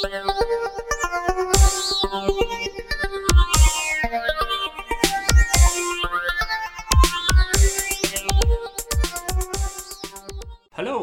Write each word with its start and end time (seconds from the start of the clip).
Hello 0.00 0.14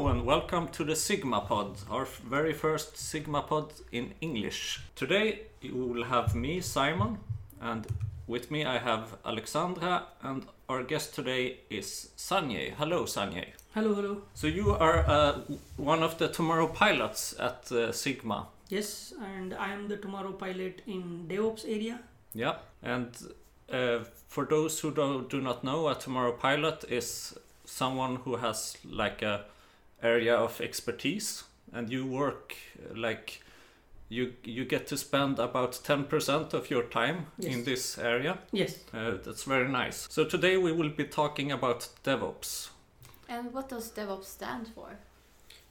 and 0.08 0.26
welcome 0.26 0.70
to 0.70 0.86
the 0.86 0.96
Sigma 0.96 1.42
Pod, 1.42 1.76
our 1.92 2.06
very 2.06 2.54
first 2.54 2.96
Sigma 2.96 3.42
Pod 3.42 3.74
in 3.92 4.14
English. 4.22 4.80
Today 4.96 5.42
you 5.60 5.76
will 5.76 6.06
have 6.06 6.34
me, 6.34 6.62
Simon, 6.62 7.18
and 7.60 7.86
with 8.28 8.50
me 8.50 8.64
I 8.64 8.78
have 8.78 9.18
Alexandra, 9.26 10.04
and 10.24 10.46
our 10.70 10.84
guest 10.84 11.14
today 11.14 11.58
is 11.70 12.12
Sanjay. 12.16 12.74
Hello, 12.76 13.04
Sanjay. 13.04 13.48
Hello, 13.74 13.94
hello. 13.94 14.22
So 14.36 14.48
you 14.48 14.72
are 14.72 15.04
uh, 15.06 15.42
one 15.76 16.02
of 16.02 16.18
the 16.18 16.30
tomorrow 16.30 16.68
pilots 16.68 17.36
at 17.38 17.70
uh, 17.74 17.92
Sigma. 17.92 18.48
Yes, 18.70 19.14
and 19.22 19.54
I 19.54 19.74
am 19.74 19.88
the 19.88 19.98
tomorrow 19.98 20.32
pilot 20.32 20.82
in 20.88 21.26
DevOps 21.28 21.66
area. 21.68 22.00
Yeah, 22.34 22.56
and 22.82 23.16
uh, 23.72 24.00
for 24.28 24.46
those 24.46 24.80
who 24.80 24.92
do, 24.92 25.26
do 25.30 25.42
not 25.42 25.64
know, 25.64 25.88
a 25.88 25.96
tomorrow 25.96 26.34
pilot 26.34 26.84
is 26.90 27.38
someone 27.66 28.18
who 28.18 28.38
has 28.38 28.78
like 28.84 29.22
a 29.22 29.46
area 30.02 30.36
of 30.36 30.60
expertise, 30.62 31.44
and 31.74 31.90
you 31.90 32.06
work 32.06 32.56
like 32.96 33.42
you 34.10 34.34
you 34.44 34.66
get 34.66 34.88
to 34.88 34.98
spend 34.98 35.40
about 35.40 35.74
10% 35.74 36.54
of 36.54 36.70
your 36.70 36.84
time 36.84 37.28
in 37.40 37.64
this 37.64 37.98
area. 37.98 38.38
Yes. 38.52 38.80
Uh, 38.94 39.18
that's 39.24 39.44
very 39.44 39.68
nice. 39.68 40.08
So 40.10 40.26
today 40.26 40.58
we 40.58 40.72
will 40.72 40.90
be 40.90 41.06
talking 41.06 41.52
about 41.52 41.90
DevOps. 42.04 42.70
And 43.28 43.54
what 43.54 43.70
does 43.70 43.92
DevOps 43.92 44.26
stand 44.26 44.68
for? 44.68 45.00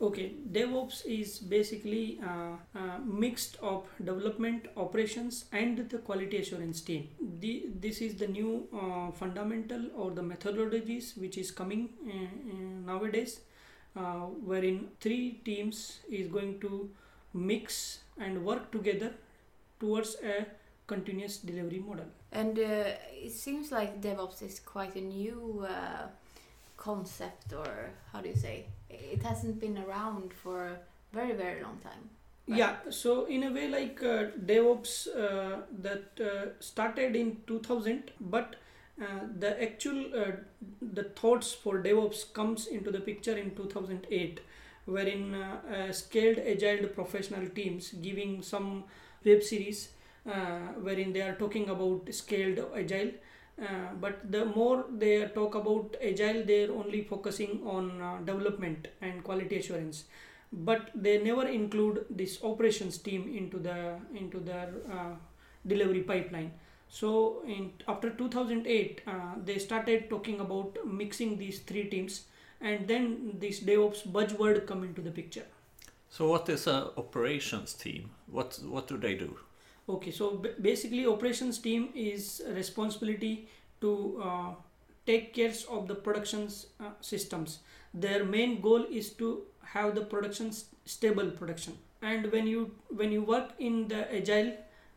Okay, 0.01 0.35
DevOps 0.51 1.07
is 1.07 1.39
basically 1.39 2.21
uh, 2.23 2.57
uh, 2.77 2.99
mixed 3.05 3.57
of 3.63 3.87
development, 4.05 4.67
operations, 4.77 5.45
and 5.53 5.89
the 5.89 5.99
quality 5.99 6.39
assurance 6.39 6.81
team. 6.81 7.09
The, 7.41 7.67
this 7.81 8.01
is 8.01 8.17
the 8.17 8.27
new 8.27 8.67
uh, 8.75 9.13
fundamental 9.13 9.87
or 9.97 10.11
the 10.11 10.21
methodologies 10.21 11.17
which 11.17 11.39
is 11.39 11.53
coming 11.53 11.91
uh, 12.07 12.11
uh, 12.11 12.93
nowadays, 12.93 13.41
uh, 13.97 14.27
wherein 14.45 14.89
three 15.01 15.41
teams 15.45 16.01
is 16.11 16.27
going 16.27 16.61
to 16.61 16.91
mix 17.33 18.01
and 18.19 18.45
work 18.45 18.73
together 18.73 19.13
towards 19.79 20.17
a 20.17 20.45
continuous 20.89 21.39
delivery 21.39 21.79
model. 21.79 22.07
And 22.33 22.59
it 22.59 23.33
seems 23.33 23.71
like 23.71 24.03
DevOps 24.03 24.43
is 24.43 24.59
quite 24.59 24.97
a 24.97 25.01
new 25.01 25.67
concept, 26.77 27.53
or 27.53 27.91
how 28.13 28.21
do 28.21 28.29
you 28.29 28.37
say? 28.37 28.67
It 29.13 29.23
hasn't 29.23 29.61
been 29.61 29.79
around 29.79 30.33
for 30.33 30.67
a 30.67 30.79
very, 31.13 31.33
very 31.33 31.63
long 31.63 31.79
time. 31.83 32.11
Right. 32.47 32.59
Yeah, 32.59 32.77
so 32.91 33.25
in 33.25 33.45
a 33.45 33.51
way, 33.51 33.69
like 33.69 34.03
uh, 34.03 34.27
DevOps 34.45 35.09
uh, 35.09 35.63
that 35.81 36.21
uh, 36.21 36.61
started 36.61 37.17
in 37.17 37.39
2000, 37.47 38.11
but 38.21 38.57
uh, 39.01 39.05
the 39.39 39.61
actual 39.63 40.05
uh, 40.15 40.33
the 40.81 41.05
thoughts 41.05 41.53
for 41.53 41.83
DevOps 41.83 42.33
comes 42.33 42.67
into 42.67 42.91
the 42.91 43.01
picture 43.01 43.37
in 43.37 43.55
2008, 43.57 44.41
wherein 44.85 45.35
uh, 45.35 45.91
scaled 45.91 46.39
agile 46.39 46.87
professional 46.89 47.49
teams 47.49 47.91
giving 48.03 48.43
some 48.43 48.85
web 49.25 49.43
series 49.43 49.89
wherein 50.25 51.13
they 51.13 51.23
are 51.23 51.35
talking 51.35 51.69
about 51.71 52.07
scaled 52.13 52.59
agile. 52.77 53.11
Uh, 53.61 53.95
but 54.01 54.31
the 54.31 54.45
more 54.45 54.85
they 54.99 55.27
talk 55.35 55.55
about 55.55 55.97
agile, 56.03 56.43
they're 56.45 56.73
only 56.73 57.03
focusing 57.03 57.61
on 57.65 58.01
uh, 58.03 58.19
development 58.25 58.89
and 59.01 59.23
quality 59.23 59.59
assurance 59.59 60.05
but 60.53 60.91
they 60.95 61.19
never 61.23 61.47
include 61.49 62.05
this 62.11 62.39
operations 62.45 62.99
team 62.99 63.23
into 63.37 63.59
the 63.59 63.99
into 64.15 64.39
their 64.41 64.69
uh, 64.93 65.15
delivery 65.67 66.03
pipeline 66.03 66.53
so 66.89 67.43
in 67.47 67.73
after 67.89 68.11
2008 68.11 69.01
uh, 69.07 69.13
they 69.45 69.59
started 69.59 70.09
talking 70.11 70.41
about 70.41 70.77
mixing 70.87 71.37
these 71.39 71.61
three 71.61 71.85
teams 71.89 72.25
and 72.61 72.87
then 72.87 73.37
this 73.41 73.61
devops 73.61 74.07
buzzword 74.07 74.67
come 74.67 74.85
into 74.85 75.03
the 75.03 75.11
picture 75.11 75.47
So 76.17 76.29
what 76.29 76.49
is 76.49 76.67
a 76.69 76.93
operations 76.97 77.73
team? 77.75 78.11
What 78.37 78.59
what 78.75 78.87
do 78.91 78.97
they 79.05 79.15
do? 79.23 79.37
Okay 79.89 80.11
so 80.11 80.43
basically 80.61 81.07
operations 81.07 81.59
team 81.59 81.89
is 81.95 82.43
responsibility 82.55 83.49
to 83.81 84.21
uh, 84.25 84.51
take 85.07 85.35
care 85.35 85.53
of 85.71 85.89
the 85.89 85.95
productions 85.95 86.67
uh, 86.81 86.91
systems. 87.01 87.59
Their 87.93 88.25
main 88.25 88.61
goal 88.61 88.87
is 88.91 89.11
to 89.15 89.43
have 89.63 89.95
the 89.95 90.01
production 90.03 90.53
stable 90.87 91.31
production. 91.31 91.77
And 92.03 92.31
when 92.33 92.47
you 92.47 92.71
when 92.89 93.13
you 93.13 93.23
work 93.23 93.51
in 93.59 93.89
the 93.89 94.01
agile 94.15 94.53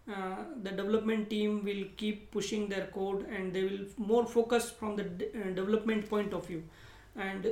uh, 0.10 0.38
the 0.64 0.72
development 0.72 1.30
team 1.30 1.64
will 1.66 1.84
keep 1.98 2.32
pushing 2.32 2.70
their 2.70 2.86
code 2.88 3.26
and 3.28 3.52
they 3.54 3.64
will 3.64 3.86
more 3.98 4.26
focus 4.26 4.70
from 4.72 4.96
the 4.96 5.04
de- 5.04 5.28
uh, 5.42 5.54
development 5.54 6.10
point 6.10 6.34
of 6.34 6.48
view. 6.48 6.64
And 7.16 7.46
uh, 7.46 7.50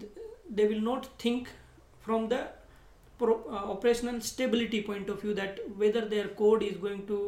th- 0.00 0.12
they 0.50 0.66
will 0.66 0.80
not 0.80 1.06
think 1.18 1.48
from 2.00 2.28
the 2.28 2.48
pro- 3.24 3.42
uh, 3.50 3.72
operational 3.76 4.20
stability 4.20 4.82
point 4.82 5.08
of 5.08 5.20
view 5.22 5.34
that 5.34 5.58
whether 5.82 6.04
their 6.14 6.28
code 6.42 6.62
is 6.62 6.76
going 6.86 7.06
to 7.06 7.18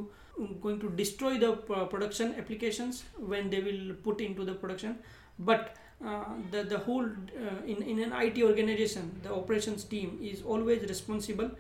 going 0.63 0.79
to 0.81 0.91
destroy 0.91 1.39
the 1.39 1.53
uh, 1.53 1.85
production 1.87 2.35
applications 2.39 3.05
when 3.33 3.49
they 3.49 3.61
will 3.69 3.95
put 4.07 4.21
into 4.21 4.45
the 4.45 4.55
production 4.65 4.99
but 5.39 5.75
uh, 6.05 6.25
the 6.51 6.63
the 6.73 6.79
whole 6.89 7.07
uh, 7.07 7.73
in 7.75 7.83
in 7.95 8.03
an 8.07 8.13
IT 8.27 8.43
organization 8.51 9.09
the 9.23 9.33
operations 9.41 9.85
team 9.95 10.19
is 10.33 10.43
always 10.43 10.83
responsible 10.95 11.51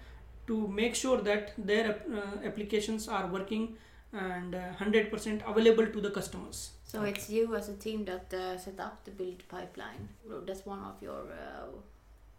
to 0.46 0.69
make 0.80 0.94
sure 0.94 1.20
that 1.30 1.52
their 1.70 1.86
uh, 1.92 2.46
applications 2.50 3.08
are 3.08 3.26
working 3.26 3.64
and 4.12 4.54
uh, 4.54 4.60
100% 4.80 5.42
available 5.52 5.86
to 5.94 6.00
the 6.00 6.10
customers 6.19 6.70
So 6.91 7.02
it's 7.02 7.28
you 7.28 7.54
as 7.56 7.69
a 7.69 7.75
team 7.84 8.04
that 8.10 8.32
uh, 8.32 8.56
set 8.64 8.78
up 8.84 9.04
the 9.06 9.10
build 9.10 9.41
pipeline. 9.48 10.08
That's 10.46 10.64
one 10.64 10.82
of 10.91 11.02
your 11.06 11.22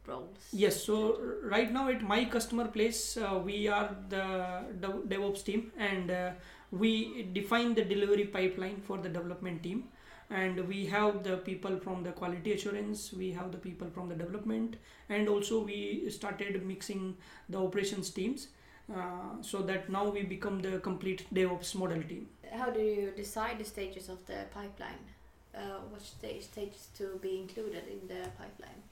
roles. 0.08 0.38
Yes, 0.52 0.84
so 0.84 1.20
right 1.44 1.72
now 1.72 1.90
at 1.90 2.02
my 2.02 2.26
customer 2.26 2.68
place, 2.68 3.18
uh, 3.18 3.40
we 3.44 3.68
are 3.68 3.96
the 4.10 4.64
DevOps 5.08 5.44
team 5.44 5.72
and 5.78 6.12
uh, 6.12 6.32
we 6.72 7.30
define 7.34 7.74
the 7.74 7.84
delivery 7.84 8.26
pipeline 8.26 8.82
for 8.88 8.98
the 8.98 9.10
development 9.10 9.64
team. 9.64 9.86
And 10.30 10.68
we 10.68 10.86
have 10.88 11.24
the 11.24 11.38
people 11.38 11.80
from 11.80 12.04
the 12.04 12.12
quality 12.12 12.52
assurance, 12.52 13.14
we 13.14 13.32
have 13.32 13.54
the 13.54 13.58
people 13.58 13.88
from 13.90 14.10
the 14.10 14.16
development, 14.16 14.76
and 15.08 15.30
also 15.30 15.64
we 15.64 16.10
started 16.10 16.66
mixing 16.66 17.16
the 17.48 17.58
operations 17.58 18.10
teams 18.10 18.48
uh, 18.94 19.42
so 19.42 19.62
that 19.62 19.90
now 19.90 20.10
we 20.10 20.24
become 20.24 20.60
the 20.60 20.80
complete 20.80 21.26
DevOps 21.34 21.76
model 21.76 22.04
team. 22.04 22.28
How 22.52 22.70
do 22.72 22.82
you 22.82 23.14
decide 23.16 23.60
the 23.60 23.64
stages 23.64 24.10
of 24.10 24.26
the 24.26 24.40
pipeline? 24.54 25.04
Uh, 25.56 25.80
what 25.90 26.02
stage 26.02 26.44
stages 26.44 26.90
to 26.98 27.18
be 27.22 27.40
included 27.40 27.84
in 27.90 28.06
the 28.10 28.30
pipeline? 28.38 28.84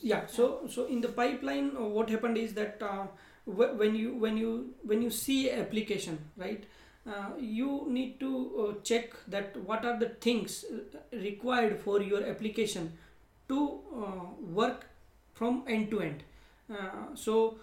Yeah 0.00 0.26
so 0.26 0.66
so 0.68 0.86
in 0.86 1.00
the 1.00 1.08
pipeline 1.08 1.72
uh, 1.76 1.82
what 1.84 2.08
happened 2.08 2.36
is 2.36 2.54
that 2.54 2.80
uh, 2.82 3.06
when 3.44 3.94
you 3.94 4.14
when 4.14 4.36
you 4.36 4.74
when 4.82 5.02
you 5.02 5.10
see 5.10 5.50
application 5.50 6.18
right 6.36 6.64
uh, 7.06 7.30
you 7.38 7.84
need 7.88 8.18
to 8.20 8.30
uh, 8.64 8.80
check 8.84 9.12
that 9.26 9.56
what 9.64 9.84
are 9.84 9.98
the 9.98 10.08
things 10.26 10.64
uh, 10.72 10.98
required 11.18 11.80
for 11.80 12.00
your 12.00 12.24
application 12.24 12.92
to 13.48 13.80
uh, 13.96 14.24
work 14.40 14.86
from 15.34 15.64
end 15.66 15.90
to 15.90 16.00
end. 16.00 16.22
Uh, 16.72 17.14
so 17.14 17.56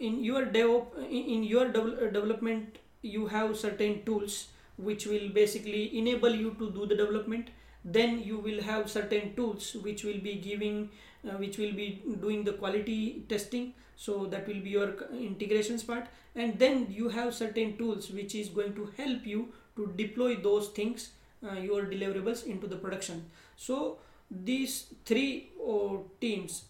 in 0.00 0.22
your 0.22 0.44
dev 0.44 0.82
in, 1.10 1.24
in 1.36 1.42
your 1.44 1.66
devel- 1.70 2.12
development 2.12 2.78
you 3.02 3.26
have 3.26 3.56
certain 3.56 4.02
tools 4.04 4.48
which 4.76 5.06
will 5.06 5.28
basically 5.28 5.98
enable 5.98 6.34
you 6.34 6.54
to 6.58 6.70
do 6.70 6.86
the 6.86 6.96
development. 6.96 7.48
Then 7.84 8.22
you 8.22 8.38
will 8.38 8.62
have 8.62 8.90
certain 8.90 9.34
tools 9.36 9.74
which 9.82 10.04
will 10.04 10.18
be 10.18 10.36
giving 10.36 10.90
uh, 11.26 11.36
which 11.38 11.58
will 11.58 11.72
be 11.72 12.02
doing 12.20 12.44
the 12.44 12.52
quality 12.52 13.24
testing. 13.28 13.74
So 13.96 14.26
that 14.26 14.46
will 14.46 14.60
be 14.60 14.70
your 14.70 14.94
integrations 15.12 15.82
part. 15.82 16.06
And 16.34 16.58
then 16.58 16.88
you 16.90 17.08
have 17.08 17.34
certain 17.34 17.76
tools 17.76 18.10
which 18.10 18.34
is 18.34 18.48
going 18.48 18.74
to 18.74 18.90
help 18.96 19.26
you 19.26 19.52
to 19.76 19.92
deploy 19.96 20.36
those 20.36 20.68
things 20.68 21.10
uh, 21.46 21.54
your 21.54 21.82
deliverables 21.84 22.46
into 22.46 22.66
the 22.66 22.76
production. 22.76 23.26
So 23.56 23.98
these 24.30 24.86
three 25.04 25.50
uh, 25.60 25.98
teams 26.20 26.64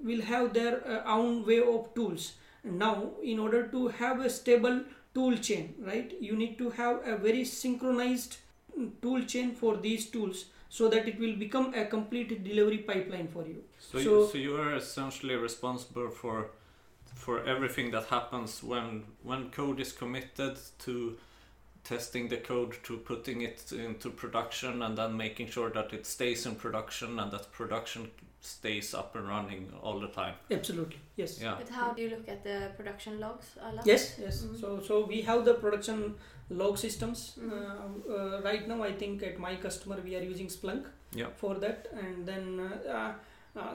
will 0.00 0.22
have 0.22 0.54
their 0.54 0.86
uh, 0.86 1.02
own 1.04 1.44
way 1.44 1.58
of 1.60 1.94
tools. 1.94 2.34
Now 2.62 3.10
in 3.22 3.38
order 3.38 3.66
to 3.68 3.88
have 3.88 4.20
a 4.20 4.30
stable 4.30 4.84
tool 5.14 5.36
chain 5.36 5.74
right 5.86 6.12
you 6.20 6.36
need 6.36 6.58
to 6.58 6.70
have 6.70 7.06
a 7.06 7.16
very 7.16 7.44
synchronized 7.44 8.36
mm, 8.78 8.90
tool 9.00 9.22
chain 9.24 9.54
for 9.54 9.76
these 9.76 10.06
tools 10.06 10.46
so 10.76 10.88
that 10.88 11.06
it 11.06 11.18
will 11.20 11.36
become 11.36 11.72
a 11.74 11.84
complete 11.86 12.30
delivery 12.42 12.78
pipeline 12.78 13.28
for 13.28 13.44
you 13.46 13.62
So, 13.78 13.98
So- 13.98 14.00
you, 14.20 14.28
so 14.32 14.38
you 14.38 14.56
are 14.56 14.74
essentially 14.76 15.36
responsible 15.36 16.10
for 16.10 16.36
for 17.24 17.36
everything 17.52 17.92
that 17.92 18.06
happens 18.16 18.62
when 18.70 18.88
when 19.28 19.50
code 19.58 19.78
is 19.84 19.92
committed 19.92 20.56
to 20.84 20.94
testing 21.84 22.28
the 22.32 22.38
code 22.48 22.72
to 22.86 22.96
putting 23.10 23.42
it 23.42 23.72
into 23.72 24.10
production 24.22 24.82
and 24.82 24.98
then 24.98 25.16
making 25.16 25.48
sure 25.56 25.70
that 25.70 25.92
it 25.92 26.06
stays 26.06 26.46
in 26.46 26.54
production 26.56 27.18
and 27.20 27.30
that 27.30 27.46
production 27.52 28.10
stays 28.40 28.94
up 28.94 29.14
and 29.16 29.28
running 29.28 29.62
all 29.82 30.00
the 30.00 30.08
time. 30.22 30.34
absolutely 30.50 30.98
yes 31.16 31.40
Yeah. 31.40 31.54
But 31.60 31.68
how 31.78 31.88
do 31.94 32.02
you 32.02 32.10
look 32.14 32.28
at 32.28 32.42
the 32.44 32.58
production 32.76 33.20
logs? 33.20 33.46
Alla? 33.66 33.82
yes 33.92 34.02
yes 34.24 34.42
Mhm. 34.42 34.60
so 34.60 34.68
so 34.88 34.94
we 35.12 35.22
have 35.30 35.44
the 35.44 35.54
production 35.64 35.98
log 36.50 36.76
systems. 36.78 37.20
Mhm. 37.38 37.52
uh, 37.52 38.14
uh, 38.16 38.40
right 38.44 38.68
now 38.68 38.82
i 38.82 38.92
think 38.92 39.22
at 39.22 39.38
my 39.38 39.54
customer 39.56 39.96
we 40.04 40.14
are 40.16 40.22
using 40.32 40.48
splunk 40.48 40.84
Yeah. 41.16 41.28
for 41.40 41.54
that. 41.64 41.86
And 42.02 42.26
then 42.26 42.60
uh, 42.60 43.12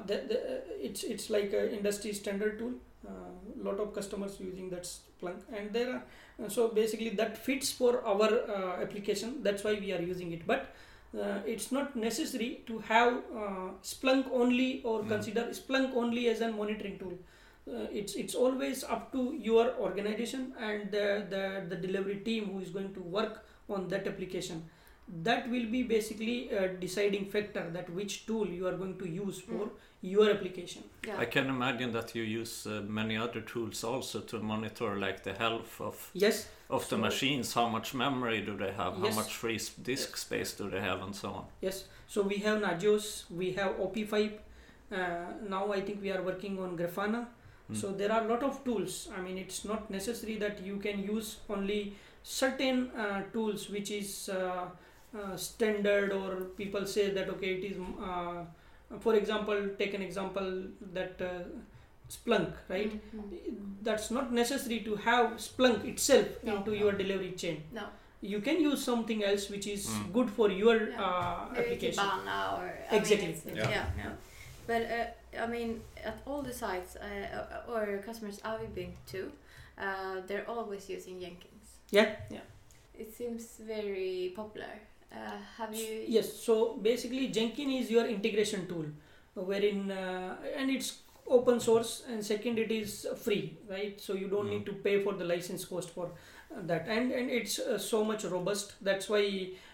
the, 0.07 0.15
the, 0.31 0.37
it's 0.87 1.03
it's 1.03 1.29
like 1.29 1.53
a 1.53 1.61
industry 1.77 2.13
standard 2.13 2.59
tool. 2.59 2.73
A 3.07 3.63
lot 3.67 3.79
of 3.79 3.93
customers 3.93 4.33
using 4.39 4.69
that 4.71 4.83
splunk. 4.83 5.39
And 5.57 5.71
there 5.73 5.89
are 5.93 6.49
so 6.49 6.67
basically 6.67 7.09
that 7.21 7.37
fits 7.37 7.71
for 7.71 7.91
our 8.05 8.29
uh, 8.57 8.81
application. 8.83 9.41
That's 9.41 9.63
why 9.63 9.73
we 9.85 9.93
are 9.93 10.01
using 10.01 10.33
it. 10.33 10.45
But 10.45 10.67
uh, 11.17 11.39
it's 11.45 11.71
not 11.71 11.95
necessary 11.95 12.49
to 12.67 12.79
have 12.79 13.13
uh, 13.43 13.69
splunk 13.93 14.29
only 14.43 14.81
or 14.83 14.99
Mm. 15.03 15.07
consider 15.13 15.43
splunk 15.61 15.95
only 15.95 16.27
as 16.33 16.41
a 16.41 16.51
monitoring 16.51 16.99
tool 16.99 17.17
uh, 17.75 17.87
it's 17.91 18.15
it's 18.15 18.35
always 18.35 18.83
up 18.83 19.11
to 19.11 19.35
your 19.49 19.65
organization 19.79 20.53
and 20.59 20.91
the, 20.91 21.05
the 21.29 21.43
the 21.69 21.75
delivery 21.87 22.17
team 22.17 22.45
who 22.51 22.59
is 22.59 22.69
going 22.69 22.93
to 22.93 23.01
work 23.01 23.45
on 23.69 23.87
that 23.89 24.07
application 24.07 24.63
that 25.23 25.49
will 25.49 25.65
be 25.71 25.81
basically 25.83 26.49
a 26.51 26.67
deciding 26.81 27.25
factor 27.25 27.63
that 27.73 27.89
which 27.99 28.25
tool 28.27 28.47
you 28.47 28.67
are 28.67 28.75
going 28.81 28.97
to 28.97 29.07
use 29.07 29.39
for 29.41 29.53
Mm. 29.53 29.69
your 30.15 30.25
application 30.31 30.83
Yeah. 31.07 31.17
I 31.23 31.25
can 31.25 31.47
imagine 31.49 31.91
that 31.93 32.13
you 32.15 32.23
use 32.23 32.53
uh, 32.67 32.81
many 32.99 33.17
other 33.17 33.41
tools 33.41 33.83
also 33.83 34.19
to 34.31 34.39
monitor 34.39 34.89
like 35.05 35.23
the 35.23 35.33
health 35.33 35.81
of 35.81 35.95
yes 36.13 36.47
of 36.69 36.83
the 36.83 36.95
So- 36.95 37.01
machines. 37.07 37.53
How 37.53 37.67
much 37.67 37.93
memory 37.93 38.41
do 38.49 38.55
they 38.63 38.71
have? 38.81 38.93
Yes. 39.03 39.15
How 39.15 39.21
much 39.21 39.33
free 39.41 39.55
s- 39.55 39.69
disk 39.91 40.15
space 40.17 40.53
do 40.59 40.69
they 40.69 40.79
have, 40.89 41.01
and 41.05 41.15
so 41.15 41.29
on. 41.39 41.45
yes 41.61 41.85
so 42.07 42.21
we 42.31 42.37
have 42.45 42.57
nagios 42.67 43.05
we 43.41 43.47
have 43.59 43.71
op5 43.85 44.15
uh, 44.91 44.97
now 45.55 45.63
i 45.77 45.81
think 45.81 46.01
we 46.05 46.11
are 46.15 46.23
working 46.29 46.55
on 46.59 46.77
grafana 46.77 47.21
Mm. 47.71 47.75
so 47.81 47.91
there 47.91 48.11
are 48.11 48.21
a 48.25 48.27
lot 48.33 48.43
of 48.49 48.63
tools 48.67 48.93
i 49.15 49.21
mean 49.21 49.37
it's 49.37 49.63
not 49.71 49.89
necessary 49.97 50.35
that 50.43 50.61
you 50.67 50.77
can 50.85 51.03
use 51.15 51.27
only 51.55 51.93
certain 52.23 52.89
uh, 53.03 53.21
tools 53.33 53.69
which 53.69 53.91
is 53.91 54.29
uh, 54.29 54.65
uh, 55.19 55.35
standard 55.35 56.11
or 56.21 56.29
people 56.61 56.85
say 56.95 57.05
that 57.17 57.29
okay 57.33 57.51
it 57.59 57.63
is 57.71 57.77
uh, 58.09 58.39
for 59.05 59.13
example 59.21 59.59
take 59.81 59.93
an 59.99 60.01
example 60.01 60.49
that 60.97 61.21
uh, 61.21 61.43
splunk 62.15 62.51
right 62.73 62.93
Mhm. 63.15 63.83
that's 63.87 64.09
not 64.17 64.31
necessary 64.41 64.79
to 64.87 64.95
have 65.07 65.25
splunk 65.47 65.85
itself 65.93 66.27
No. 66.43 66.55
into 66.57 66.71
your 66.81 66.93
delivery 67.03 67.31
chain 67.43 67.57
No. 67.79 67.85
you 68.33 68.39
can 68.47 68.57
use 68.69 68.83
something 68.91 69.23
else 69.31 69.45
which 69.55 69.67
is 69.75 69.83
Mm. 69.95 70.07
good 70.17 70.29
for 70.39 70.49
your 70.63 70.77
Yeah. 70.89 71.03
uh, 71.05 71.59
application 71.61 72.09
or 72.55 72.65
Exactly. 72.99 73.27
Mean, 73.45 73.55
Yeah. 73.61 73.69
yeah. 73.75 73.85
yeah, 74.03 74.15
But 74.69 74.81
uh, 74.97 75.05
I 75.37 75.45
mean, 75.47 75.81
at 76.03 76.19
all 76.25 76.41
the 76.41 76.53
sites 76.53 76.95
uh, 76.95 77.61
or 77.67 78.01
customers 78.05 78.39
I've 78.43 78.73
been 78.73 78.93
to, 79.11 79.31
uh, 79.77 80.21
they're 80.27 80.49
always 80.49 80.89
using 80.89 81.19
Jenkins. 81.19 81.67
yeah 81.91 82.15
yeah 82.29 82.45
It 82.93 83.13
seems 83.13 83.43
very 83.67 84.33
popular. 84.35 84.73
Uh, 85.11 85.37
have 85.57 85.73
you? 85.73 85.87
yes 86.07 86.27
so 86.45 86.77
basically 86.87 87.27
jenkins 87.29 87.85
is 87.85 87.91
your 87.91 88.05
integration 88.05 88.67
tool 88.67 88.85
wherein 89.33 89.89
uh, 89.91 90.35
and 90.55 90.69
it's 90.69 90.99
open 91.27 91.59
source 91.59 92.03
and 92.09 92.23
second 92.23 92.59
it 92.59 92.71
is 92.71 93.07
free 93.23 93.57
right 93.69 93.99
so 93.99 94.13
you 94.13 94.27
don't 94.27 94.45
Mm. 94.47 94.53
need 94.53 94.65
to 94.65 94.73
pay 94.87 94.99
for 95.03 95.13
the 95.13 95.25
license 95.25 95.65
cost 95.65 95.89
for 95.95 96.05
uh, 96.55 96.61
that 96.71 96.87
and 96.87 97.11
and 97.11 97.29
it's 97.39 97.57
uh, 97.59 97.77
so 97.77 98.03
much 98.03 98.23
robust 98.35 98.75
that's 98.89 99.09
why 99.09 99.23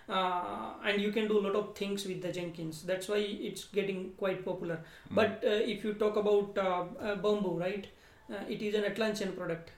uh, 0.09 0.73
and 0.85 1.01
you 1.01 1.11
can 1.11 1.27
do 1.27 1.39
a 1.39 1.43
lot 1.47 1.55
of 1.55 1.75
things 1.75 2.05
with 2.05 2.21
the 2.21 2.31
jenkins 2.31 2.83
that's 2.83 3.07
why 3.09 3.17
it's 3.17 3.65
getting 3.79 4.11
quite 4.17 4.43
popular 4.45 4.77
Mm. 5.09 5.15
but 5.15 5.43
uh, 5.43 5.73
if 5.73 5.83
you 5.83 5.93
talk 5.93 6.15
about 6.15 6.57
uh, 6.57 6.85
uh, 6.99 7.15
bamboo 7.15 7.57
right 7.59 7.87
uh, 8.29 8.43
it 8.49 8.61
is 8.61 8.75
an 8.75 8.83
atlassian 8.91 9.35
product 9.35 9.71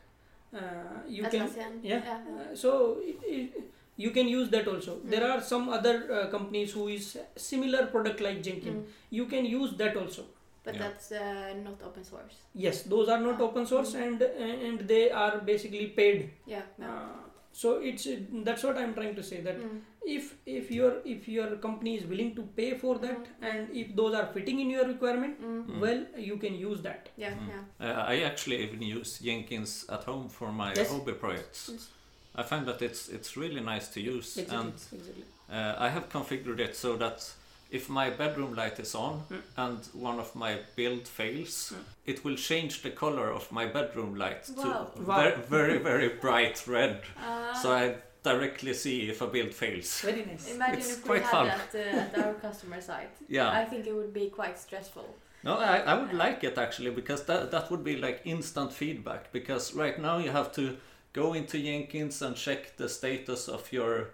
uh, 0.54 0.60
you 1.08 1.24
can 1.24 1.42
Atlassian? 1.48 1.80
yeah. 1.84 2.02
yeah. 2.06 2.20
uh, 2.52 2.56
so 2.56 2.98
it, 3.02 3.18
it, 3.24 3.64
you 3.98 4.12
can 4.12 4.28
use 4.28 4.50
that 4.50 4.68
also 4.68 5.00
there 5.04 5.22
Mm. 5.22 5.36
are 5.36 5.42
some 5.42 5.70
other 5.70 5.96
uh, 6.14 6.28
companies 6.36 6.72
who 6.74 6.88
is 6.88 7.18
similar 7.36 7.86
product 7.88 8.20
like 8.22 8.42
jenkins 8.44 8.86
Mm. 8.86 9.16
you 9.20 9.26
can 9.36 9.46
use 9.46 9.78
that 9.84 9.96
also 10.04 10.26
But 10.68 10.76
Yeah. 10.76 10.82
that's 10.84 11.12
uh, 11.18 11.54
not 11.66 11.84
open 11.88 12.04
source. 12.08 12.38
yes 12.64 12.80
those 12.94 13.08
are 13.14 13.20
not 13.26 13.38
Ah. 13.42 13.46
open 13.46 13.66
source 13.72 13.92
Mm. 13.96 14.02
and 14.06 14.24
and 14.68 14.82
they 14.92 15.04
are 15.24 15.36
basically 15.52 15.86
paid 16.00 16.18
Yeah. 16.54 16.66
yeah. 16.82 16.90
uh, 16.90 17.22
so 17.60 17.70
it's 17.90 18.06
that's 18.48 18.64
what 18.68 18.78
i'm 18.82 18.94
trying 18.98 19.16
to 19.20 19.24
say 19.30 19.38
that 19.48 19.58
Mm. 19.68 19.78
if 20.16 20.26
if 20.58 20.66
your 20.78 20.90
if 21.14 21.28
your 21.36 21.48
company 21.66 21.94
is 22.00 22.04
willing 22.12 22.30
to 22.40 22.44
pay 22.60 22.68
for 22.84 22.94
that 23.06 23.24
Mhm. 23.30 23.48
and 23.50 23.76
if 23.82 23.88
those 24.00 24.14
are 24.20 24.26
fitting 24.36 24.60
in 24.66 24.70
your 24.76 24.86
requirement 24.94 25.40
Mm. 25.48 25.56
Mm. 25.66 25.80
well 25.86 26.02
you 26.30 26.38
can 26.44 26.56
use 26.68 26.82
that 26.90 27.10
Yeah. 27.24 27.34
Mm. 27.40 27.48
Yeah. 27.54 27.64
Uh, 27.88 28.14
I 28.14 28.16
actually 28.30 28.60
even 28.66 28.82
use 28.98 29.12
Jenkins 29.28 29.74
at 29.98 30.04
home 30.12 30.28
for 30.38 30.52
my 30.64 30.70
Yes. 30.80 30.92
hobby 30.94 31.16
projects. 31.24 31.64
Yes. 31.74 31.88
I 32.42 32.44
find 32.52 32.68
that 32.70 32.82
it's 32.88 33.02
it's 33.18 33.32
really 33.44 33.62
nice 33.74 33.88
to 33.96 34.00
use, 34.16 34.30
exactly 34.42 34.58
and 34.60 34.74
exactly 35.00 35.24
uh, 35.58 35.74
I 35.86 35.90
have 35.96 36.06
configured 36.16 36.60
it 36.68 36.76
so 36.86 36.96
that 37.04 37.18
if 37.72 37.90
my 37.90 38.10
bedroom 38.10 38.54
light 38.56 38.80
is 38.80 38.96
on 38.96 39.24
Mm. 39.30 39.42
and 39.58 39.80
one 39.94 40.20
of 40.20 40.36
my 40.36 40.60
build 40.76 41.08
fails, 41.08 41.74
Mm. 41.74 41.84
it 42.06 42.24
will 42.24 42.36
change 42.36 42.82
the 42.82 42.92
color 42.92 43.32
of 43.32 43.52
my 43.52 43.66
bedroom 43.66 44.16
light 44.16 44.50
Wow. 44.56 44.64
to 44.96 45.02
Wow. 45.02 45.16
Very, 45.18 45.36
very 45.50 45.78
very 45.80 46.10
bright 46.10 46.66
red, 46.68 47.02
Uh, 47.18 47.54
so 47.54 47.72
I 47.74 47.96
directly 48.24 48.74
see 48.74 49.10
if 49.10 49.22
a 49.22 49.28
build 49.28 49.54
fails. 49.54 50.02
very 50.02 50.26
nice 50.26 50.54
Imagine 50.54 50.80
It's 50.80 50.92
if 50.98 51.04
we 51.04 51.10
quite 51.10 51.24
had 51.24 51.32
fun. 51.32 51.48
that 51.48 51.76
uh, 51.76 52.00
at 52.00 52.26
our 52.26 52.34
customer 52.48 52.82
site. 52.82 53.16
Yeah. 53.30 53.50
I 53.62 53.66
think 53.66 53.88
it 53.88 53.94
would 53.96 54.14
be 54.14 54.30
quite 54.30 54.58
stressful. 54.60 55.16
No, 55.44 55.58
I, 55.58 55.78
I 55.78 55.94
would 55.94 56.14
like 56.14 56.44
it 56.44 56.58
actually 56.58 56.92
because 56.92 57.24
that 57.26 57.52
that 57.52 57.70
would 57.72 57.84
be 57.84 57.96
like 57.98 58.22
instant 58.26 58.74
feedback. 58.74 59.32
Because 59.32 59.74
right 59.74 59.98
now 60.00 60.18
you 60.18 60.32
have 60.32 60.52
to 60.54 60.78
go 61.14 61.34
into 61.34 61.58
Jenkins 61.58 62.22
and 62.22 62.36
check 62.36 62.76
the 62.78 62.90
status 62.90 63.48
of 63.48 63.72
your 63.72 64.10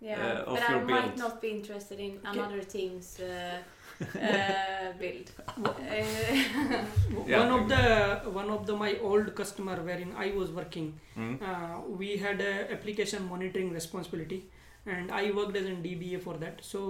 Yeah, 0.00 0.18
Uh, 0.20 0.50
of 0.50 0.54
but 0.54 0.62
I 0.68 0.72
your 0.72 0.82
might 0.82 1.16
not 1.16 1.40
be 1.40 1.48
interested 1.50 1.98
in 2.00 2.12
Okay. 2.18 2.38
another 2.38 2.60
team's 2.62 3.20
uh, 3.20 3.58
uh, 4.00 4.92
build. 5.00 5.30
Uh, 5.48 6.84
Yeah. 7.26 7.38
one 7.40 7.50
of 7.58 7.68
the 7.68 8.30
one 8.30 8.50
of 8.50 8.66
the 8.66 8.74
my 8.76 8.90
old 9.10 9.34
customer 9.40 9.76
wherein 9.88 10.10
i 10.24 10.30
was 10.38 10.50
working 10.60 10.88
Mm. 11.16 11.34
uh, 11.48 11.74
we 12.00 12.08
had 12.24 12.40
a 12.40 12.52
application 12.76 13.28
monitoring 13.32 13.70
responsibility 13.78 14.40
and 14.94 15.10
i 15.20 15.30
worked 15.38 15.56
as 15.60 15.66
a 15.72 15.76
dba 15.86 16.18
for 16.26 16.34
that 16.44 16.58
so 16.70 16.80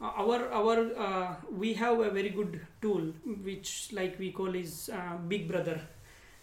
uh, 0.00 0.12
our 0.24 0.38
our 0.60 0.76
uh, 1.06 1.28
we 1.62 1.72
have 1.82 1.98
a 2.08 2.10
very 2.18 2.30
good 2.40 2.60
tool 2.82 3.06
which 3.48 3.72
like 4.00 4.18
we 4.24 4.30
call 4.40 4.54
is 4.64 4.74
uh, 4.98 5.16
big 5.32 5.48
brother 5.52 5.80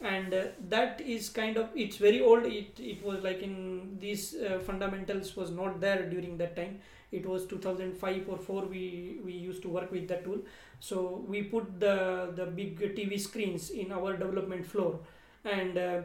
and 0.02 0.34
uh, 0.34 0.44
that 0.70 1.02
is 1.02 1.30
kind 1.30 1.58
of 1.58 1.70
it's 1.76 1.98
very 1.98 2.22
old. 2.22 2.46
It 2.46 2.80
it 2.80 3.04
was 3.04 3.24
like 3.24 3.42
in 3.42 3.98
these 4.00 4.36
uh, 4.36 4.60
fundamentals 4.66 5.36
was 5.36 5.52
not 5.52 5.80
there 5.82 6.04
during 6.10 6.38
that 6.38 6.56
time. 6.56 6.80
It 7.12 7.26
was 7.26 7.46
2005 7.46 8.28
or 8.30 8.38
4 8.38 8.66
we 8.66 9.20
we 9.26 9.34
used 9.34 9.62
to 9.64 9.70
work 9.70 9.92
with 9.92 10.08
that 10.10 10.24
tool. 10.24 10.40
So 10.80 11.24
we 11.28 11.44
put 11.44 11.80
the 11.80 12.32
the 12.36 12.46
big 12.46 12.80
tv 12.96 13.20
screens 13.20 13.70
in 13.72 13.92
our 13.92 14.16
development 14.18 14.66
floor. 14.66 15.00
And 15.44 15.78
uh, 15.78 16.02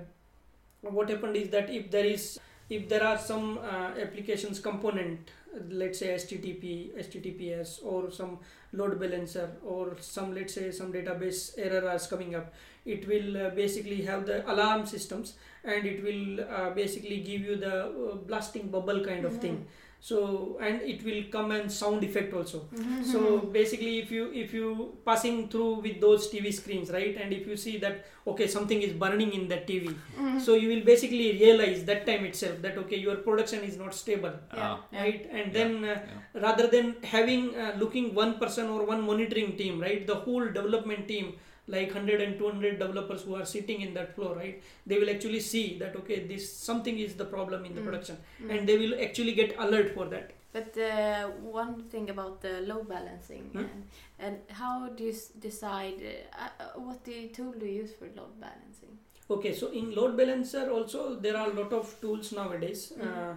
what 0.80 1.08
happened 1.08 1.36
is 1.36 1.50
that 1.50 1.70
if 1.70 1.90
there 1.90 2.04
is 2.04 2.38
if 2.68 2.88
there 2.88 3.04
are 3.04 3.18
some 3.18 3.58
uh, 3.58 3.90
applications 4.00 4.60
component 4.60 5.30
let's 5.70 5.98
say 5.98 6.08
http 6.14 6.90
https 6.98 7.84
or 7.84 8.10
some 8.10 8.38
load 8.72 8.98
balancer 8.98 9.50
or 9.64 9.96
some 10.00 10.34
let's 10.34 10.54
say 10.54 10.70
some 10.70 10.92
database 10.92 11.52
error 11.58 11.92
is 11.94 12.06
coming 12.06 12.34
up 12.34 12.52
it 12.86 13.06
will 13.06 13.36
uh, 13.36 13.50
basically 13.50 14.02
have 14.02 14.26
the 14.26 14.50
alarm 14.50 14.86
systems 14.86 15.34
and 15.64 15.86
it 15.86 16.02
will 16.02 16.40
uh, 16.48 16.70
basically 16.70 17.20
give 17.20 17.42
you 17.42 17.56
the 17.56 17.84
uh, 17.84 18.14
blasting 18.14 18.68
bubble 18.68 19.04
kind 19.04 19.24
of 19.24 19.36
thing 19.36 19.64
so 20.06 20.58
and 20.68 20.80
it 20.92 21.04
will 21.08 21.22
come 21.34 21.52
and 21.56 21.70
sound 21.80 22.02
effect 22.06 22.32
also. 22.38 22.58
Mm-hmm. 22.76 23.02
so 23.10 23.18
basically 23.56 23.92
if 24.00 24.08
you 24.16 24.24
if 24.42 24.52
you 24.58 24.70
passing 25.08 25.36
through 25.52 25.74
with 25.84 26.00
those 26.04 26.24
tv 26.32 26.52
screens 26.56 26.90
right? 26.96 27.14
And 27.24 27.32
if 27.36 27.46
you 27.50 27.56
see 27.64 27.74
that 27.84 28.04
okay 28.32 28.48
something 28.54 28.80
is 28.86 28.92
burning 29.04 29.30
in 29.38 29.44
that 29.52 29.62
tv 29.68 29.84
Mhm. 30.22 30.40
so 30.46 30.54
you 30.62 30.68
will 30.72 30.84
basically 30.90 31.28
realize 31.44 31.84
that 31.90 32.02
time 32.08 32.24
itself 32.30 32.56
that 32.66 32.76
okay 32.82 32.98
your 33.06 33.16
production 33.28 33.62
is 33.70 33.76
not 33.84 33.94
stable. 34.02 34.34
Yeah, 34.58 34.66
Ah, 34.66 34.74
yeah. 34.92 35.02
right? 35.04 35.22
And 35.38 35.46
Yeah, 35.46 35.56
then 35.58 35.70
uh, 35.84 35.94
yeah. 35.94 36.42
rather 36.48 36.66
than 36.74 36.86
having 37.14 37.44
uh, 37.64 37.72
looking 37.84 38.12
one 38.24 38.34
person 38.42 38.68
or 38.76 38.80
one 38.92 39.02
monitoring 39.12 39.56
team 39.62 39.80
right? 39.86 40.02
The 40.12 40.18
whole 40.26 40.46
development 40.60 41.06
team 41.14 41.32
like 41.68 41.88
100 41.94 42.20
and 42.20 42.38
200 42.38 42.78
developers 42.78 43.22
who 43.22 43.34
are 43.36 43.44
sitting 43.44 43.80
in 43.82 43.94
that 43.94 44.14
floor 44.14 44.34
right 44.36 44.62
they 44.86 44.98
will 44.98 45.10
actually 45.10 45.40
see 45.40 45.78
that 45.78 45.94
okay 45.96 46.26
this 46.26 46.52
something 46.52 46.98
is 46.98 47.14
the 47.14 47.24
problem 47.24 47.64
in 47.64 47.74
the 47.74 47.80
Mm. 47.80 47.84
production 47.88 48.16
Mm. 48.40 48.50
and 48.54 48.68
they 48.68 48.76
will 48.78 48.94
actually 49.06 49.32
get 49.42 49.54
alert 49.66 49.90
for 49.98 50.06
that 50.14 50.30
But 50.54 50.76
uh, 50.76 51.28
one 51.58 51.74
thing 51.92 52.10
about 52.10 52.40
the 52.46 52.50
load 52.70 52.88
balancing 52.88 53.44
Hmm? 53.52 53.60
and, 53.60 53.84
and 54.24 54.34
how 54.60 54.88
do 54.96 55.04
you 55.04 55.12
s- 55.12 55.28
decide 55.46 56.02
uh, 56.08 56.48
uh, 56.64 56.80
what 56.86 56.98
the 57.04 57.16
tool 57.36 57.52
do 57.62 57.66
you 57.70 57.78
use 57.84 57.94
for 57.98 58.08
load 58.18 58.34
balancing? 58.40 58.98
Okay, 59.36 59.52
so 59.60 59.68
in 59.80 59.94
load 59.98 60.14
balancer 60.18 60.64
also 60.76 61.00
there 61.26 61.36
are 61.42 61.48
a 61.50 61.54
lot 61.60 61.72
of 61.78 61.94
tools 62.02 62.32
nowadays. 62.40 62.82
Mhm. 62.98 63.06
Uh, 63.08 63.34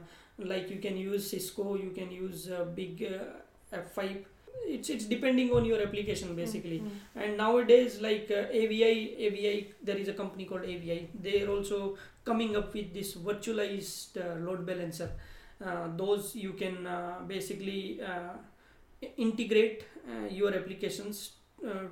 like 0.54 0.70
you 0.74 0.80
can 0.88 0.98
use 0.98 1.30
Cisco, 1.34 1.66
you 1.86 1.92
can 2.00 2.12
use 2.12 2.50
uh, 2.52 2.66
big 2.82 3.04
uh, 3.04 3.78
F5. 3.84 4.26
It's 4.68 4.90
it's 4.90 5.06
depending 5.06 5.52
on 5.52 5.66
your 5.66 5.82
application 5.82 6.36
basically. 6.36 6.80
Mm, 6.80 7.24
and 7.24 7.38
nowadays 7.38 8.02
like 8.02 8.32
uh, 8.32 8.48
avi 8.64 8.84
avi 9.28 9.74
there 9.84 9.98
is 9.98 10.08
a 10.08 10.14
company 10.14 10.46
called 10.46 10.64
avi 10.64 11.10
they're 11.14 11.50
also 11.50 11.98
coming 12.24 12.56
up 12.56 12.74
with 12.74 12.94
this 12.94 13.16
virtualized 13.16 14.18
uh, 14.18 14.36
load 14.40 14.66
balancer. 14.66 15.12
Uh, 15.64 15.88
those 15.96 16.36
you 16.36 16.54
can 16.54 16.86
uh, 16.86 17.20
basically 17.28 18.02
uh, 18.02 18.34
integrate 19.18 19.86
uh, 20.10 20.28
your 20.30 20.54
applications 20.54 21.32
uh, 21.66 21.86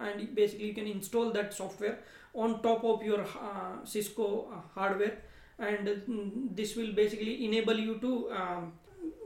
and 0.00 0.34
basically 0.34 0.66
you 0.66 0.74
can 0.74 0.86
install 0.86 1.30
that 1.30 1.54
software 1.54 1.98
on 2.34 2.60
top 2.62 2.84
of 2.84 3.02
your 3.02 3.20
uh, 3.20 3.84
cisco 3.84 4.48
hardware. 4.74 5.18
And 5.58 6.50
this 6.54 6.76
will 6.76 6.92
basically 6.92 7.44
enable 7.44 7.74
you 7.74 7.98
to 7.98 8.30
um, 8.30 8.72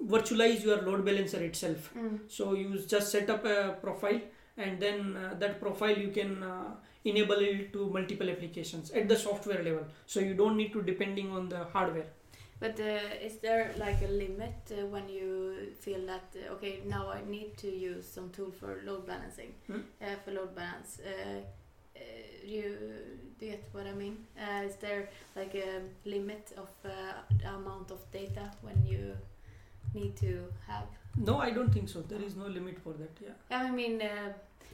virtualize 0.06 0.62
your 0.64 0.82
load 0.82 1.04
balancer 1.04 1.42
itself 1.42 1.90
mm, 1.96 2.18
so 2.28 2.54
you 2.54 2.78
just 2.94 3.10
set 3.10 3.30
up 3.30 3.44
a 3.44 3.76
profile 3.80 4.20
and 4.56 4.80
then 4.80 5.16
uh, 5.16 5.34
that 5.38 5.60
profile 5.60 5.96
you 5.96 6.08
can 6.08 6.42
uh, 6.42 6.70
enable 7.04 7.40
it 7.50 7.72
to 7.72 7.88
multiple 7.90 8.28
applications 8.30 8.90
at 8.90 9.08
the 9.08 9.16
software 9.16 9.62
level 9.62 9.84
so 10.06 10.20
you 10.20 10.34
don't 10.34 10.56
need 10.56 10.72
to 10.72 10.82
depending 10.82 11.30
on 11.30 11.48
the 11.48 11.64
hardware 11.76 12.10
But 12.62 12.78
uh, 12.80 13.26
is 13.26 13.38
there 13.44 13.72
like 13.78 14.02
a 14.08 14.10
limit 14.18 14.70
uh, 14.70 14.86
when 14.86 15.08
you 15.08 15.30
feel 15.84 16.02
that 16.06 16.26
uh, 16.42 16.52
okay 16.54 16.74
now 16.86 17.08
I 17.10 17.20
need 17.28 17.56
to 17.62 17.68
use 17.68 18.06
some 18.16 18.28
tool 18.36 18.52
for 18.60 18.70
load 18.88 19.04
balancing 19.06 19.50
Hmm. 19.66 19.80
uh, 20.00 20.16
for 20.24 20.30
load 20.36 20.54
balance? 20.54 21.00
Uh, 21.00 21.40
uh, 21.96 22.02
do 22.42 22.48
you 22.58 22.70
do 23.38 23.46
you 23.46 23.52
get 23.52 23.64
what 23.72 23.86
I 23.86 23.94
mean? 24.02 24.16
Uh, 24.38 24.62
is 24.68 24.76
there 24.84 25.08
like 25.40 25.54
a 25.56 25.82
limit 26.04 26.52
of 26.56 26.70
uh, 26.84 26.92
the 27.42 27.48
amount 27.48 27.90
of 27.90 28.00
data 28.12 28.44
when 28.66 28.78
you 28.92 29.02
need 29.94 30.16
to 30.16 30.32
have? 30.66 30.86
no 31.16 31.38
i 31.38 31.50
don't 31.50 31.72
think 31.72 31.88
so 31.88 32.00
there 32.02 32.22
is 32.22 32.36
no 32.36 32.46
limit 32.46 32.78
for 32.84 32.92
that 32.94 33.10
yeah 33.24 33.34
I 33.68 33.70
mean 33.70 34.00
uh, 34.00 34.32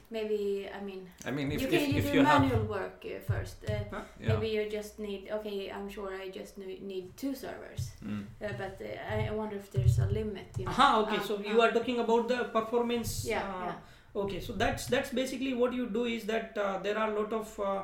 maybe 0.09 0.67
I 0.73 0.81
mean 0.83 1.01
I 1.25 1.31
mean, 1.31 1.51
if 1.51 1.61
you 1.61 1.67
if, 1.67 1.73
can 1.73 1.89
you 1.91 1.97
if 1.99 2.05
do 2.11 2.17
you 2.17 2.23
have 2.23 2.41
manual 2.41 2.63
work 2.63 3.05
uh, 3.05 3.19
first. 3.31 3.57
Uh, 3.67 3.73
Huh? 3.91 4.01
yeah. 4.19 4.29
Maybe 4.29 4.47
you 4.55 4.63
just 4.69 4.99
need 4.99 5.27
okay. 5.37 5.69
I'm 5.75 5.89
sure 5.89 6.11
I 6.25 6.29
just 6.29 6.57
need 6.57 7.05
two 7.21 7.33
servers, 7.35 7.83
Mm. 8.03 8.23
uh, 8.41 8.53
but 8.61 8.75
uh, 8.81 9.15
I 9.15 9.27
I 9.27 9.31
wonder 9.39 9.57
if 9.57 9.67
there's 9.75 9.99
a 9.99 10.07
limit. 10.19 10.47
You 10.57 10.65
know? 10.65 10.71
Aha, 10.71 10.87
okay 11.01 11.19
so 11.27 11.37
you 11.51 11.57
ah. 11.61 11.65
are 11.65 11.71
talking 11.77 11.99
about 12.05 12.27
the 12.33 12.39
performance 12.57 13.11
Yeah, 13.33 13.43
uh, 13.43 13.65
yeah. 13.65 14.21
okay 14.23 14.39
so 14.47 14.53
that's 14.63 14.87
that's 14.95 15.11
basically 15.21 15.53
what 15.53 15.73
you 15.79 15.85
do 15.99 16.05
is 16.15 16.25
that 16.33 16.57
uh, 16.57 16.79
there 16.87 16.97
are 16.97 17.09
a 17.11 17.15
lot 17.19 17.31
of 17.41 17.59
uh, 17.59 17.81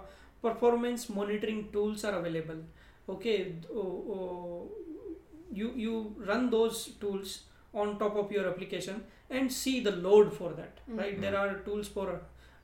performance 0.47 1.09
monitoring 1.19 1.61
tools 1.75 2.03
are 2.05 2.15
available 2.21 2.59
okay 3.09 3.37
oh, 3.81 3.87
oh, 4.15 4.71
you 5.51 5.71
you 5.75 6.15
run 6.27 6.49
those 6.49 6.79
tools 7.01 7.41
on 7.73 7.97
top 7.99 8.15
of 8.15 8.31
your 8.31 8.47
application 8.47 9.03
and 9.29 9.51
see 9.51 9.79
the 9.81 9.91
load 10.07 10.33
for 10.33 10.53
that 10.53 10.79
Mm. 10.89 10.97
right 11.01 11.21
there 11.21 11.37
are 11.37 11.53
tools 11.67 11.87
for 11.87 12.07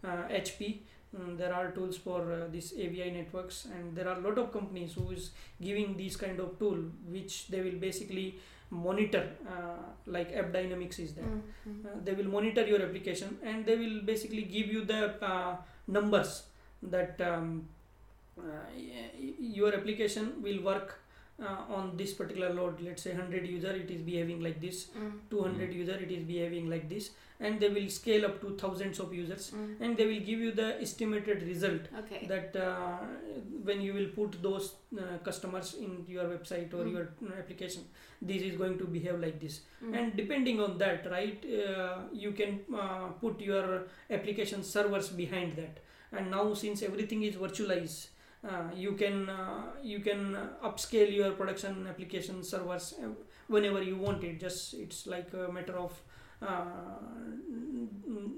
uh, 0.03 0.23
hp 0.43 0.69
mm, 1.17 1.37
there 1.37 1.53
are 1.53 1.71
tools 1.77 1.97
for 1.97 2.19
uh, 2.33 2.47
this 2.55 2.71
avi 2.85 3.09
networks 3.17 3.65
and 3.75 3.95
there 3.97 4.07
are 4.11 4.17
a 4.17 4.23
lot 4.27 4.37
of 4.43 4.51
companies 4.53 4.93
who 4.99 5.11
is 5.11 5.31
giving 5.61 5.97
these 5.97 6.15
kind 6.23 6.39
of 6.39 6.57
tool 6.59 6.79
which 7.17 7.47
they 7.47 7.61
will 7.67 7.79
basically 7.87 8.27
monitor 8.69 9.23
uh, 9.53 9.77
like 10.05 10.29
AppDynamics 10.41 10.99
is 11.05 11.13
there 11.13 11.25
Mm, 11.31 11.41
mm. 11.69 11.85
uh, 11.85 11.97
they 12.05 12.13
will 12.19 12.29
monitor 12.37 12.65
your 12.73 12.81
application 12.87 13.37
and 13.43 13.65
they 13.65 13.75
will 13.83 13.97
basically 14.13 14.43
give 14.55 14.67
you 14.77 14.85
the 14.93 15.01
uh, 15.31 15.55
numbers 15.87 16.43
that 16.95 17.19
um, 17.31 17.67
uh, 18.37 18.43
y- 18.75 19.11
y- 19.19 19.33
your 19.59 19.73
application 19.75 20.31
will 20.41 20.61
work 20.63 20.99
uh, 21.39 21.73
on 21.75 21.95
this 21.97 22.13
particular 22.13 22.53
load 22.53 22.79
let's 22.81 23.01
say 23.03 23.11
100 23.11 23.45
user 23.47 23.71
it 23.71 23.89
is 23.89 24.01
behaving 24.01 24.41
like 24.41 24.59
this 24.61 24.87
Mm, 24.97 25.11
200 25.29 25.69
Mm. 25.69 25.75
user 25.75 25.97
it 26.05 26.11
is 26.11 26.23
behaving 26.23 26.69
like 26.69 26.87
this 26.89 27.11
and 27.39 27.59
they 27.59 27.69
will 27.69 27.89
scale 27.89 28.25
up 28.25 28.39
to 28.41 28.55
thousands 28.57 28.99
of 28.99 29.13
users 29.13 29.51
mm. 29.51 29.79
and 29.81 29.97
they 29.97 30.05
will 30.05 30.19
give 30.19 30.39
you 30.39 30.51
the 30.51 30.67
estimated 30.81 31.41
result 31.43 31.81
Okay. 32.01 32.27
that 32.27 32.55
uh, 32.55 32.99
when 33.63 33.81
you 33.81 33.93
will 33.93 34.09
put 34.19 34.41
those 34.43 34.75
uh, 34.97 35.17
customers 35.23 35.73
in 35.85 36.05
your 36.07 36.25
website 36.25 36.73
or 36.73 36.83
Mm. 36.85 36.93
your 36.97 37.07
uh, 37.29 37.33
application 37.39 37.83
this 38.21 38.41
is 38.49 38.55
going 38.61 38.77
to 38.77 38.85
behave 38.85 39.19
like 39.25 39.39
this 39.39 39.61
Mm. 39.83 39.97
and 39.97 40.15
depending 40.21 40.59
on 40.67 40.77
that 40.77 41.09
right 41.17 41.43
uh, 41.59 41.97
you 42.25 42.31
can 42.33 42.59
uh, 42.83 43.07
put 43.25 43.41
your 43.41 43.65
application 44.09 44.63
servers 44.63 45.09
behind 45.09 45.55
that 45.55 45.79
and 46.11 46.29
now 46.29 46.45
since 46.53 46.83
everything 46.83 47.23
is 47.23 47.35
virtualized 47.35 48.07
you 48.75 48.93
can 48.93 49.29
uh, 49.29 49.63
you 49.83 49.99
can 49.99 50.35
uh, 50.35 50.47
upscale 50.63 51.13
your 51.13 51.31
production 51.31 51.85
application 51.87 52.43
servers 52.43 52.95
uh, 53.03 53.07
whenever 53.47 53.81
you 53.83 53.95
want 53.97 54.23
it 54.23 54.39
just 54.39 54.73
it's 54.73 55.05
like 55.07 55.31
a 55.33 55.51
matter 55.51 55.77
of 55.77 55.91
uh, 56.41 56.65
n- 57.49 57.89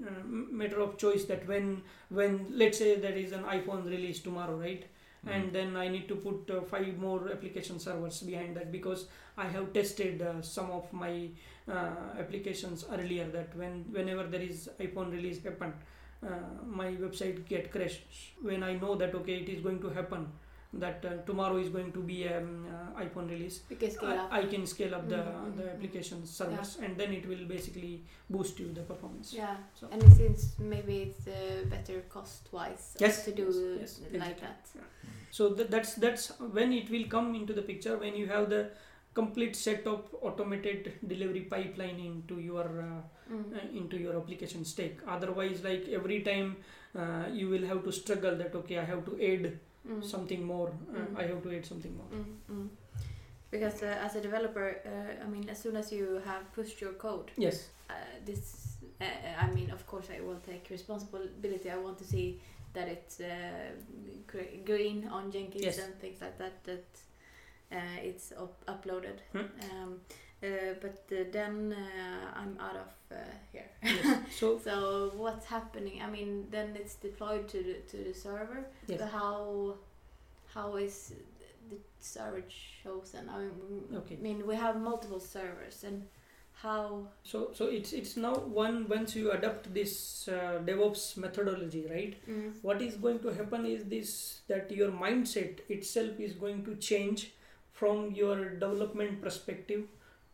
n- 0.06 0.46
matter 0.50 0.80
of 0.80 0.96
choice 0.98 1.24
that 1.24 1.46
when 1.48 1.82
when 2.10 2.46
let's 2.50 2.78
say 2.78 2.96
there 2.96 3.16
is 3.24 3.32
an 3.32 3.44
iphone 3.44 3.84
release 3.88 4.20
tomorrow 4.20 4.56
right 4.58 4.84
Mm. 5.26 5.30
and 5.34 5.52
then 5.54 5.74
I 5.74 5.88
need 5.88 6.06
to 6.08 6.16
put 6.16 6.50
uh, 6.54 6.60
five 6.60 6.98
more 6.98 7.30
application 7.32 7.78
servers 7.78 8.20
behind 8.20 8.54
that 8.58 8.70
because 8.70 9.06
I 9.38 9.46
have 9.48 9.72
tested 9.72 10.20
uh, 10.20 10.42
some 10.42 10.70
of 10.70 10.92
my 10.92 11.30
uh, 11.66 11.94
applications 12.18 12.84
earlier 12.92 13.24
that 13.28 13.56
when 13.56 13.86
whenever 13.90 14.24
there 14.24 14.42
is 14.42 14.68
iPhone 14.78 15.10
release 15.12 15.42
happen 15.42 15.72
uh, 15.72 15.74
my 16.66 16.88
website 16.92 17.46
get 17.48 17.70
crashed 17.70 18.02
when 18.42 18.62
I 18.62 18.74
know 18.74 18.94
that 18.96 19.14
okay 19.14 19.36
it 19.44 19.48
is 19.48 19.60
going 19.60 19.80
to 19.80 19.90
happen 19.90 20.26
that 20.84 21.04
uh, 21.04 21.10
tomorrow 21.24 21.56
is 21.56 21.68
going 21.68 21.92
to 21.92 22.00
be 22.00 22.28
um, 22.28 22.66
uh, 22.68 23.00
iPhone 23.00 23.28
release 23.30 23.60
can. 23.68 23.90
I, 24.02 24.38
I 24.40 24.44
can 24.46 24.66
scale 24.66 24.94
up 24.96 25.08
the, 25.08 25.16
Mm, 25.16 25.56
the 25.56 25.62
mm, 25.62 25.66
mm. 25.66 25.72
application 25.74 26.26
servers 26.26 26.78
and 26.82 26.96
then 26.96 27.12
it 27.12 27.28
will 27.28 27.44
basically 27.46 28.02
boost 28.28 28.58
you 28.58 28.72
the 28.72 28.80
performance 28.82 29.32
Yeah, 29.32 29.56
So- 29.74 29.88
and 29.92 30.02
it 30.02 30.12
seems 30.16 30.56
maybe 30.58 30.96
it's 31.02 31.28
uh, 31.28 31.64
better 31.70 32.00
cost 32.08 32.48
wise 32.52 32.96
Yes, 32.98 33.24
to 33.26 33.30
do 33.32 33.44
yes, 33.80 34.00
yes, 34.02 34.20
like 34.20 34.32
exactly. 34.32 34.80
that. 34.80 34.88
so 35.30 35.52
th- 35.54 35.68
that's 35.70 35.94
that's 35.94 36.32
when 36.58 36.72
it 36.72 36.90
will 36.90 37.06
come 37.16 37.34
into 37.36 37.52
the 37.52 37.62
picture 37.62 37.96
when 37.96 38.16
you 38.16 38.26
have 38.26 38.50
the 38.50 38.62
complete 39.14 39.54
set 39.56 39.86
of 39.86 40.00
automated 40.22 40.92
delivery 41.06 41.42
pipeline 41.56 42.00
into 42.12 42.38
your 42.40 42.66
uh, 42.82 43.02
Mm. 43.34 43.76
into 43.80 43.96
your 43.96 44.14
application 44.16 44.64
stack 44.70 44.98
otherwise 45.08 45.62
like 45.66 45.84
every 45.98 46.18
time 46.26 46.48
uh, 46.94 47.24
you 47.32 47.48
will 47.52 47.64
have 47.70 47.82
to 47.86 47.92
struggle 47.98 48.34
that 48.40 48.54
okay 48.58 48.76
i 48.80 48.84
have 48.84 49.02
to 49.06 49.14
add 49.28 49.46
Mm. 49.88 50.02
something 50.10 50.42
more 50.50 50.68
uh, 50.68 50.98
Mm. 50.98 51.16
i 51.22 51.22
have 51.30 51.40
to 51.46 51.54
add 51.56 51.64
something 51.70 51.94
more. 52.00 52.10
Because 53.50 53.82
uh, 53.82 54.06
as 54.06 54.16
a 54.16 54.20
developer, 54.20 54.68
uh, 54.84 55.24
I 55.24 55.26
mean, 55.28 55.48
as 55.48 55.58
soon 55.62 55.76
as 55.76 55.92
you 55.92 56.20
have 56.24 56.42
pushed 56.52 56.80
your 56.84 56.92
code, 56.94 57.30
yes 57.36 57.68
uh, 57.88 57.94
this, 58.26 58.76
uh, 59.00 59.04
I 59.44 59.46
mean, 59.54 59.70
of 59.70 59.86
course, 59.86 60.08
I 60.16 60.20
will 60.26 60.40
take 60.50 60.68
responsibility. 60.70 61.70
I 61.70 61.76
want 61.76 61.98
to 61.98 62.04
see 62.04 62.40
that 62.72 62.88
it's 62.88 63.20
uh, 63.20 63.70
green 64.64 65.06
on 65.08 65.30
Jenkins 65.30 65.64
Yes. 65.64 65.78
and 65.78 65.94
things 66.00 66.20
like 66.20 66.36
that. 66.38 66.64
That 66.64 66.84
it's 68.02 68.32
up- 68.32 68.64
uploaded. 68.66 69.18
Hmm. 69.32 69.46
Um, 69.70 70.00
uh, 70.42 70.74
but 70.80 71.04
uh, 71.12 71.24
then 71.32 71.72
uh, 71.74 72.38
I'm 72.40 72.58
out 72.60 72.76
of 72.76 73.16
uh, 73.16 73.20
here. 73.52 73.68
yes 73.82 74.18
so 74.38 74.58
So 74.58 75.12
what's 75.16 75.46
happening? 75.46 76.02
I 76.02 76.10
mean, 76.10 76.46
then 76.50 76.76
it's 76.76 76.96
deployed 76.96 77.48
to 77.48 77.58
the 77.62 77.74
to 77.90 77.96
the 78.04 78.12
server. 78.14 78.66
Yes. 78.86 78.98
But 79.00 79.08
how 79.10 79.74
how 80.54 80.76
is 80.76 81.12
the 81.70 81.76
server 82.00 82.42
chosen? 82.82 83.28
I 83.28 83.38
mean, 83.38 83.84
Okay. 83.96 84.16
I 84.16 84.22
mean, 84.22 84.46
we 84.46 84.54
have 84.56 84.76
multiple 84.80 85.20
servers, 85.20 85.84
and 85.84 86.02
how? 86.62 87.08
so 87.22 87.50
so 87.52 87.66
it's 87.66 87.92
it's 87.92 88.16
now 88.16 88.34
one 88.34 88.86
once 88.88 89.16
you 89.16 89.30
adopt 89.32 89.72
this 89.74 90.28
uh, 90.28 90.60
devops 90.64 91.16
methodology 91.16 91.86
right 91.90 92.14
Mm, 92.28 92.52
what 92.62 92.80
is 92.82 92.96
going 92.96 93.18
to 93.20 93.28
happen 93.32 93.66
is 93.66 93.84
this 93.84 94.40
that 94.48 94.70
your 94.70 94.90
mindset 94.92 95.58
itself 95.68 96.20
is 96.20 96.34
going 96.34 96.64
to 96.64 96.76
change 96.76 97.32
from 97.74 98.10
your 98.12 98.36
development 98.50 99.20
perspective 99.22 99.82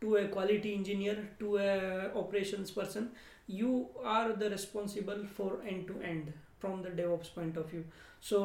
to 0.00 0.16
a 0.16 0.28
quality 0.28 0.74
engineer 0.74 1.16
to 1.38 1.56
a 1.58 2.10
operations 2.22 2.70
person 2.70 3.10
you 3.46 3.88
are 4.04 4.32
the 4.32 4.48
responsible 4.50 5.24
for 5.36 5.50
end 5.66 5.86
to 5.86 6.00
end 6.02 6.32
from 6.58 6.82
the 6.82 6.90
devops 6.90 7.34
point 7.34 7.56
of 7.56 7.66
view 7.70 7.84
so 8.20 8.40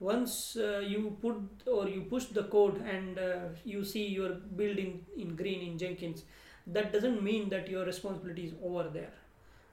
once 0.00 0.56
uh, 0.56 0.78
you 0.92 1.16
put 1.20 1.36
or 1.66 1.88
you 1.88 2.02
push 2.02 2.26
the 2.38 2.44
code 2.44 2.80
and 2.94 3.18
uh, 3.18 3.36
you 3.64 3.84
see 3.84 4.06
your 4.06 4.30
building 4.62 5.04
in 5.16 5.34
green 5.34 5.60
in 5.68 5.78
jenkins 5.78 6.24
that 6.66 6.92
doesn't 6.92 7.22
mean 7.22 7.48
that 7.48 7.68
your 7.68 7.84
responsibility 7.84 8.44
is 8.50 8.54
over 8.62 8.84
there 8.98 9.14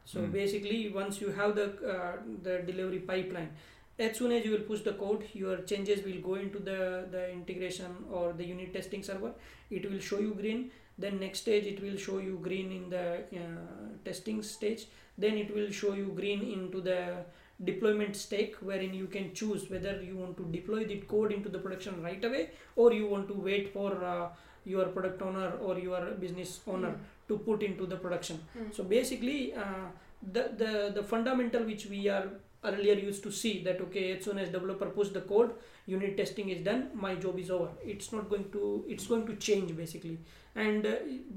so 0.05 0.21
Mm. 0.21 0.31
basically 0.31 0.79
once 0.89 1.21
you 1.21 1.29
have 1.39 1.51
the 1.59 1.65
uh, 1.93 2.13
the 2.47 2.55
delivery 2.69 2.99
pipeline 3.11 3.51
as 3.99 4.17
soon 4.17 4.31
as 4.31 4.45
you 4.45 4.51
will 4.51 4.67
push 4.71 4.81
the 4.81 4.93
code 4.93 5.23
your 5.33 5.57
changes 5.59 6.03
will 6.05 6.21
go 6.21 6.35
into 6.35 6.59
the 6.59 7.05
the 7.11 7.31
integration 7.31 7.91
or 8.11 8.33
the 8.33 8.45
unit 8.45 8.73
testing 8.73 9.03
server. 9.03 9.33
It 9.69 9.89
will 9.89 9.99
show 9.99 10.19
you 10.19 10.33
green. 10.33 10.71
Then 10.97 11.19
next 11.19 11.39
stage 11.39 11.65
it 11.65 11.81
will 11.81 11.97
show 11.97 12.19
you 12.19 12.39
green 12.41 12.71
in 12.71 12.89
the 12.89 13.05
uh, 13.43 13.87
testing 14.05 14.41
stage. 14.43 14.87
Then 15.17 15.37
it 15.37 15.53
will 15.53 15.71
show 15.71 15.93
you 15.93 16.11
green 16.15 16.41
into 16.41 16.81
the 16.81 17.25
deployment 17.63 18.15
stake 18.15 18.55
wherein 18.61 18.93
you 18.93 19.07
can 19.07 19.33
choose 19.33 19.69
whether 19.69 20.01
you 20.01 20.15
want 20.17 20.35
to 20.37 20.45
deploy 20.51 20.83
the 20.85 20.97
code 21.01 21.31
into 21.31 21.49
the 21.49 21.59
production 21.59 22.01
right 22.01 22.23
away 22.25 22.49
or 22.75 22.91
you 22.91 23.07
want 23.07 23.27
to 23.27 23.35
wait 23.35 23.71
for 23.71 24.03
uh, 24.03 24.29
your 24.65 24.85
product 24.85 25.21
owner 25.21 25.51
or 25.61 25.77
your 25.77 26.01
business 26.19 26.59
owner 26.67 26.89
mm, 26.89 27.27
to 27.27 27.37
put 27.37 27.63
into 27.63 27.85
the 27.85 27.95
production. 27.95 28.39
Mm, 28.57 28.75
so 28.75 28.83
basically 28.83 29.53
uh, 29.53 29.87
the, 30.31 30.51
the 30.57 30.91
the 30.95 31.03
fundamental 31.03 31.63
which 31.63 31.85
we 31.87 32.07
are 32.09 32.29
earlier 32.63 32.93
used 32.93 33.23
to 33.23 33.31
see 33.31 33.63
that 33.63 33.79
okay 33.81 34.17
as 34.17 34.23
soon 34.25 34.37
as 34.37 34.49
developer 34.49 34.87
push 34.97 35.09
the 35.09 35.21
code 35.21 35.51
unit 35.87 36.15
testing 36.17 36.49
is 36.49 36.61
done 36.63 36.89
my 36.93 37.13
job 37.15 37.39
is 37.43 37.49
over 37.49 37.69
it's 37.93 38.11
not 38.11 38.29
going 38.29 38.45
to 38.51 38.83
it's 38.87 39.07
going 39.07 39.25
to 39.25 39.35
change 39.47 39.75
basically 39.75 40.17
and 40.55 40.85
uh, 40.85 40.95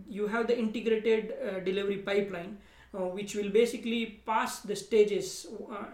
you 0.08 0.26
have 0.26 0.46
the 0.46 0.58
integrated 0.58 1.32
uh, 1.48 1.60
delivery 1.60 1.98
pipeline 1.98 2.58
uh, 2.94 2.98
which 3.18 3.34
will 3.34 3.48
basically 3.50 4.20
pass 4.26 4.60
the 4.60 4.76
stages 4.76 5.46
uh, 5.72 5.84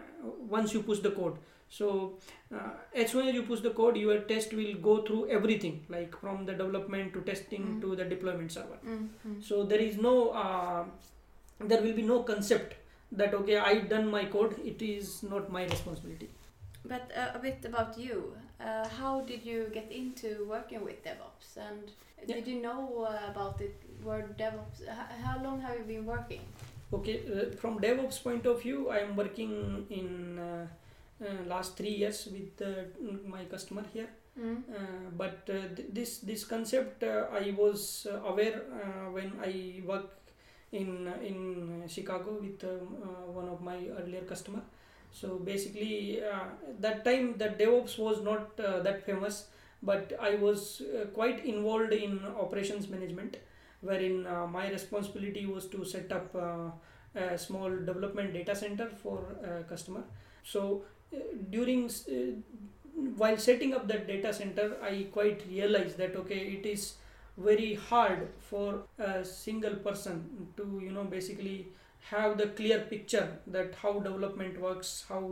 once 0.57 0.75
you 0.75 0.83
push 0.83 0.99
the 0.99 1.11
code 1.21 1.39
so 1.69 2.19
uh, 2.53 2.71
as 2.93 3.13
soon 3.13 3.29
as 3.29 3.35
you 3.35 3.45
push 3.45 3.61
the 3.61 3.71
code 3.71 3.97
your 3.97 4.19
test 4.33 4.53
will 4.53 4.75
go 4.89 5.03
through 5.05 5.29
everything 5.39 5.77
like 5.89 6.17
from 6.21 6.45
the 6.45 6.53
development 6.53 7.13
to 7.15 7.21
testing 7.33 7.63
Mm. 7.69 7.81
to 7.83 7.95
the 8.03 8.05
deployment 8.17 8.51
server 8.59 8.79
Mm, 8.85 9.09
mm. 9.29 9.39
so 9.51 9.63
there 9.63 9.79
is 9.89 9.97
no 10.09 10.15
uh, 10.31 10.85
there 11.61 11.81
will 11.83 11.93
be 12.03 12.03
no 12.03 12.23
concept 12.25 12.75
that 13.13 13.35
okay 13.35 13.57
i 13.59 13.75
done 13.95 14.07
my 14.11 14.25
code 14.25 14.55
it 14.65 14.81
is 14.83 15.23
not 15.23 15.51
my 15.59 15.65
responsibility 15.65 16.29
But 16.91 17.11
uh, 17.21 17.39
a 17.39 17.39
bit 17.39 17.65
about 17.69 17.99
you. 18.03 18.19
Uh, 18.59 18.89
how 18.99 19.11
did 19.31 19.43
you 19.49 19.57
get 19.73 19.91
into 19.97 20.29
working 20.53 20.85
with 20.87 21.03
DevOps? 21.07 21.49
And 21.65 21.91
Yeah. 22.29 22.37
did 22.37 22.47
you 22.53 22.55
know 22.63 22.79
uh, 23.09 23.31
about 23.33 23.59
the 23.63 23.69
word 24.07 24.31
DevOps? 24.39 24.81
How 25.27 25.35
long 25.45 25.61
have 25.67 25.77
you 25.81 25.85
been 25.91 26.07
working? 26.07 26.41
okay 26.99 27.17
uh, 27.35 27.45
from 27.61 27.77
devops 27.85 28.17
point 28.23 28.47
of 28.53 28.63
view 28.63 28.79
i 28.95 28.97
am 29.03 29.13
working 29.21 29.53
in 29.99 30.09
uh, 30.47 30.67
uh, 31.25 31.37
last 31.53 31.77
3 31.83 31.93
years 32.03 32.23
with 32.37 32.65
uh, 32.71 32.73
my 33.37 33.45
customer 33.57 33.85
here 33.93 34.09
Mm. 34.39 34.59
uh, 34.79 35.11
but 35.21 35.49
uh, 35.51 35.61
th- 35.77 35.89
this 35.99 36.11
this 36.31 36.43
concept 36.55 37.03
uh, 37.03 37.27
i 37.43 37.51
was 37.63 38.07
aware 38.33 38.59
uh, 38.81 39.07
when 39.17 39.31
i 39.47 39.83
work 39.93 40.11
in 40.73 41.13
in 41.23 41.85
chicago 41.89 42.39
with 42.41 42.63
uh, 42.65 42.77
one 43.39 43.49
of 43.49 43.61
my 43.61 43.79
earlier 44.01 44.23
customer. 44.23 44.63
So 45.13 45.39
basically 45.39 46.23
uh, 46.23 46.45
that 46.81 47.05
time 47.05 47.37
the 47.37 47.49
devops 47.49 47.99
was 47.99 48.23
not 48.23 48.59
uh, 48.61 48.81
that 48.81 49.05
famous 49.05 49.49
but 49.83 50.13
i 50.21 50.35
was 50.35 50.83
quite 51.15 51.45
involved 51.45 51.93
in 51.95 52.21
operations 52.39 52.89
management 52.89 53.39
wherein 53.81 54.27
my 54.53 54.69
responsibility 54.71 55.47
was 55.47 55.67
to 55.69 55.85
set 55.87 56.13
up 56.13 56.35
a 56.35 57.39
small 57.39 57.71
development 57.71 58.33
data 58.35 58.55
center 58.55 58.89
for 59.03 59.25
a 59.43 59.63
customer. 59.65 60.05
So 60.45 60.83
during 61.51 61.89
while 63.17 63.37
setting 63.39 63.75
up 63.75 63.87
that 63.89 64.07
data 64.07 64.33
center 64.33 64.77
i 64.83 65.07
quite 65.13 65.43
realized 65.49 65.97
that 65.99 66.17
okay 66.17 66.41
it 66.57 66.67
is 66.67 66.95
very 67.43 67.75
hard 67.75 68.29
for 68.39 68.83
a 68.99 69.25
single 69.25 69.77
person 69.77 70.49
to 70.57 70.81
you 70.83 70.93
know 70.93 71.05
basically 71.05 71.69
have 72.11 72.37
the 72.39 72.47
clear 72.61 72.81
picture 72.91 73.29
that 73.47 73.75
how 73.83 73.93
development 74.01 74.61
works 74.61 75.05
how 75.09 75.23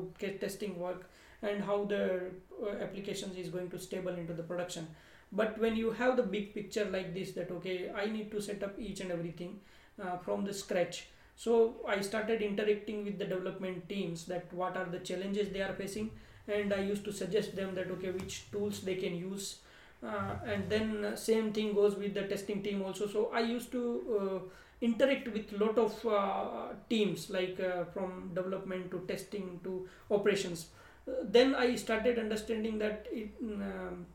testing 0.40 0.78
work 0.78 1.08
and 1.42 1.62
how 1.64 1.84
the 1.84 2.20
uh, 2.62 2.70
applications 2.82 3.36
is 3.36 3.48
going 3.48 3.70
to 3.70 3.78
stable 3.78 4.14
into 4.14 4.32
the 4.32 4.42
production. 4.42 4.88
But 5.30 5.58
when 5.58 5.76
you 5.76 5.92
have 5.92 6.16
the 6.16 6.22
big 6.22 6.54
picture 6.54 6.84
like 6.84 7.14
this 7.14 7.32
that 7.32 7.50
okay 7.50 7.90
i 7.94 8.06
need 8.06 8.30
to 8.32 8.40
set 8.40 8.62
up 8.62 8.78
each 8.78 9.00
and 9.00 9.12
everything 9.12 9.60
uh, 10.02 10.16
from 10.18 10.44
the 10.44 10.54
scratch. 10.54 11.06
So 11.36 11.76
i 11.86 12.00
started 12.00 12.42
interacting 12.42 13.04
with 13.04 13.18
the 13.18 13.24
development 13.24 13.88
teams 13.88 14.24
that 14.26 14.52
what 14.52 14.76
are 14.76 14.86
the 14.86 14.98
challenges 15.10 15.50
they 15.50 15.62
are 15.62 15.74
facing 15.74 16.10
and 16.48 16.72
i 16.72 16.80
used 16.80 17.04
to 17.04 17.12
suggest 17.12 17.54
them 17.54 17.74
that 17.74 17.90
okay 17.90 18.10
which 18.10 18.50
tools 18.50 18.80
they 18.80 18.94
can 18.94 19.14
use 19.14 19.58
and 20.02 20.68
then 20.70 21.04
uh, 21.04 21.16
same 21.16 21.52
thing 21.52 21.74
goes 21.74 21.96
with 21.96 22.14
the 22.14 22.22
testing 22.22 22.62
team 22.62 22.82
also. 22.82 23.06
So 23.06 23.30
i 23.32 23.40
used 23.40 23.72
to 23.72 23.82
uh, 24.20 24.38
interact 24.80 25.28
with 25.28 25.52
lot 25.52 25.76
of 25.78 26.06
uh, 26.06 26.74
teams 26.88 27.30
like 27.30 27.58
uh, 27.60 27.84
from 27.84 28.30
development 28.34 28.90
to 28.92 29.00
testing 29.08 29.60
to 29.64 29.88
operations. 30.10 30.66
Uh, 31.08 31.12
then 31.24 31.54
i 31.54 31.74
started 31.74 32.18
understanding 32.18 32.78
that 32.78 33.06
it, 33.10 33.30
um, 33.42 34.06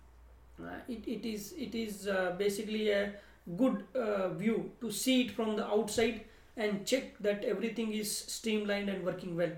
uh, 0.62 0.80
it, 0.88 1.08
it 1.08 1.26
is 1.26 1.54
it 1.58 1.76
is 1.76 2.08
uh, 2.08 2.36
basically 2.38 2.90
a 2.92 3.14
good 3.58 3.84
uh, 3.96 4.30
view 4.30 4.72
to 4.80 4.92
see 4.92 5.22
it 5.22 5.32
from 5.32 5.56
the 5.56 5.66
outside 5.66 6.22
and 6.56 6.86
check 6.86 7.18
that 7.20 7.44
everything 7.44 7.92
is 7.94 8.16
streamlined 8.16 8.90
and 8.90 9.04
working 9.04 9.36
well 9.36 9.52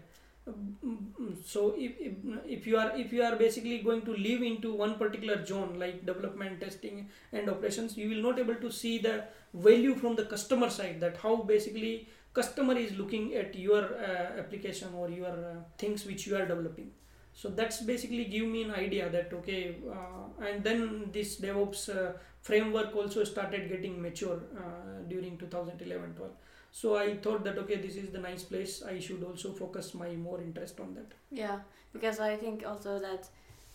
so 1.44 1.74
if, 1.78 1.94
if, 2.00 2.14
if 2.46 2.68
you 2.68 2.78
are 2.78 2.96
if 2.96 3.12
you 3.12 3.24
are 3.24 3.36
basically 3.36 3.80
going 3.80 4.02
to 4.04 4.14
live 4.16 4.44
into 4.44 4.74
one 4.74 4.96
particular 4.96 5.44
zone 5.44 5.80
like 5.80 6.06
development 6.06 6.60
testing 6.60 7.10
and 7.34 7.50
operations 7.50 7.98
you 7.98 8.10
will 8.10 8.22
not 8.22 8.38
able 8.38 8.56
to 8.56 8.72
see 8.72 9.00
the 9.00 9.24
value 9.54 9.96
from 9.96 10.16
the 10.16 10.26
customer 10.26 10.70
side 10.70 11.00
that 11.00 11.18
how 11.18 11.36
basically 11.38 12.08
customer 12.34 12.78
is 12.78 12.92
looking 12.98 13.34
at 13.34 13.56
your 13.56 13.84
uh, 13.96 14.40
application 14.42 14.94
or 14.94 15.10
your 15.10 15.36
uh, 15.52 15.56
things 15.78 16.06
which 16.06 16.28
you 16.28 16.36
are 16.36 16.46
developing. 16.46 16.92
So 17.34 17.50
that's 17.50 17.82
basically 17.82 18.26
give 18.26 18.46
me 18.46 18.64
an 18.64 18.72
idea 18.72 19.10
that 19.10 19.34
okay 19.34 19.78
uh, 19.90 20.46
and 20.46 20.64
then 20.64 21.10
this 21.12 21.40
devops 21.40 21.90
uh, 21.90 22.14
framework 22.42 22.96
also 22.96 23.24
started 23.24 23.68
getting 23.70 24.02
mature 24.02 24.40
uh, 24.58 25.02
during 25.10 25.38
2011 25.38 26.14
12 26.14 26.32
so 26.80 26.96
i 27.02 27.16
thought 27.24 27.44
that 27.48 27.58
okay 27.64 27.76
this 27.86 27.96
is 28.04 28.10
the 28.16 28.22
nice 28.30 28.44
place 28.52 28.74
i 28.94 29.00
should 29.06 29.24
also 29.30 29.52
focus 29.62 29.94
my 30.02 30.10
more 30.28 30.40
interest 30.48 30.80
on 30.86 30.94
that 30.98 31.12
Yeah, 31.42 31.60
because 31.94 32.20
I 32.20 32.36
think 32.38 32.64
also 32.72 33.00
that, 33.00 33.24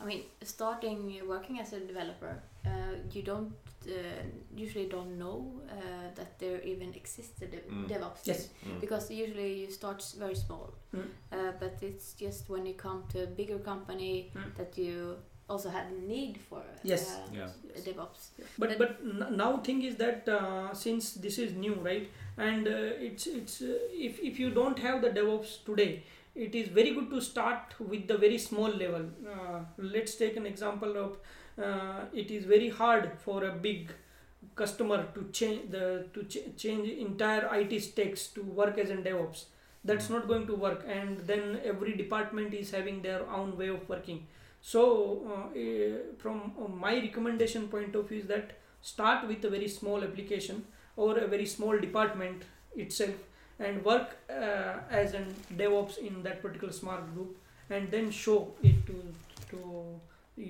I 0.01 0.05
mean, 0.11 0.23
starting 0.43 0.99
working 1.29 1.57
as 1.61 1.73
a 1.73 1.81
developer, 1.81 2.33
uh, 2.67 2.95
you 3.15 3.23
don't 3.23 3.53
uh, 3.87 4.23
usually 4.65 4.87
don't 4.95 5.19
know 5.23 5.37
uh, 5.77 6.09
that 6.19 6.39
there 6.43 6.61
even 6.73 6.91
exists 7.01 7.43
a 7.43 7.47
dev- 7.55 7.69
Mm. 7.71 7.89
DevOps 7.91 8.23
Yes. 8.31 8.49
Mm. 8.67 8.81
because 8.85 9.05
usually 9.25 9.51
you 9.63 9.71
start 9.79 9.99
very 10.25 10.37
small 10.45 10.69
Mm. 10.95 11.01
uh, 11.33 11.53
but 11.63 11.83
it's 11.89 12.09
just 12.25 12.49
when 12.53 12.67
you 12.71 12.75
come 12.87 13.01
to 13.13 13.19
a 13.23 13.27
bigger 13.41 13.59
company 13.73 14.15
Mm. 14.35 14.55
that 14.59 14.79
you 14.85 14.97
also 15.49 15.69
have 15.77 15.87
need 16.13 16.35
for 16.49 16.63
Yes. 16.93 17.03
uh, 17.11 17.37
Yeah. 17.39 17.51
a 17.79 17.81
DevOps 17.87 18.23
but 18.59 18.71
but 18.83 18.91
n- 19.21 19.37
now 19.43 19.51
thing 19.69 19.83
is 19.89 19.95
that 20.05 20.29
uh, 20.39 20.75
since 20.85 21.05
this 21.25 21.39
is 21.45 21.51
new 21.67 21.75
right 21.91 22.07
and 22.37 22.67
uh, 22.69 23.07
it's 23.09 23.27
it's 23.27 23.61
uh, 23.63 23.79
if 24.09 24.19
if 24.21 24.39
you 24.39 24.51
don't 24.51 24.79
have 24.79 25.01
the 25.03 25.11
devops 25.11 25.65
today 25.65 26.03
it 26.35 26.55
is 26.55 26.69
very 26.69 26.93
good 26.95 27.11
to 27.11 27.21
start 27.21 27.75
with 27.81 28.07
the 28.09 28.17
very 28.17 28.39
small 28.39 28.69
level 28.83 29.05
uh, 29.35 29.61
let's 29.79 30.15
take 30.15 30.37
an 30.37 30.47
example 30.47 30.97
of 30.97 31.17
uh, 31.65 32.01
it 32.13 32.31
is 32.31 32.45
very 32.45 32.69
hard 32.69 33.11
for 33.25 33.45
a 33.45 33.53
big 33.53 33.93
customer 34.55 35.07
to 35.15 35.25
change 35.33 35.71
the 35.71 36.05
to 36.15 36.23
ch- 36.25 36.47
change 36.57 36.89
entire 36.89 37.49
IT 37.53 37.79
stacks 37.79 38.29
to 38.29 38.43
work 38.43 38.79
as 38.79 38.91
in 38.91 39.03
DevOps. 39.03 39.45
That's 39.85 40.07
Mm. 40.09 40.15
not 40.15 40.29
going 40.29 40.47
to 40.47 40.55
work, 40.63 40.85
and 40.97 41.21
then 41.31 41.61
every 41.73 41.93
department 42.01 42.55
is 42.55 42.71
having 42.71 43.03
their 43.03 43.21
own 43.41 43.53
way 43.61 43.69
of 43.75 43.89
working. 43.89 44.27
So, 44.71 44.83
uh, 45.35 45.59
eh, 45.59 45.99
from 46.19 46.41
uh, 46.65 46.69
my 46.87 46.95
recommendation 47.07 47.69
point 47.69 47.95
of 48.01 48.09
view, 48.09 48.19
is 48.21 48.27
that 48.33 48.53
start 48.83 49.27
with 49.29 49.45
a 49.45 49.51
very 49.57 49.69
small 49.69 50.03
application 50.09 50.65
or 51.07 51.11
a 51.25 51.27
very 51.35 51.47
small 51.57 51.79
department 51.87 52.43
itself, 52.85 53.17
and 53.69 53.85
work 53.91 54.17
uh, 54.31 54.75
as 55.03 55.15
an 55.23 55.27
DevOps 55.63 55.99
in 56.11 56.23
that 56.29 56.43
particular 56.47 56.73
smart 56.83 57.11
group, 57.15 57.37
and 57.79 57.91
then 57.97 58.11
show 58.21 58.39
it 58.71 58.87
to 58.93 59.03
to 59.51 59.61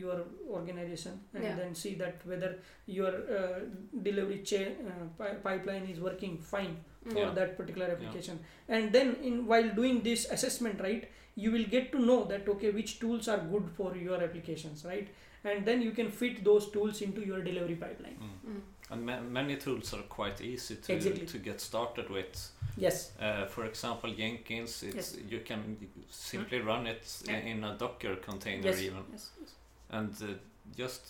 your 0.01 0.17
organization, 0.59 1.15
and 1.35 1.45
Yeah. 1.45 1.57
then 1.61 1.75
see 1.83 1.95
that 2.03 2.25
whether 2.33 2.51
your 2.99 3.13
uh, 3.39 3.61
delivery 4.09 4.39
chain 4.51 4.77
uh, 4.91 5.07
pi- 5.21 5.35
pipeline 5.47 5.87
is 5.95 6.01
working 6.09 6.37
fine 6.53 6.77
for 7.13 7.19
Yeah. 7.19 7.31
that 7.39 7.57
particular 7.59 7.87
application 7.93 8.39
and 8.77 8.93
then 8.97 9.11
in 9.29 9.37
while 9.51 9.69
doing 9.79 10.01
this 10.09 10.25
assessment 10.37 10.83
right 10.87 11.07
you 11.45 11.51
will 11.55 11.65
get 11.75 11.87
to 11.93 12.01
know 12.09 12.19
that 12.33 12.51
okay 12.55 12.71
which 12.79 12.93
tools 13.05 13.29
are 13.35 13.39
good 13.53 13.71
for 13.79 13.87
your 14.01 14.19
applications 14.27 14.83
right 14.91 15.09
and 15.53 15.65
then 15.71 15.81
you 15.87 15.93
can 16.01 16.11
fit 16.19 16.43
those 16.51 16.67
tools 16.75 17.01
into 17.07 17.25
your 17.31 17.41
delivery 17.49 17.77
pipeline 17.85 18.19
Mm. 18.27 18.35
Mm. 18.51 18.61
And 18.91 19.07
ma- 19.07 19.21
many 19.21 19.57
tools 19.57 19.95
are 19.95 20.03
quite 20.03 20.41
easy 20.41 20.77
to 20.77 20.93
Exactly. 20.93 21.27
to 21.27 21.39
get 21.39 21.61
started 21.61 22.11
with. 22.11 22.51
yes 22.77 23.13
Uh, 23.21 23.47
for 23.47 23.65
example, 23.65 24.11
Jenkins, 24.15 24.83
it's 24.83 24.95
Yes. 24.97 25.17
you 25.31 25.41
can 25.45 25.77
simply 26.11 26.59
run 26.61 26.87
it 26.87 27.23
Yeah. 27.29 27.39
in, 27.39 27.47
in 27.59 27.65
a 27.65 27.77
Docker 27.79 28.17
container 28.17 28.69
yes, 28.71 28.81
even, 28.81 29.05
yes, 29.13 29.31
yes. 29.41 29.51
and 29.91 30.13
uh, 30.23 30.35
just 30.79 31.01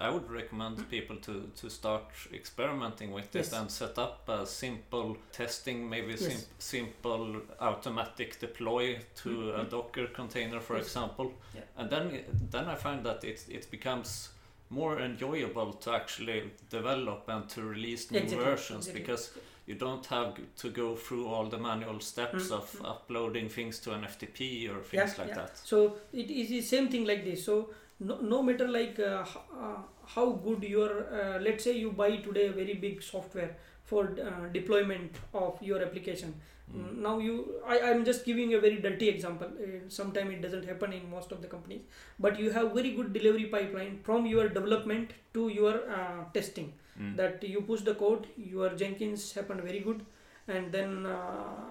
I 0.00 0.10
would 0.10 0.28
recommend 0.30 0.78
Mm. 0.78 0.88
people 0.90 1.16
to 1.16 1.50
to 1.60 1.70
start 1.70 2.02
experimenting 2.32 3.14
with 3.14 3.34
Yes. 3.34 3.48
it 3.48 3.54
and 3.54 3.70
set 3.70 3.98
up 3.98 4.28
a 4.28 4.44
simple 4.46 5.16
testing, 5.32 5.88
maybe 5.88 6.16
sim- 6.16 6.46
simple 6.58 7.40
automatic 7.60 8.40
deploy 8.40 8.98
to 9.22 9.28
Mm, 9.30 9.54
a 9.60 9.64
mm. 9.64 9.70
Docker 9.70 10.06
container, 10.08 10.60
for 10.60 10.76
example, 10.76 11.32
Yeah. 11.54 11.62
and 11.76 11.90
then 11.90 12.24
then 12.50 12.68
I 12.68 12.74
find 12.76 13.04
that 13.04 13.24
it 13.24 13.46
it 13.48 13.70
becomes 13.70 14.30
more 14.74 14.98
enjoyable 15.00 15.72
to 15.84 15.92
actually 15.92 16.42
develop 16.70 17.28
and 17.28 17.48
to 17.54 17.62
release 17.62 18.10
new 18.10 18.18
Exactly, 18.20 18.44
versions 18.44 18.86
exactly. 18.88 19.00
because 19.00 19.30
you 19.66 19.74
don't 19.74 20.04
have 20.06 20.34
to 20.62 20.70
go 20.70 20.94
through 20.94 21.26
all 21.26 21.46
the 21.54 21.58
manual 21.58 22.00
steps 22.00 22.48
Mm, 22.48 22.56
of 22.58 22.70
mm. 22.72 22.88
uploading 22.94 23.48
things 23.48 23.78
to 23.80 23.92
an 23.92 24.02
FTP 24.04 24.68
or 24.74 24.80
things 24.82 24.92
Yeah, 25.16 25.22
like 25.24 25.28
yeah. 25.28 25.34
that. 25.42 25.56
so 25.72 25.96
it 26.12 26.30
is 26.30 26.48
the 26.48 26.60
same 26.62 26.88
thing 26.88 27.04
like 27.12 27.24
this 27.24 27.44
so 27.44 27.70
no, 28.00 28.18
no 28.20 28.42
matter 28.42 28.68
like 28.68 28.98
uh, 28.98 29.24
uh, 29.64 29.76
how 30.14 30.26
good 30.46 30.62
your 30.62 30.90
uh, 31.20 31.38
let's 31.40 31.64
say 31.64 31.72
you 31.84 31.92
buy 31.92 32.16
today 32.16 32.46
a 32.48 32.52
very 32.52 32.74
big 32.74 33.02
software 33.02 33.56
for 33.84 34.02
uh, 34.20 34.48
deployment 34.52 35.12
of 35.32 35.58
your 35.62 35.80
application 35.82 36.34
Mm. 36.72 36.96
now 37.04 37.18
you 37.18 37.34
I, 37.72 37.78
i'm 37.88 38.04
just 38.06 38.24
giving 38.24 38.54
a 38.54 38.58
very 38.58 38.76
dirty 38.84 39.08
example 39.10 39.48
uh, 39.64 39.80
sometime 39.88 40.30
it 40.30 40.40
doesn't 40.40 40.64
happen 40.64 40.94
in 40.94 41.10
most 41.10 41.30
of 41.30 41.42
the 41.42 41.46
companies 41.46 41.82
but 42.18 42.38
you 42.40 42.50
have 42.52 42.72
very 42.72 42.92
good 42.92 43.12
delivery 43.12 43.44
pipeline 43.46 43.98
from 44.02 44.24
your 44.24 44.48
development 44.48 45.10
to 45.34 45.48
your 45.48 45.74
uh, 45.98 46.24
testing 46.32 46.72
Mm. 47.02 47.16
that 47.18 47.42
you 47.52 47.60
push 47.68 47.80
the 47.86 47.92
code 48.00 48.26
your 48.50 48.68
jenkins 48.80 49.22
happened 49.36 49.60
very 49.68 49.80
good 49.86 50.02
and 50.46 50.70
then 50.70 51.04
uh, 51.04 51.64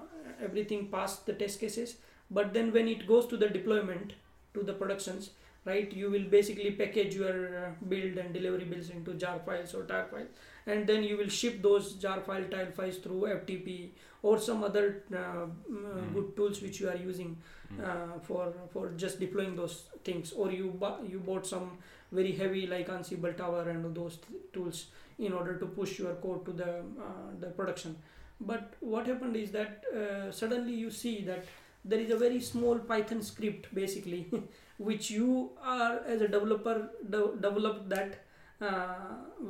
everything 0.47 0.87
passed 0.95 1.25
the 1.25 1.33
test 1.41 1.61
cases 1.61 1.95
but 2.29 2.53
then 2.53 2.71
when 2.73 2.89
it 2.89 3.07
goes 3.07 3.25
to 3.27 3.37
the 3.37 3.47
deployment 3.47 4.11
to 4.53 4.63
the 4.69 4.73
productions 4.73 5.29
right 5.65 5.93
you 5.93 6.09
will 6.09 6.25
basically 6.35 6.71
package 6.71 7.15
your 7.15 7.35
uh, 7.61 7.69
build 7.87 8.17
and 8.17 8.33
delivery 8.33 8.65
builds 8.65 8.89
into 8.89 9.13
jar 9.13 9.39
files 9.45 9.73
or 9.73 9.83
tar 9.83 10.05
files 10.11 10.27
and 10.65 10.87
then 10.87 11.03
you 11.03 11.17
will 11.17 11.29
ship 11.29 11.61
those 11.61 11.93
jar 11.93 12.19
file 12.21 12.45
tile 12.51 12.71
files 12.71 12.97
through 12.97 13.21
ftp 13.39 13.89
or 14.21 14.39
some 14.39 14.63
other 14.63 15.03
uh, 15.13 15.45
mm, 15.71 16.13
good 16.13 16.35
tools 16.35 16.61
which 16.61 16.79
you 16.79 16.89
are 16.89 16.95
using 16.97 17.35
Mm. 17.73 17.83
uh, 17.89 18.19
for 18.27 18.53
for 18.71 18.81
just 19.03 19.19
deploying 19.19 19.55
those 19.55 19.75
things. 20.07 20.31
Or 20.33 20.51
you 20.51 20.65
bu- 20.81 21.07
you 21.11 21.19
bought 21.19 21.47
some 21.51 21.69
very 22.11 22.31
heavy 22.41 22.67
like 22.67 22.87
ansible 22.95 23.35
tower 23.35 23.61
and 23.69 23.95
those 23.95 24.17
th- 24.25 24.41
tools 24.57 24.81
in 25.17 25.33
order 25.33 25.55
to 25.61 25.65
push 25.77 25.97
your 25.97 26.13
code 26.25 26.45
to 26.49 26.51
the 26.59 26.67
uh, 27.07 27.31
the 27.39 27.47
production. 27.61 27.95
But 28.39 28.73
what 28.79 29.07
happened 29.07 29.35
is 29.35 29.51
that 29.51 29.83
uh, 30.01 30.31
suddenly 30.31 30.73
you 30.83 30.91
see 30.91 31.15
that 31.31 31.45
there 31.83 31.99
is 31.99 32.11
a 32.11 32.17
very 32.17 32.39
small 32.51 32.77
python 32.77 33.23
script 33.23 33.73
basically 33.73 34.21
which 34.77 35.09
you 35.09 35.49
are 35.63 35.99
as 36.05 36.21
a 36.21 36.27
developer 36.27 36.89
de- 37.09 37.35
developed 37.47 37.89
that 37.89 38.22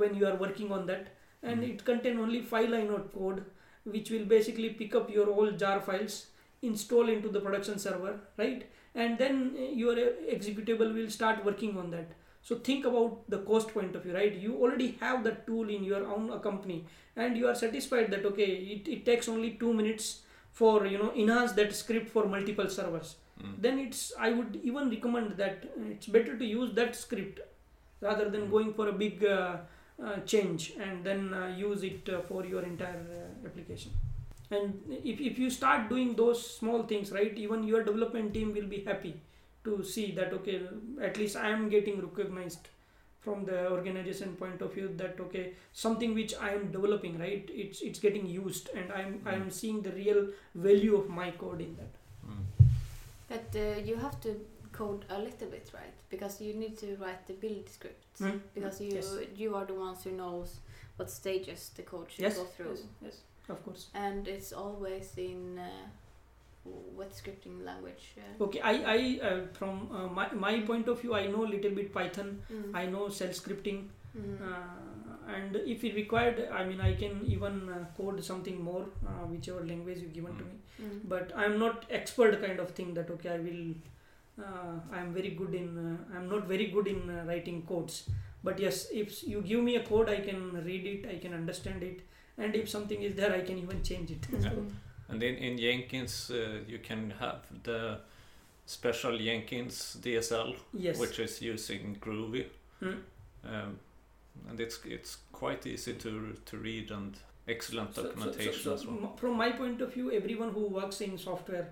when 0.04 0.16
you 0.16 0.26
are 0.28 0.36
working 0.36 0.72
on 0.72 0.86
that. 0.88 1.08
And 1.42 1.62
Mhm. 1.62 1.70
it 1.74 1.86
contain 1.86 2.20
only 2.20 2.42
five 2.42 2.70
line 2.70 2.90
of 2.90 3.14
code 3.14 3.44
which 3.94 4.10
will 4.12 4.26
basically 4.26 4.70
pick 4.82 4.96
up 4.96 5.10
your 5.14 5.30
old 5.30 5.60
jar 5.60 5.80
files 5.88 6.28
install 6.62 7.10
into 7.10 7.30
the 7.30 7.40
production 7.46 7.78
server 7.86 8.14
right? 8.38 8.62
And 8.96 9.18
then 9.18 9.56
uh, 9.58 9.62
your 9.84 9.94
uh, 9.94 10.12
executable 10.36 10.94
will 10.98 11.10
start 11.10 11.44
working 11.44 11.78
on 11.78 11.90
that. 11.92 12.12
So 12.42 12.56
think 12.56 12.86
about 12.86 13.30
the 13.30 13.40
cost 13.40 13.74
point 13.74 13.96
of 13.98 14.04
view 14.04 14.14
right? 14.14 14.34
You 14.34 14.56
already 14.56 14.92
have 15.02 15.24
that 15.26 15.46
tool 15.48 15.70
in 15.70 15.84
your 15.84 16.06
own 16.08 16.30
uh, 16.32 16.38
company 16.40 16.86
and 17.16 17.38
you 17.38 17.48
are 17.48 17.56
satisfied 17.56 18.10
that 18.12 18.26
okay 18.26 18.50
it, 18.76 18.88
it 18.88 19.06
takes 19.06 19.28
only 19.28 19.52
two 19.66 19.74
minutes 19.74 20.22
for 20.52 20.86
you 20.86 20.98
know 20.98 21.12
enhance 21.16 21.52
that 21.54 21.74
script 21.76 22.10
for 22.10 22.26
multiple 22.38 22.70
servers. 22.70 23.16
Mm. 23.44 23.54
then 23.64 23.80
it's 23.84 24.02
i 24.26 24.28
would 24.32 24.58
even 24.72 24.90
recommend 24.92 25.32
that 25.38 25.64
uh, 25.70 25.86
it's 25.94 26.10
better 26.16 26.34
to 26.42 26.46
use 26.50 26.74
that 26.80 26.96
script 26.96 27.40
rather 28.08 28.30
than 28.36 28.44
Mm. 28.48 28.52
going 28.56 28.72
for 28.80 28.86
a 28.90 28.96
big 29.04 29.24
uh, 29.26 29.58
uh, 30.06 30.18
change 30.34 30.64
and 30.86 31.04
then 31.10 31.22
uh, 31.34 31.48
use 31.66 31.84
it 31.92 32.10
uh, 32.10 32.22
for 32.30 32.42
your 32.54 32.64
entire 32.72 33.04
uh, 33.20 33.48
application 33.50 33.92
and 34.52 34.82
if, 35.12 35.20
if 35.30 35.40
you 35.44 35.50
start 35.60 35.90
doing 35.90 36.10
those 36.22 36.40
small 36.60 36.84
things 36.92 37.12
right 37.18 37.38
even 37.46 37.64
your 37.72 37.84
development 37.90 38.34
team 38.38 38.54
will 38.58 38.70
be 38.76 38.82
happy 38.92 39.14
to 39.68 39.84
see 39.94 40.08
that 40.20 40.34
okay 40.40 40.58
at 41.10 41.18
least 41.22 41.36
i 41.46 41.50
am 41.58 41.70
getting 41.76 42.02
recognized 42.08 42.68
from 43.26 43.46
the 43.50 43.60
organization 43.76 44.36
point 44.42 44.62
of 44.66 44.74
view 44.78 44.88
that 45.02 45.20
okay 45.26 45.44
something 45.84 46.14
which 46.20 46.34
i 46.48 46.50
am 46.58 46.66
developing 46.78 47.18
right 47.26 47.50
it's 47.64 47.82
it's 47.90 48.00
getting 48.08 48.26
used 48.38 48.70
and 48.82 48.92
i'm 49.00 49.14
i'm 49.34 49.50
seeing 49.60 49.82
the 49.88 49.94
real 50.02 50.22
value 50.70 50.96
of 51.02 51.08
my 51.22 51.30
code 51.44 51.62
in 51.70 51.76
that 51.82 52.00
Mm. 52.34 52.44
But 53.30 53.56
uh, 53.62 53.80
you 53.88 53.96
have 54.02 54.20
to 54.26 54.30
code 54.74 55.06
a 55.10 55.18
little 55.20 55.48
bit, 55.56 55.70
right? 55.74 55.94
Because 56.10 56.42
you 56.42 56.54
need 56.54 56.78
to 56.80 56.96
write 57.02 57.26
the 57.28 57.34
build 57.34 57.70
script. 57.70 58.20
Mm. 58.22 58.40
Because 58.54 58.82
you 58.82 58.94
Yes. 58.96 59.12
you 59.44 59.56
are 59.56 59.66
the 59.66 59.76
ones 59.86 60.04
who 60.04 60.12
knows 60.12 60.60
what 60.98 61.10
stages 61.12 61.72
the 61.78 61.84
code 61.84 62.12
should 62.12 62.24
Yes, 62.28 62.38
go 62.38 62.46
through. 62.56 62.72
yes, 62.76 62.84
yes, 63.02 63.18
of 63.50 63.64
course. 63.66 63.88
And 63.94 64.28
it's 64.28 64.52
always 64.54 65.14
in 65.18 65.60
uh, 65.60 65.70
what 66.96 67.12
scripting 67.12 67.64
language? 67.66 68.04
Uh, 68.18 68.44
Okay, 68.46 68.62
I, 68.62 68.74
I 68.96 69.20
uh, 69.30 69.40
from 69.54 69.90
uh, 69.92 70.08
my, 70.08 70.28
my 70.34 70.60
point 70.62 70.88
of 70.88 71.02
view, 71.02 71.14
I 71.16 71.28
know 71.28 71.44
a 71.46 71.52
little 71.56 71.72
bit 71.72 71.94
Python. 71.94 72.42
mm, 72.52 72.72
I 72.74 72.86
know 72.86 73.10
shell 73.10 73.30
scripting, 73.30 73.88
mm, 74.18 74.42
uh, 74.42 75.34
and 75.36 75.56
if 75.56 75.84
it 75.84 75.96
required, 75.96 76.48
I 76.52 76.64
mean, 76.66 76.80
I 76.82 76.94
can 76.96 77.26
even 77.26 77.70
uh, 77.70 77.86
code 77.98 78.24
something 78.24 78.64
more, 78.64 78.86
uh, 79.06 79.26
whichever 79.34 79.66
language 79.66 80.00
you 80.00 80.08
given 80.20 80.38
to 80.38 80.44
me. 80.44 80.58
mm. 80.82 81.02
But 81.16 81.34
I'm 81.36 81.60
not 81.60 81.86
expert 81.90 82.42
kind 82.46 82.60
of 82.60 82.72
thing 82.72 82.94
that 82.94 83.10
okay, 83.18 83.30
I 83.30 83.38
will. 83.40 83.66
Uh, 84.40 84.80
I'm 84.92 85.14
very 85.14 85.32
good 85.32 85.54
in. 85.54 85.78
Uh, 85.78 86.16
I'm 86.18 86.28
not 86.30 86.48
very 86.48 86.68
good 86.68 86.88
in 86.88 87.10
uh, 87.10 87.24
writing 87.28 87.62
codes. 87.68 88.10
But 88.44 88.60
yes, 88.60 88.88
if 88.92 89.26
you 89.28 89.42
give 89.42 89.62
me 89.64 89.76
a 89.78 89.84
code, 89.84 90.10
I 90.10 90.18
can 90.22 90.64
read 90.66 90.86
it, 90.86 91.10
I 91.10 91.18
can 91.20 91.34
understand 91.34 91.82
it, 91.84 92.02
and 92.38 92.54
if 92.56 92.70
something 92.70 93.02
is 93.02 93.16
there, 93.16 93.32
I 93.34 93.42
can 93.42 93.58
even 93.58 93.82
change 93.84 94.12
it. 94.12 94.26
Yeah. 94.32 94.42
So, 94.50 94.66
And 95.10 95.22
in, 95.24 95.36
in 95.36 95.58
Jenkins, 95.58 96.32
uh, 96.32 96.60
you 96.68 96.80
can 96.80 97.12
have 97.20 97.42
the 97.64 98.00
special 98.66 99.18
Jenkins 99.18 99.98
DSL, 100.02 100.56
yes. 100.74 100.98
which 101.00 101.20
is 101.20 101.42
using 101.42 101.98
Groovy. 102.02 102.46
Mm. 102.82 102.98
Um, 103.46 103.80
and 104.50 104.60
it's 104.60 104.80
it's 104.86 105.18
quite 105.32 105.66
easy 105.68 105.94
to 105.94 106.34
to 106.46 106.58
read 106.58 106.92
and 106.92 107.16
excellent 107.48 107.94
So- 107.96 108.02
so- 108.04 108.10
so- 108.10 108.16
documentation 108.16 108.64
so 108.64 108.74
as 108.74 108.86
well. 108.88 108.98
m- 108.98 109.16
from 109.18 109.38
my 109.38 109.52
point 109.52 109.80
of 109.82 109.94
view, 109.94 110.12
everyone 110.12 110.50
who 110.54 110.68
works 110.68 111.02
in 111.02 111.18
software 111.18 111.68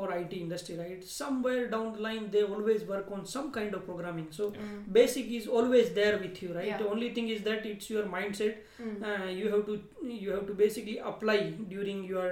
or 0.00 0.04
IT 0.12 0.38
industry, 0.44 0.76
right, 0.76 1.04
somewhere 1.16 1.66
down 1.74 1.92
the 1.96 2.00
line 2.06 2.24
they 2.30 2.42
always 2.42 2.82
work 2.92 3.10
on 3.16 3.24
some 3.34 3.50
kind 3.56 3.74
of 3.78 3.84
programming. 3.90 4.26
So 4.38 4.46
Mm, 4.64 4.80
basic 4.98 5.30
is 5.38 5.46
always 5.58 5.92
there 5.98 6.16
with 6.24 6.42
you, 6.42 6.52
right? 6.56 6.66
Yeah. 6.72 6.78
The 6.82 6.88
only 6.96 7.10
thing 7.18 7.28
is 7.36 7.42
that 7.50 7.68
it's 7.74 7.90
your 7.96 8.04
mindset. 8.16 8.56
mm, 8.86 8.96
Uh, 9.10 9.30
you 9.40 9.52
have 9.54 9.64
to 9.70 9.76
you 10.24 10.32
have 10.36 10.46
to 10.50 10.54
basically 10.64 10.98
apply 11.12 11.38
during 11.76 12.02
your 12.14 12.28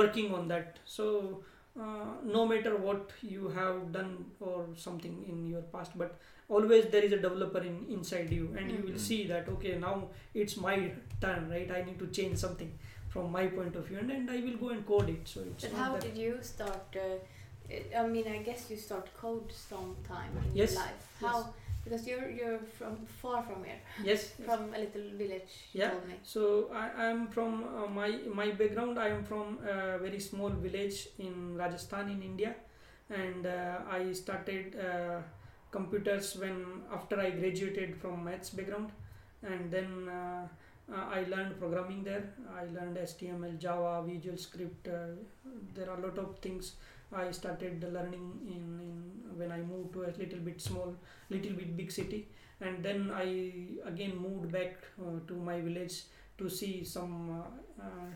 working 0.00 0.34
on 0.40 0.48
that. 0.54 0.78
So 0.96 1.44
uh, 1.80 2.08
no 2.38 2.46
matter 2.54 2.74
what 2.88 3.12
you 3.22 3.48
have 3.60 3.92
done 3.98 4.12
or 4.40 4.66
something 4.86 5.14
in 5.34 5.46
your 5.52 5.62
past, 5.76 5.96
but 6.04 6.18
always 6.48 6.86
there 6.96 7.02
is 7.10 7.12
a 7.12 7.18
developer 7.28 7.60
in 7.72 7.76
inside 7.98 8.32
you, 8.38 8.46
and 8.58 8.70
you 8.76 8.80
will 8.86 8.98
Mhm. 9.00 9.06
see 9.10 9.20
that 9.34 9.48
okay 9.56 9.74
now 9.88 9.94
it's 10.44 10.56
my 10.68 10.74
turn, 11.26 11.50
right? 11.56 11.70
I 11.80 11.82
need 11.90 11.98
to 12.04 12.08
change 12.20 12.38
something 12.46 12.72
from 13.08 13.32
my 13.32 13.46
point 13.46 13.76
of 13.76 13.86
view, 13.86 13.98
and 13.98 14.10
then 14.10 14.28
I 14.30 14.40
will 14.40 14.56
go 14.56 14.68
and 14.70 14.86
code 14.86 15.08
it. 15.08 15.26
So 15.28 15.40
it's 15.40 15.64
But 15.64 15.72
how 15.78 15.96
did 15.96 16.16
you 16.16 16.38
start? 16.42 16.96
Uh, 16.96 17.18
I 17.96 18.06
mean, 18.06 18.26
I 18.26 18.38
guess 18.38 18.70
you 18.70 18.76
start 18.76 19.08
code 19.14 19.52
sometime 19.52 20.30
in 20.44 20.56
Yes, 20.56 20.72
your 20.72 20.82
life. 20.82 21.08
How? 21.20 21.54
Because 21.84 22.06
you're 22.06 22.28
you're 22.28 22.58
from 22.78 22.96
far 23.06 23.42
from 23.42 23.64
here, 23.64 23.80
yes. 24.04 24.32
yes. 24.38 24.46
from 24.46 24.74
a 24.74 24.78
little 24.78 25.16
village. 25.16 25.52
Yeah. 25.72 25.92
So 26.22 26.70
I 26.74 27.06
am 27.10 27.28
from 27.28 27.64
uh, 27.64 27.86
my 27.86 28.10
my 28.34 28.50
background. 28.50 28.98
I 28.98 29.08
am 29.08 29.24
from 29.24 29.58
a 29.66 29.98
very 29.98 30.20
small 30.20 30.50
village 30.50 31.08
in 31.18 31.56
Rajasthan 31.56 32.10
in 32.10 32.22
India, 32.22 32.54
and 33.08 33.46
uh, 33.46 33.78
I 33.90 34.12
started 34.12 34.76
uh, 34.76 35.20
computers 35.70 36.36
when 36.36 36.82
after 36.92 37.20
I 37.20 37.30
graduated 37.30 37.96
from 37.96 38.24
maths 38.24 38.50
background, 38.50 38.90
and 39.42 39.70
then 39.70 40.08
uh, 40.08 40.46
I 40.90 41.24
learned 41.28 41.58
programming 41.58 42.02
there. 42.02 42.32
I 42.56 42.64
learned 42.74 42.96
HTML, 42.96 43.58
Java, 43.58 44.02
Visual 44.06 44.38
Script. 44.38 44.88
Uh, 44.88 45.16
there 45.74 45.90
are 45.90 45.98
a 45.98 46.00
lot 46.00 46.18
of 46.18 46.38
things 46.38 46.76
I 47.12 47.30
started 47.30 47.82
learning 47.92 48.40
in, 48.46 48.80
in 48.80 49.38
when 49.38 49.52
I 49.52 49.58
moved 49.58 49.92
to 49.94 50.04
a 50.04 50.12
little 50.18 50.40
bit 50.40 50.60
small, 50.60 50.94
little 51.30 51.52
bit 51.52 51.76
big 51.76 51.92
city 51.92 52.28
and 52.60 52.82
then 52.82 53.10
I 53.14 53.88
again 53.88 54.16
moved 54.16 54.50
back 54.52 54.76
uh, 55.00 55.20
to 55.26 55.34
my 55.34 55.60
village 55.60 56.02
to 56.38 56.48
see 56.48 56.84
some 56.84 57.42
uh, 57.42 57.82
uh, 57.82 58.08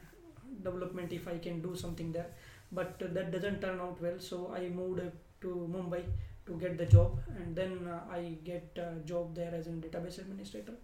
development 0.63 1.13
if 1.13 1.29
I 1.29 1.39
can 1.39 1.61
do 1.61 1.75
something 1.77 2.13
there. 2.13 2.31
But 2.71 3.01
uh, 3.05 3.09
that 3.13 3.31
doesn't 3.31 3.61
turn 3.61 3.81
out 3.81 4.01
well, 4.01 4.19
so 4.19 4.53
I 4.55 4.69
moved 4.69 5.01
uh, 5.01 5.11
to 5.43 5.69
Mumbai 5.71 6.03
to 6.47 6.53
get 6.55 6.79
the 6.79 6.87
job, 6.87 7.21
and 7.37 7.55
then 7.55 7.87
uh, 7.87 8.01
I 8.11 8.37
get 8.45 8.77
a 8.77 9.01
job 9.05 9.35
there 9.35 9.55
as 9.55 9.67
a 9.67 9.71
database 9.71 10.19
administrator. 10.19 10.75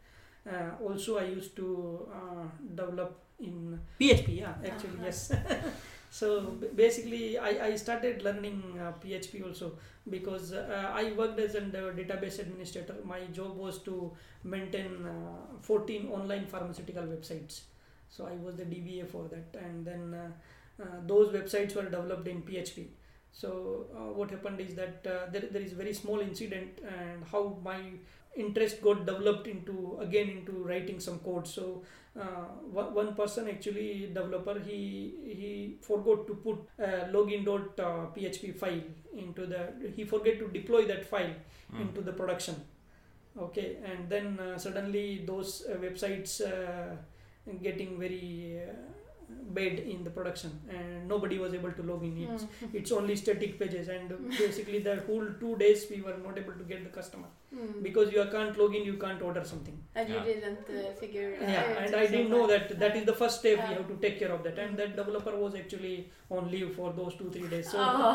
Uh, 0.49 0.71
also, 0.83 1.19
I 1.19 1.25
used 1.25 1.55
to 1.57 2.09
uh, 2.13 2.45
develop 2.75 3.19
in 3.41 3.79
PHP. 4.01 4.39
Yeah, 4.41 4.55
actually, 4.65 4.97
Uh-huh. 4.99 5.05
yes. 5.05 5.33
so 6.11 6.41
b- 6.61 6.69
basically, 6.75 7.39
I, 7.39 7.67
I 7.67 7.77
started 7.77 8.23
learning 8.23 8.63
uh, 8.81 8.93
PHP 9.05 9.45
also 9.47 9.73
because 10.09 10.53
uh, 10.53 10.91
I 10.95 11.13
worked 11.13 11.39
as 11.39 11.55
a 11.55 11.61
database 11.61 12.39
administrator. 12.39 12.95
My 13.05 13.21
job 13.27 13.57
was 13.57 13.79
to 13.83 14.13
maintain 14.45 15.05
uh, 15.07 15.59
14 15.61 16.09
online 16.09 16.47
pharmaceutical 16.47 17.03
websites. 17.05 17.61
So 18.09 18.27
I 18.27 18.33
was 18.37 18.57
the 18.57 18.65
DBA 18.65 19.07
for 19.09 19.29
that, 19.29 19.55
and 19.63 19.85
then 19.85 20.15
uh, 20.15 20.83
uh, 20.83 20.87
those 21.07 21.29
websites 21.35 21.75
were 21.77 21.83
developed 21.85 22.27
in 22.27 22.43
PHP. 22.43 22.87
So 23.33 23.87
uh, 23.95 24.13
what 24.19 24.31
happened 24.31 24.61
is 24.61 24.75
that 24.77 25.07
uh, 25.07 25.31
there, 25.31 25.43
there 25.53 25.63
is 25.63 25.73
very 25.73 25.93
small 25.93 26.21
incident 26.21 26.81
and 26.89 27.23
how 27.31 27.59
my 27.63 27.81
interest 28.45 28.81
got 28.83 29.05
developed 29.07 29.47
into 29.47 29.99
again 30.01 30.29
into 30.31 30.53
writing 30.71 31.01
some 31.01 31.19
code. 31.21 31.47
So 31.47 31.83
uh, 32.19 32.47
one, 32.73 33.15
person 33.15 33.49
actually 33.49 34.11
developer 34.15 34.59
he 34.61 34.81
he 35.41 35.77
forgot 35.83 36.27
to 36.29 36.35
put 36.35 36.59
uh, 36.83 37.05
login.php 37.17 38.57
file 38.59 38.83
into 39.17 39.47
the 39.47 39.61
he 39.97 40.05
forget 40.05 40.39
to 40.39 40.49
deploy 40.49 40.85
that 40.87 41.05
file 41.07 41.35
Mm. 41.71 41.81
into 41.83 42.01
the 42.01 42.13
production 42.13 42.55
okay 43.39 43.77
and 43.85 44.09
then 44.09 44.39
uh, 44.41 44.57
suddenly 44.59 45.23
those 45.27 45.67
uh, 45.69 45.77
websites 45.77 46.41
uh, 46.41 46.97
getting 47.63 47.99
very 47.99 48.61
bad 49.59 49.79
in 49.93 50.05
the 50.05 50.11
production 50.11 50.51
and 50.77 51.09
nobody 51.09 51.39
was 51.39 51.55
able 51.59 51.73
to 51.79 51.83
log 51.91 52.03
in 52.09 52.15
it's, 52.25 52.45
Mm. 52.45 52.75
it's 52.79 52.93
only 52.99 53.15
static 53.17 53.59
pages 53.61 53.89
and 53.89 54.11
basically 54.39 54.79
the 54.89 54.97
whole 55.07 55.27
two 55.43 55.53
days 55.63 55.87
we 55.91 55.99
were 56.07 56.17
not 56.27 56.39
able 56.43 56.55
to 56.61 56.65
get 56.73 56.83
the 56.89 56.93
customer 57.01 57.29
Mm. 57.57 57.83
because 57.87 58.13
you 58.15 58.25
can't 58.35 58.57
log 58.61 58.75
in 58.79 58.83
you 58.91 58.97
can't 59.05 59.23
order 59.29 59.43
something 59.53 59.77
and 59.95 60.09
Yeah. 60.09 60.17
you 60.17 60.35
didn't 60.35 60.67
uh, 60.79 60.93
figure 61.03 61.29
it 61.37 61.43
yeah 61.55 61.79
and 61.83 61.95
i 62.03 62.07
didn't 62.13 62.31
know 62.37 62.47
that 62.53 62.79
that 62.83 62.95
is 63.01 63.05
the 63.11 63.17
first 63.23 63.39
step 63.43 63.57
we 63.57 63.71
Yeah. 63.71 63.79
have 63.79 63.89
to 63.93 63.97
take 64.05 64.19
care 64.23 64.33
of 64.37 64.43
that 64.49 64.59
and 64.65 64.77
that 64.83 64.91
developer 65.01 65.35
was 65.45 65.55
actually 65.63 65.97
on 66.39 66.51
leave 66.55 66.71
for 66.81 66.89
those 67.01 67.15
two 67.21 67.31
three 67.37 67.49
days 67.55 67.71
so 67.75 67.79
Oh. 67.81 68.13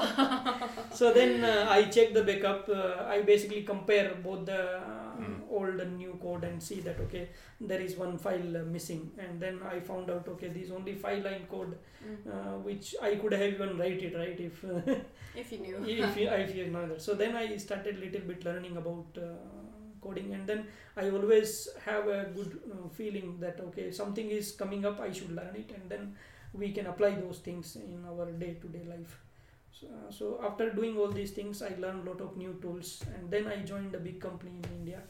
so 1.00 1.14
then 1.20 1.44
uh, 1.44 1.66
i 1.78 1.80
check 1.98 2.14
the 2.20 2.24
backup 2.30 2.70
uh, 2.70 3.16
i 3.16 3.22
basically 3.34 3.64
compare 3.74 4.08
both 4.28 4.46
the 4.52 4.62
uh, 4.78 5.03
Mm. 5.20 5.42
old 5.58 5.80
and 5.80 5.98
new 5.98 6.18
code 6.22 6.44
and 6.44 6.62
see 6.68 6.80
that 6.82 7.00
okay 7.00 7.30
there 7.62 7.80
is 7.80 7.96
one 7.98 8.18
file 8.18 8.58
uh, 8.58 8.64
missing 8.76 9.12
and 9.18 9.40
then 9.40 9.60
i 9.72 9.80
found 9.80 10.10
out 10.10 10.28
okay 10.28 10.48
this 10.48 10.72
only 10.72 10.96
five 10.96 11.24
line 11.24 11.46
code 11.50 11.76
Mm. 12.04 12.16
uh, 12.36 12.58
which 12.68 12.96
i 13.02 13.16
could 13.16 13.32
have 13.32 13.54
even 13.54 13.78
write 13.78 14.02
it 14.08 14.16
right 14.22 14.40
if 14.48 14.64
if 15.42 15.52
you 15.52 15.60
knew 15.60 15.78
if 15.86 16.18
you, 16.18 16.28
if 16.46 16.56
you 16.56 16.68
know 16.68 16.86
that. 16.88 17.02
So 17.02 17.14
then 17.16 17.36
I 17.36 17.56
started 17.58 18.00
little 18.00 18.22
bit 18.22 18.44
learning 18.46 18.78
about 18.78 19.18
uh, 19.18 19.38
coding, 20.02 20.34
and 20.34 20.46
then 20.46 20.68
I 20.98 21.10
always 21.10 21.70
have 21.86 22.08
a 22.08 22.26
good 22.36 22.60
uh, 22.72 22.90
feeling 22.90 23.40
that 23.40 23.60
okay, 23.68 23.92
something 23.92 24.30
is 24.30 24.52
coming 24.52 24.86
up, 24.86 25.00
I 25.00 25.12
should 25.12 25.32
learn 25.36 25.56
it, 25.56 25.72
and 25.76 25.90
then 25.90 26.16
we 26.54 26.72
can 26.72 26.88
apply 26.88 27.12
those 27.16 27.40
things 27.40 27.76
in 27.78 28.06
our 28.06 28.32
day-to-day 28.32 28.84
life. 28.90 29.18
So, 29.84 29.90
uh, 29.90 30.12
so 30.12 30.40
after 30.46 30.70
doing 30.72 30.98
all 30.98 31.10
these 31.10 31.32
things, 31.32 31.62
I 31.62 31.76
learned 31.78 32.08
a 32.08 32.12
lot 32.12 32.22
of 32.22 32.38
new 32.38 32.58
tools, 32.62 33.04
and 33.16 33.30
then 33.30 33.48
I 33.48 33.58
joined 33.58 33.94
a 33.96 34.00
big 34.00 34.20
company 34.20 34.52
in 34.64 34.70
India, 34.80 35.02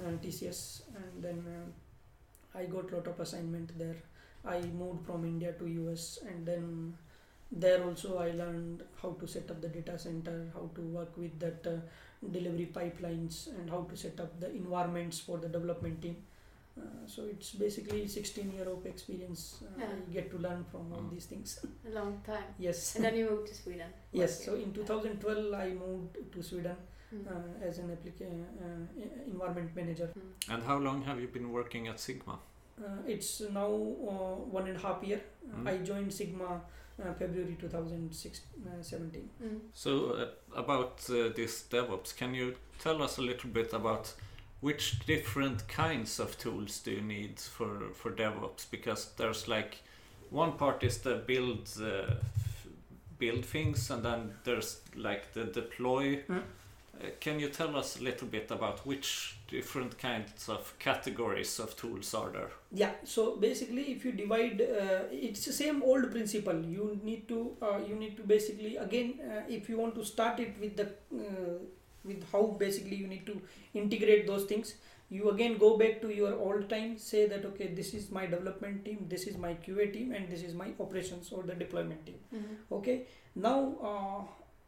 uh, 0.00 0.12
TCS, 0.22 0.82
and 0.94 1.22
then 1.22 1.44
uh, 1.56 2.58
I 2.58 2.64
got 2.66 2.92
a 2.92 2.96
lot 2.96 3.06
of 3.06 3.20
assignment 3.20 3.76
there. 3.78 3.96
I 4.44 4.60
moved 4.60 5.06
from 5.06 5.24
India 5.24 5.52
to 5.58 5.66
US, 5.66 6.18
and 6.26 6.46
then 6.46 6.96
there 7.50 7.82
also 7.84 8.18
I 8.18 8.30
learned 8.32 8.84
how 9.02 9.12
to 9.20 9.26
set 9.26 9.50
up 9.50 9.60
the 9.60 9.68
data 9.68 9.98
center, 9.98 10.50
how 10.54 10.70
to 10.74 10.80
work 10.80 11.16
with 11.16 11.38
that 11.40 11.66
uh, 11.66 11.80
delivery 12.30 12.70
pipelines, 12.72 13.48
and 13.58 13.68
how 13.70 13.82
to 13.90 13.96
set 13.96 14.20
up 14.20 14.38
the 14.40 14.50
environments 14.50 15.18
for 15.20 15.38
the 15.38 15.48
development 15.48 16.00
team. 16.02 16.16
Uh, 16.80 17.06
so 17.06 17.22
it's 17.30 17.50
basically 17.52 18.06
16 18.08 18.52
year 18.52 18.68
of 18.68 18.84
experience 18.86 19.42
uh, 19.62 19.80
Yeah. 19.80 19.86
I 20.08 20.12
get 20.12 20.30
to 20.30 20.38
learn 20.38 20.64
from 20.70 20.92
all 20.92 21.00
Mm. 21.02 21.10
these 21.14 21.26
things. 21.26 21.58
a 21.88 21.94
long 21.94 22.20
time 22.26 22.44
yes. 22.58 22.94
and 22.96 23.04
then 23.04 23.16
you 23.16 23.30
moved 23.30 23.48
to 23.48 23.54
Sweden 23.54 23.90
Yes. 24.12 24.44
So 24.44 24.54
in 24.54 24.72
2012 24.72 25.54
I 25.54 25.68
moved 25.84 26.16
to 26.32 26.42
Sweden 26.42 26.76
Mm. 27.14 27.26
uh, 27.26 27.66
as 27.68 27.78
an 27.78 27.88
applica- 27.96 28.44
uh, 28.64 29.30
environment 29.32 29.74
manager. 29.74 30.08
Mm. 30.18 30.54
And 30.54 30.62
how 30.62 30.78
long 30.78 31.02
have 31.02 31.20
you 31.20 31.28
been 31.28 31.50
working 31.52 31.88
at 31.88 31.98
Sigma? 32.00 32.38
Uh, 32.78 32.84
it's 33.14 33.40
now 33.40 33.66
uh, 34.12 34.36
one 34.58 34.68
and 34.68 34.76
a 34.76 34.80
half 34.80 35.02
year. 35.02 35.20
Uh, 35.52 35.56
Mm. 35.56 35.68
I 35.72 35.76
joined 35.90 36.12
Sigma 36.12 36.50
uh, 37.02 37.12
February 37.18 37.56
2017. 37.60 39.28
Mm. 39.42 39.60
So 39.72 40.10
uh, 40.12 40.26
about 40.56 41.00
uh, 41.10 41.28
this 41.34 41.64
DevOps, 41.70 42.16
can 42.16 42.34
you 42.34 42.54
tell 42.78 43.02
us 43.02 43.18
a 43.18 43.22
little 43.22 43.50
bit 43.50 43.72
about 43.72 44.12
which 44.60 44.98
different 45.06 45.66
kinds 45.68 46.20
of 46.20 46.38
tools 46.38 46.80
do 46.80 46.90
you 46.92 47.02
need 47.02 47.38
for 47.38 47.92
for 47.94 48.10
DevOps? 48.10 48.70
Because 48.70 49.10
there's 49.16 49.48
like 49.48 49.82
one 50.30 50.52
part 50.52 50.82
is 50.82 50.98
the 50.98 51.16
build 51.26 51.68
uh, 51.82 52.14
build 53.18 53.44
things, 53.44 53.90
and 53.90 54.02
then 54.04 54.34
there's 54.44 54.80
like 54.96 55.32
the 55.32 55.44
deploy. 55.44 56.22
Mm. 56.28 56.42
Uh, 57.02 57.06
can 57.18 57.40
you 57.40 57.48
tell 57.48 57.76
us 57.76 57.98
a 57.98 58.02
little 58.02 58.26
bit 58.28 58.50
about 58.50 58.84
which 58.86 59.36
different 59.48 59.98
kinds 59.98 60.48
of 60.50 60.74
categories 60.78 61.58
of 61.58 61.74
tools 61.74 62.12
are 62.12 62.28
there? 62.30 62.50
Yeah, 62.72 62.92
so 63.04 63.36
basically, 63.36 63.92
if 63.92 64.04
you 64.04 64.12
divide, 64.12 64.60
uh, 64.60 65.04
it's 65.10 65.46
the 65.46 65.52
same 65.52 65.82
old 65.82 66.10
principle. 66.10 66.62
You 66.62 67.00
need 67.02 67.26
to, 67.28 67.56
uh, 67.62 67.78
you 67.88 67.94
need 67.94 68.16
to 68.18 68.22
basically 68.22 68.76
again, 68.76 69.14
uh, 69.24 69.42
if 69.48 69.68
you 69.70 69.78
want 69.78 69.94
to 69.94 70.04
start 70.04 70.40
it 70.40 70.60
with 70.60 70.76
the, 70.76 70.86
uh, 71.14 71.58
with 72.04 72.24
how 72.32 72.42
basically 72.58 72.96
you 72.96 73.06
need 73.06 73.26
to 73.26 73.40
integrate 73.74 74.26
those 74.26 74.44
things. 74.44 74.74
You 75.10 75.30
again 75.30 75.58
go 75.58 75.76
back 75.76 76.00
to 76.02 76.10
your 76.14 76.34
old 76.34 76.68
time. 76.68 76.96
Say 76.98 77.26
that 77.28 77.44
okay, 77.44 77.68
this 77.78 77.94
is 77.94 78.10
my 78.10 78.26
development 78.26 78.84
team, 78.84 79.06
this 79.08 79.24
is 79.24 79.36
my 79.36 79.54
QA 79.54 79.92
team, 79.92 80.12
and 80.12 80.28
this 80.28 80.42
is 80.42 80.54
my 80.54 80.68
operations 80.78 81.32
or 81.32 81.42
the 81.42 81.54
deployment 81.64 82.04
team. 82.06 82.20
Mhm. 82.32 82.60
Okay, 82.78 82.96
now 83.34 83.56
uh, 83.92 84.20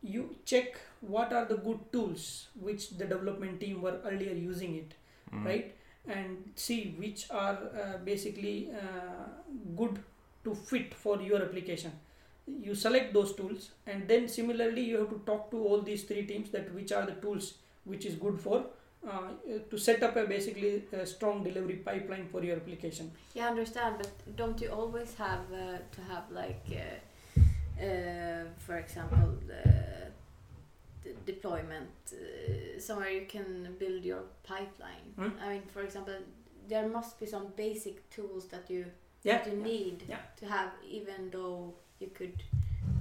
you 0.03 0.25
check 0.45 0.81
what 1.01 1.33
are 1.33 1.45
the 1.45 1.57
good 1.69 1.79
tools 1.93 2.49
which 2.69 2.91
the 2.99 3.05
development 3.05 3.61
team 3.61 3.81
were 3.83 3.99
earlier 4.13 4.35
using 4.49 4.75
it 4.83 4.99
Mm. 5.33 5.45
right 5.49 5.69
and 6.15 6.59
see 6.63 6.79
which 7.03 7.21
are 7.31 7.59
uh, 7.83 7.99
basically 8.09 8.55
uh, 8.81 9.27
good 9.77 10.01
to 10.45 10.55
fit 10.71 10.93
for 11.03 11.15
your 11.29 11.41
application 11.45 11.93
you 12.47 12.75
select 12.75 13.13
those 13.15 13.35
tools 13.35 13.71
and 13.87 14.07
then 14.09 14.29
similarly 14.29 14.83
you 14.83 14.99
have 14.99 15.11
to 15.11 15.21
talk 15.27 15.51
to 15.51 15.59
all 15.65 15.81
these 15.81 16.03
three 16.05 16.27
teams 16.27 16.51
that 16.51 16.73
which 16.75 16.93
are 16.93 17.07
the 17.07 17.13
tools 17.13 17.55
which 17.85 18.05
is 18.05 18.15
good 18.17 18.39
for 18.41 18.65
uh, 19.09 19.29
to 19.71 19.79
set 19.79 20.03
up 20.03 20.17
a 20.17 20.27
basically 20.27 20.83
a 20.93 21.05
strong 21.07 21.43
delivery 21.45 21.77
pipeline 21.77 22.29
for 22.29 22.43
your 22.45 22.57
application 22.57 23.11
Yeah, 23.35 23.47
I 23.47 23.51
understand, 23.51 23.97
but 23.99 24.37
don't 24.37 24.61
you 24.61 24.71
always 24.71 25.15
have 25.15 25.41
uh, 25.53 25.79
to 25.91 26.01
have 26.09 26.25
like, 26.31 26.65
uh, 26.71 27.83
uh, 27.85 28.45
for 28.59 28.77
example, 28.79 29.35
deployment 31.27 31.91
uh, 32.13 32.81
somewhere 32.81 33.11
you 33.11 33.27
can 33.27 33.75
build 33.79 34.05
your 34.05 34.23
pipeline? 34.43 35.13
Hmm. 35.17 35.31
I 35.45 35.49
mean, 35.55 35.63
for 35.73 35.83
example, 35.83 36.15
there 36.69 36.89
must 36.89 37.19
be 37.19 37.27
some 37.27 37.49
basic 37.57 38.09
tools 38.11 38.47
that 38.49 38.71
you 38.71 38.87
yeah 39.25 39.39
that 39.39 39.47
you 39.53 39.59
need 39.63 40.05
Yeah. 40.09 40.19
to 40.37 40.47
have, 40.47 40.71
even 40.89 41.31
though 41.31 41.75
you 42.03 42.11
could 42.21 42.43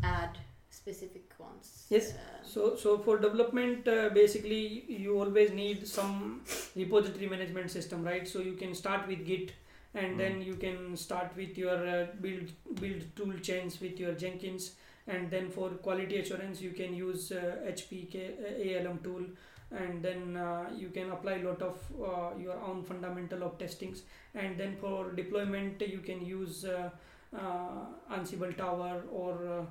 add 0.04 0.38
specific 0.70 1.34
ones. 1.40 1.86
Yes. 1.90 2.12
Uh, 2.14 2.44
So, 2.52 2.76
so 2.76 2.98
for 3.06 3.18
development, 3.18 3.88
uh, 3.88 4.10
basically, 4.14 4.84
you 4.88 5.18
always 5.24 5.52
need 5.52 5.88
some 5.88 6.42
repository 6.76 7.28
management 7.34 7.72
system, 7.72 8.04
right? 8.04 8.28
So 8.28 8.40
you 8.48 8.54
can 8.62 8.74
start 8.76 9.08
with 9.08 9.26
Git, 9.26 9.54
and 9.94 10.20
then 10.20 10.42
you 10.42 10.56
can 10.56 10.98
start 10.98 11.32
with 11.42 11.58
your 11.58 11.78
uh, 11.96 12.08
build 12.26 12.52
build 12.82 13.06
tool 13.16 13.34
chains 13.50 13.80
with 13.86 14.00
your 14.00 14.14
Jenkins, 14.26 14.72
and 15.08 15.30
then 15.36 15.50
for 15.50 15.70
quality 15.88 16.20
assurance, 16.24 16.62
you 16.62 16.72
can 16.82 16.94
use 16.94 17.32
uh, 17.32 17.46
HPK 17.76 18.26
uh, 18.50 18.68
ALM 18.72 19.00
tool, 19.08 19.24
and 19.72 20.04
then 20.04 20.36
uh, 20.38 20.70
you 20.78 20.90
can 20.90 21.12
apply 21.12 21.34
a 21.40 21.44
lot 21.44 21.62
of 21.62 21.78
uh, 22.02 22.38
your 22.38 22.60
own 22.62 22.84
fundamental 22.84 23.44
of 23.44 23.58
testings, 23.58 24.04
and 24.36 24.58
then 24.58 24.76
for 24.82 25.12
deployment, 25.12 25.82
you 25.82 26.00
can 26.00 26.26
use 26.26 26.66
uh, 26.66 26.72
uh, 26.78 26.90
Ansible 27.38 28.56
Tower 28.58 29.04
or 29.12 29.34
uh, 29.48 29.66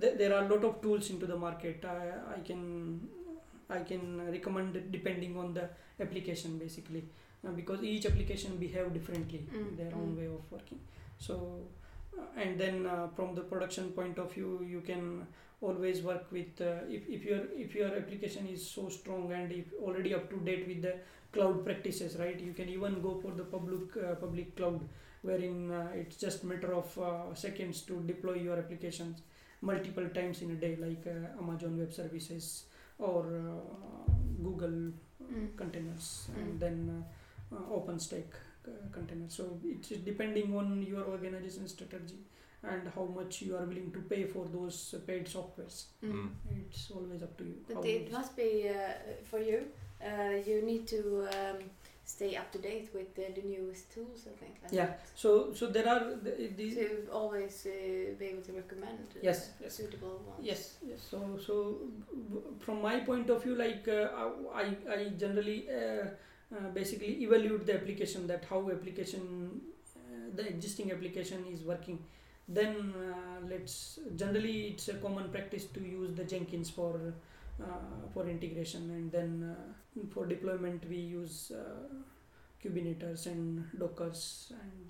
th- 0.00 0.18
there 0.18 0.34
are 0.34 0.44
a 0.44 0.48
lot 0.48 0.64
of 0.64 0.80
tools 0.82 1.10
into 1.10 1.26
the 1.26 1.36
market. 1.36 1.84
I, 1.84 2.34
I 2.36 2.40
can 2.40 3.08
i 3.70 3.80
can 3.80 4.30
recommend 4.32 4.76
depending 4.90 5.36
on 5.36 5.52
the 5.54 5.68
application 6.00 6.58
basically. 6.58 7.04
Uh, 7.46 7.50
because 7.52 7.82
each 7.84 8.04
application 8.06 8.56
behave 8.56 8.92
differently 8.92 9.46
Mm, 9.54 9.76
their 9.76 9.94
own 9.94 10.14
mm. 10.14 10.18
way 10.18 10.26
of 10.26 10.42
working. 10.50 10.80
So 11.18 11.60
uh, 12.18 12.22
and 12.36 12.58
then 12.58 12.86
uh, 12.86 13.08
from 13.14 13.34
the 13.34 13.42
production 13.42 13.90
point 13.92 14.18
of 14.18 14.32
view 14.32 14.64
you 14.68 14.80
can 14.80 15.26
always 15.60 16.02
work 16.02 16.26
with 16.32 16.60
uh, 16.60 16.80
if, 16.88 17.08
if 17.08 17.24
your 17.24 17.40
if 17.56 17.74
your 17.74 17.88
application 17.96 18.46
is 18.48 18.66
so 18.68 18.88
strong 18.88 19.32
and 19.32 19.52
if 19.52 19.72
already 19.80 20.14
up 20.14 20.28
to 20.30 20.36
date 20.38 20.66
with 20.66 20.82
the 20.82 20.94
cloud 21.32 21.64
practices 21.64 22.16
right? 22.18 22.40
You 22.40 22.52
can 22.54 22.68
even 22.68 23.00
go 23.02 23.18
for 23.22 23.32
the 23.32 23.44
public 23.44 23.96
uh, 23.96 24.14
public 24.16 24.56
cloud 24.56 24.80
wherein 25.22 25.70
uh, 25.70 25.88
it's 25.94 26.16
just 26.16 26.44
matter 26.44 26.72
of 26.74 26.96
uh, 26.98 27.34
seconds 27.34 27.82
to 27.82 28.00
deploy 28.02 28.34
your 28.34 28.56
applications 28.58 29.22
multiple 29.60 30.08
times 30.10 30.42
in 30.42 30.50
a 30.52 30.54
day 30.54 30.76
like 30.80 31.04
uh, 31.06 31.42
amazon 31.42 31.76
web 31.78 31.92
services 31.92 32.64
or 32.98 33.26
uh, 33.26 34.12
google 34.42 34.92
Mm. 35.28 35.48
containers 35.56 36.28
Mm. 36.30 36.40
and 36.42 36.60
then 36.60 36.76
uh, 37.52 37.54
uh, 37.56 37.76
openstack 37.76 38.28
uh, 38.66 38.70
containers 38.92 39.34
so 39.34 39.44
it's 39.64 39.88
depending 40.10 40.56
on 40.56 40.80
your 40.82 41.04
organization 41.04 41.66
strategy 41.68 42.20
and 42.62 42.88
how 42.94 43.04
much 43.04 43.42
you 43.42 43.56
are 43.56 43.64
willing 43.66 43.90
to 43.92 44.00
pay 44.12 44.24
for 44.24 44.46
those 44.46 44.94
uh, 44.96 45.00
paid 45.08 45.26
softwares 45.26 45.76
mm. 46.02 46.12
Mm. 46.12 46.28
it's 46.60 46.90
always 46.92 47.22
up 47.22 47.36
to 47.36 47.44
you 47.44 47.56
But 47.66 47.74
how 47.76 47.82
it 47.82 48.06
you- 48.06 48.12
must 48.18 48.36
be 48.36 48.50
uh, 48.68 48.94
for 49.30 49.40
you. 49.40 49.58
Uh, 50.00 50.36
you 50.46 50.62
need 50.62 50.86
to 50.86 51.00
um, 51.38 51.58
stay 52.08 52.36
up 52.40 52.50
to 52.54 52.58
date 52.58 52.88
with 52.94 53.08
the, 53.14 53.26
the 53.38 53.42
newest 53.52 53.84
tools. 53.94 54.20
I 54.32 54.34
think. 54.40 54.54
Like 54.62 54.72
Yeah. 54.78 54.86
that. 54.86 55.00
so 55.22 55.30
so 55.58 55.66
there 55.76 55.88
are 55.94 56.04
the, 56.26 56.32
the 56.58 56.66
To 56.74 56.88
always 57.20 57.56
uh, 57.66 57.70
be 58.20 58.24
able 58.32 58.42
to 58.48 58.52
recommend 58.62 59.06
uh, 59.16 59.20
Yes, 59.28 59.38
yes. 59.62 59.74
suitable 59.78 60.16
ones. 60.30 60.40
Yes, 60.50 60.60
yes. 60.90 61.00
So, 61.10 61.18
so 61.46 61.54
from 62.64 62.82
my 62.82 63.00
point 63.00 63.28
of 63.30 63.42
view, 63.44 63.54
like 63.54 63.86
uh, 63.88 64.08
I, 64.62 64.66
I 64.96 65.00
generally 65.24 65.58
uh, 65.70 66.06
uh, 66.56 66.68
basically 66.74 67.14
evaluate 67.26 67.66
the 67.66 67.74
application 67.74 68.26
that 68.26 68.44
how 68.50 68.60
application, 68.70 69.60
uh, 69.96 70.00
the 70.34 70.48
existing 70.48 70.90
application 70.92 71.44
is 71.52 71.62
working. 71.62 71.98
Then 72.48 72.94
uh, 72.96 73.46
let's 73.52 73.98
generally 74.16 74.68
it's 74.68 74.88
a 74.88 74.94
common 74.94 75.28
practice 75.28 75.66
to 75.74 75.80
use 75.80 76.14
the 76.16 76.24
Jenkins 76.24 76.70
for 76.70 76.94
uh, 77.62 77.64
for 78.14 78.26
integration, 78.28 78.90
and 78.96 79.12
then 79.12 79.30
uh, 79.54 79.72
for 80.12 80.26
deployment 80.26 80.88
we 80.88 80.96
use 80.96 81.52
uh, 81.54 81.88
Kubernetes 82.62 83.26
and 83.26 83.64
Dockers 83.78 84.52
and 84.60 84.88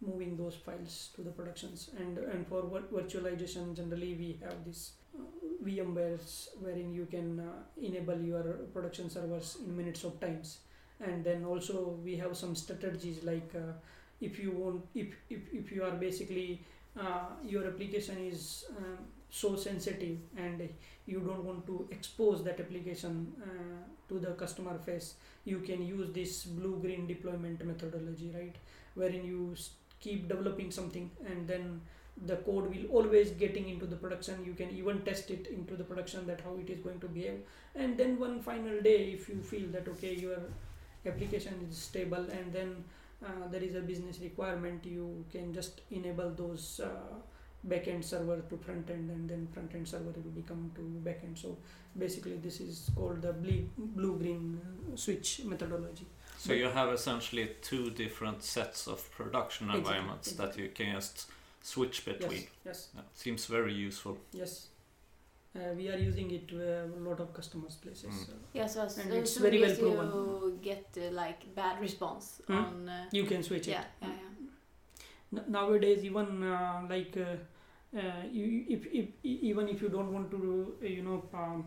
moving 0.00 0.36
those 0.36 0.54
files 0.54 1.10
to 1.16 1.22
the 1.22 1.30
productions. 1.30 1.90
And 1.98 2.18
and 2.18 2.46
for 2.46 2.62
vir- 2.62 2.88
virtualization 2.92 3.74
generally 3.76 4.14
we 4.14 4.38
have 4.42 4.64
this 4.64 4.92
uh, 5.18 5.22
VMwares 5.64 6.48
wherein 6.60 6.92
you 6.92 7.06
can 7.06 7.40
uh, 7.40 7.62
enable 7.80 8.20
your 8.20 8.42
production 8.72 9.10
servers 9.10 9.56
in 9.64 9.76
minutes 9.76 10.04
of 10.04 10.20
times. 10.20 10.58
And 11.00 11.24
then 11.24 11.44
also 11.44 11.98
we 12.04 12.16
have 12.16 12.36
some 12.36 12.54
strategies 12.54 13.22
like 13.24 13.50
uh, 13.54 13.72
if 14.20 14.38
you 14.38 14.52
want 14.52 14.84
if, 14.94 15.08
if, 15.30 15.40
if 15.52 15.72
you 15.72 15.82
are 15.84 15.92
basically 15.92 16.62
uh, 16.98 17.26
your 17.44 17.66
application 17.66 18.18
is 18.18 18.64
um, 18.78 18.98
so 19.40 19.56
sensitive 19.56 20.18
and 20.36 20.68
you 21.06 21.20
don't 21.20 21.44
want 21.44 21.66
to 21.66 21.86
expose 21.90 22.44
that 22.44 22.60
application 22.60 23.32
uh, 23.42 23.80
to 24.08 24.20
the 24.24 24.32
customer 24.42 24.78
face 24.86 25.14
you 25.44 25.58
can 25.58 25.84
use 25.84 26.12
this 26.18 26.44
blue 26.44 26.78
green 26.80 27.06
deployment 27.06 27.64
methodology 27.64 28.30
right? 28.34 28.54
Wherein 28.94 29.24
you 29.24 29.56
keep 30.00 30.28
developing 30.28 30.70
something 30.70 31.10
and 31.26 31.48
then 31.48 31.80
the 32.26 32.36
code 32.36 32.72
will 32.72 32.86
always 32.92 33.32
getting 33.32 33.68
into 33.68 33.86
the 33.86 33.96
production. 33.96 34.44
You 34.44 34.52
can 34.54 34.70
even 34.70 35.00
test 35.00 35.32
it 35.32 35.48
into 35.48 35.74
the 35.74 35.82
production 35.82 36.28
that 36.28 36.40
how 36.42 36.56
it 36.56 36.70
is 36.70 36.78
going 36.78 37.00
to 37.00 37.08
behave. 37.08 37.40
And 37.74 37.98
then 37.98 38.20
one 38.20 38.40
final 38.40 38.80
day 38.80 39.10
if 39.14 39.28
you 39.28 39.42
feel 39.42 39.66
that 39.72 39.88
okay 39.88 40.14
your 40.14 40.38
application 41.04 41.66
is 41.68 41.76
stable 41.76 42.24
and 42.38 42.52
then 42.52 42.84
uh, 43.24 43.48
there 43.50 43.62
is 43.62 43.74
a 43.74 43.80
business 43.80 44.20
requirement 44.20 44.84
you 44.84 45.24
can 45.32 45.52
just 45.52 45.80
enable 45.90 46.30
those 46.30 46.80
uh, 46.84 47.16
backend 47.68 48.04
server 48.04 48.40
to 48.50 48.56
front 48.58 48.90
end 48.90 49.10
and 49.10 49.28
then 49.30 49.46
front 49.52 49.74
end 49.74 49.88
server 49.88 50.12
will 50.24 50.34
become 50.42 50.70
to 50.74 50.82
backend 51.08 51.38
so 51.38 51.56
basically 51.98 52.36
this 52.36 52.60
is 52.60 52.90
called 52.96 53.22
the 53.22 53.32
blue 53.32 53.68
blue 53.78 54.18
green 54.18 54.60
uh, 54.64 54.96
switch 54.96 55.40
methodology 55.44 56.06
So 56.36 56.52
you 56.52 56.68
have 56.68 56.90
essentially 56.92 57.44
two 57.62 57.90
different 57.90 58.42
sets 58.42 58.86
of 58.86 58.98
production 59.16 59.66
Exactly, 59.70 59.80
environments 59.80 60.32
that 60.32 60.58
you 60.58 60.68
can 60.78 60.92
just 60.96 61.26
switch 61.62 62.04
between. 62.04 62.42
yes 62.42 62.46
yes 62.66 62.88
Yeah, 62.94 63.02
seems 63.14 63.46
very 63.46 63.72
useful. 63.72 64.18
yes 64.32 64.68
uh, 65.56 65.72
we 65.76 65.88
are 65.88 65.96
using 66.08 66.30
it 66.32 66.48
to 66.48 66.56
a 66.60 66.86
lot 67.08 67.20
of 67.20 67.32
customers 67.32 67.76
places 67.76 68.10
Mm. 68.10 68.26
so 68.26 68.32
Yeah, 68.58 68.66
so 68.74 68.82
as 68.82 68.98
And 68.98 69.12
it's 69.12 69.32
soon 69.34 69.42
very 69.44 69.60
well 69.60 69.70
as 69.70 69.78
proven. 69.78 70.08
you 70.08 70.58
get 70.62 70.86
uh, 70.98 71.10
like 71.22 71.40
bad 71.54 71.80
response 71.80 72.26
Hmm? 72.46 72.54
on 72.58 72.88
uh, 72.88 73.04
you 73.18 73.24
can 73.32 73.42
switch 73.42 73.68
it 73.68 73.70
yeah, 73.76 73.84
yeah, 74.02 74.08
yeah. 74.22 75.38
N- 75.40 75.44
nowadays 75.48 76.04
even 76.04 76.42
uh, 76.42 76.86
like 76.90 77.16
uh, 77.16 77.22
uh, 77.22 77.36
you, 78.32 78.64
if, 78.68 78.86
if 78.92 79.06
even 79.22 79.68
if 79.68 79.80
you 79.82 79.88
don't 79.88 80.12
want 80.12 80.30
to 80.30 80.74
uh, 80.82 80.86
you 80.86 81.02
know 81.02 81.24
um, 81.34 81.66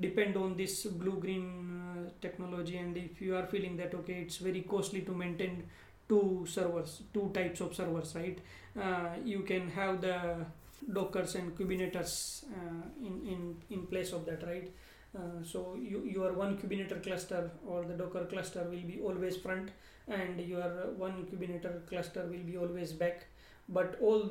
depend 0.00 0.36
on 0.36 0.56
this 0.56 0.84
blue 0.86 1.18
green 1.18 1.80
uh, 1.80 2.10
technology 2.20 2.76
and 2.76 2.96
if 2.96 3.20
you 3.20 3.36
are 3.36 3.46
feeling 3.46 3.76
that 3.76 3.94
okay 3.94 4.14
it's 4.14 4.36
very 4.38 4.62
costly 4.62 5.02
to 5.02 5.12
maintain 5.12 5.62
two 6.08 6.44
servers 6.48 7.02
two 7.14 7.30
types 7.34 7.60
of 7.60 7.74
servers 7.74 8.14
right? 8.14 8.38
Uh, 8.80 9.10
you 9.24 9.40
can 9.40 9.68
have 9.68 10.00
the 10.00 10.44
dockers 10.92 11.34
and 11.36 11.56
kubernetes 11.56 12.44
uh, 12.44 12.82
in, 13.00 13.14
in 13.32 13.56
in 13.70 13.86
place 13.86 14.12
of 14.12 14.24
that 14.26 14.42
right? 14.46 14.70
Uh, 15.16 15.42
so 15.44 15.76
you, 15.78 16.02
your 16.04 16.32
one 16.32 16.56
kubernetes 16.58 17.02
cluster 17.02 17.50
or 17.66 17.84
the 17.84 17.94
docker 17.94 18.24
cluster 18.24 18.64
will 18.70 18.86
be 18.92 18.98
always 19.02 19.36
front 19.36 19.70
and 20.08 20.40
your 20.40 20.68
one 20.96 21.24
kubernetes 21.26 21.86
cluster 21.88 22.22
will 22.30 22.44
be 22.50 22.56
always 22.56 22.92
back 22.92 23.26
but 23.68 23.98
all 24.00 24.30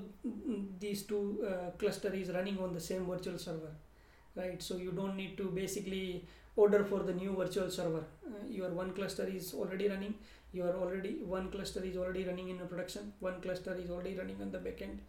these 0.79 1.03
two 1.03 1.45
uh, 1.47 1.71
cluster 1.77 2.13
is 2.13 2.29
running 2.29 2.59
on 2.59 2.73
the 2.73 2.79
same 2.79 3.05
virtual 3.05 3.37
server 3.37 3.71
right? 4.35 4.61
So 4.61 4.77
you 4.77 4.91
don't 4.91 5.15
need 5.15 5.37
to 5.37 5.45
basically 5.45 6.25
order 6.55 6.83
for 6.83 6.99
the 7.03 7.13
new 7.13 7.35
virtual 7.35 7.69
server. 7.69 8.03
Uh, 8.25 8.47
your 8.49 8.69
one 8.69 8.93
cluster 8.93 9.25
is 9.27 9.53
already 9.53 9.87
running. 9.87 10.15
Your 10.53 10.75
already 10.75 11.19
one 11.23 11.49
cluster 11.51 11.83
is 11.83 11.97
already 11.97 12.25
running 12.25 12.49
in 12.49 12.59
a 12.61 12.65
production. 12.65 13.13
One 13.19 13.41
cluster 13.41 13.75
is 13.75 13.89
already 13.89 14.15
running 14.15 14.41
on 14.41 14.51
the 14.51 14.59
backend. 14.59 14.99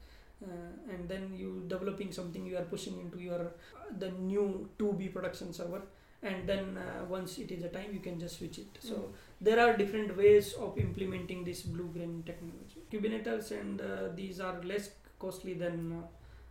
Uh, 0.44 0.92
and 0.92 1.08
then 1.08 1.32
you 1.36 1.64
developing 1.68 2.10
something 2.10 2.44
you 2.44 2.56
are 2.56 2.64
pushing 2.64 2.98
into 2.98 3.18
your 3.18 3.40
uh, 3.40 3.84
the 3.98 4.10
new 4.10 4.68
2b 4.78 5.12
production 5.12 5.52
server 5.52 5.82
and 6.22 6.48
then 6.48 6.78
uh, 6.78 7.04
once 7.08 7.38
it 7.38 7.50
is 7.50 7.62
a 7.64 7.68
time 7.68 7.90
you 7.92 8.00
can 8.00 8.18
just 8.20 8.38
switch 8.38 8.58
it. 8.58 8.78
So 8.80 8.94
Mm. 8.94 9.12
there 9.46 9.60
are 9.64 9.76
different 9.76 10.16
ways 10.16 10.52
of 10.66 10.78
implementing 10.78 11.44
this 11.44 11.62
blue 11.62 11.88
green 11.96 12.22
technology. 12.30 12.82
Kubernetes 12.92 13.50
and 13.60 13.80
uh, 13.80 14.08
these 14.20 14.38
are 14.40 14.56
less 14.72 14.90
costly 15.18 15.54
than 15.54 15.92
uh, 15.98 16.06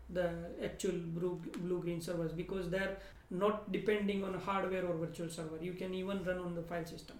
the 0.09 0.27
actual 0.69 0.97
blue 1.17 1.33
blue 1.57 1.79
green 1.81 2.01
servers 2.01 2.33
because 2.33 2.69
they're 2.69 2.97
not 3.29 3.71
depending 3.71 4.23
on 4.29 4.33
hardware 4.49 4.85
or 4.85 4.95
virtual 5.05 5.29
server. 5.29 5.57
You 5.61 5.73
can 5.73 5.93
even 5.93 6.23
run 6.25 6.39
on 6.39 6.53
the 6.55 6.63
file 6.73 6.85
system. 6.85 7.17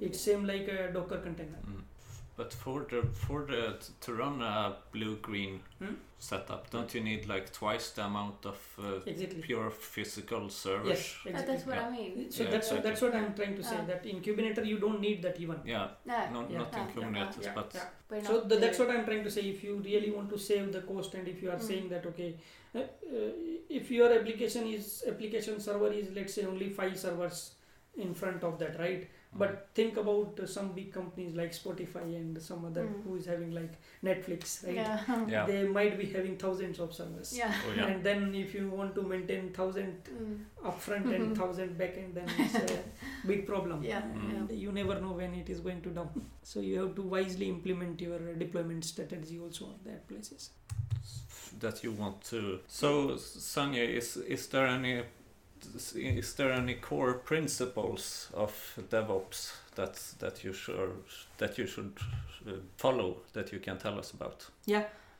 It's 0.00 0.20
same 0.20 0.46
like 0.46 0.68
a 0.68 0.90
docker 0.92 1.18
container. 1.18 1.60
Mm. 1.68 1.82
But 2.40 2.54
for 2.54 2.86
the 2.90 3.00
for 3.26 3.44
the 3.44 3.62
to 4.04 4.14
run 4.14 4.40
a 4.40 4.76
blue 4.92 5.16
green 5.16 5.60
Hmm? 5.78 5.94
setup, 6.18 6.70
don't 6.70 6.94
you 6.94 7.02
need 7.08 7.26
like 7.32 7.52
twice 7.52 7.90
the 7.96 8.04
amount 8.04 8.46
of 8.52 8.58
uh, 8.78 9.00
exactly 9.12 9.42
pure 9.48 9.70
physical 9.70 10.48
servers? 10.48 10.88
yes 10.92 11.02
Uh, 11.26 11.28
exactly 11.30 11.54
that's 11.54 11.66
what 11.66 11.76
Yeah. 11.76 11.86
I 11.88 11.90
mean. 11.96 12.30
so 12.30 12.42
Yeah, 12.44 12.50
that's 12.54 12.68
exactly. 12.70 12.84
that's 12.86 13.02
what 13.04 13.14
i'm 13.18 13.34
trying 13.40 13.56
to 13.60 13.64
say 13.70 13.76
Ah. 13.80 13.86
that 13.90 14.06
in 14.12 14.16
kubernetes 14.26 14.66
you 14.72 14.78
don't 14.86 15.00
need 15.06 15.18
that 15.26 15.36
even 15.44 15.58
Yeah, 15.74 15.86
Yeah, 16.12 16.30
no, 16.36 16.40
Yeah. 16.48 16.58
not 16.62 16.78
in 16.80 16.86
Kubernetes, 16.94 17.44
yeah, 17.46 17.54
but 17.60 17.68
yeah. 17.78 17.88
we're 18.10 18.24
so 18.30 18.40
the, 18.50 18.56
that's 18.64 18.80
uh, 18.80 18.84
what 18.84 18.94
i'm 18.96 19.04
trying 19.10 19.24
to 19.28 19.32
say 19.36 19.44
if 19.54 19.62
you 19.68 19.74
really 19.90 20.10
want 20.16 20.28
to 20.34 20.38
save 20.48 20.66
the 20.76 20.82
cost 20.90 21.14
and 21.20 21.28
if 21.34 21.38
you 21.46 21.50
are 21.54 21.60
Mm. 21.62 21.68
saying 21.70 21.86
that 21.94 22.04
okay 22.12 22.30
uh, 22.74 22.78
uh, 22.78 23.30
if 23.80 23.90
your 24.00 24.10
application 24.18 24.64
is 24.76 24.86
application 25.14 25.56
server 25.68 25.92
is 26.02 26.06
let's 26.20 26.34
say 26.40 26.44
only 26.52 26.70
five 26.82 26.94
servers 27.06 27.38
in 28.08 28.12
front 28.24 28.42
of 28.50 28.54
that 28.64 28.74
right 28.86 29.02
Mm. 29.04 29.16
But 29.32 29.68
think 29.74 29.96
about 29.96 30.38
uh, 30.42 30.46
some 30.46 30.72
big 30.72 30.92
companies 30.92 31.34
like 31.36 31.52
spotify 31.52 32.02
and 32.16 32.40
some 32.42 32.64
other 32.64 32.82
Mm. 32.84 33.02
who 33.04 33.14
is 33.16 33.26
having 33.26 33.52
like 33.52 33.74
netflix 34.02 34.66
right 34.66 34.74
Yeah. 34.74 35.00
yeah, 35.28 35.46
they 35.46 35.62
might 35.68 35.96
be 35.98 36.06
having 36.06 36.36
thousands 36.36 36.80
of 36.80 36.92
servers 36.92 37.36
yeah. 37.38 37.52
oh, 37.68 37.72
yeah. 37.76 37.86
and 37.86 38.02
then 38.04 38.34
if 38.34 38.54
you 38.54 38.68
want 38.70 38.94
to 38.96 39.02
maintain 39.02 39.52
thousand 39.52 40.02
Mm. 40.10 40.38
upfront 40.70 41.14
and 41.14 41.36
thousand 41.42 41.78
backend 41.78 42.14
then 42.14 42.28
it's 42.38 42.54
a 42.54 42.82
big 43.32 43.46
problem 43.46 43.82
Yeah, 43.84 44.02
and 44.02 44.50
you 44.50 44.72
never 44.72 45.00
know 45.00 45.12
when 45.12 45.34
it 45.34 45.48
is 45.48 45.60
going 45.60 45.80
to 45.82 45.90
down 45.90 46.10
so 46.42 46.60
you 46.60 46.80
have 46.82 46.94
to 46.96 47.02
wisely 47.02 47.48
implement 47.48 48.00
your 48.00 48.18
deployment 48.34 48.84
strategy 48.84 49.38
also 49.38 49.70
at 49.74 49.84
that 49.84 50.08
places 50.08 50.50
that 51.58 51.82
you 51.84 51.92
want 51.92 52.22
to. 52.30 52.60
So, 52.68 53.10
Sanya, 53.16 53.86
is 53.86 54.16
is 54.16 54.46
there 54.48 54.66
any 54.66 55.02
is 55.94 56.34
there 56.34 56.52
any 56.52 56.74
core 56.74 57.14
principles 57.14 58.28
of 58.34 58.78
DevOps 58.90 59.52
that 59.74 59.94
that 60.18 60.44
you 60.44 60.52
should 60.52 60.92
that 61.38 61.58
you 61.58 61.66
should 61.66 61.92
uh, 62.46 62.52
follow 62.76 63.16
that 63.32 63.52
you 63.52 63.60
can 63.60 63.78
tell 63.78 63.98
us 63.98 64.12
about? 64.12 64.46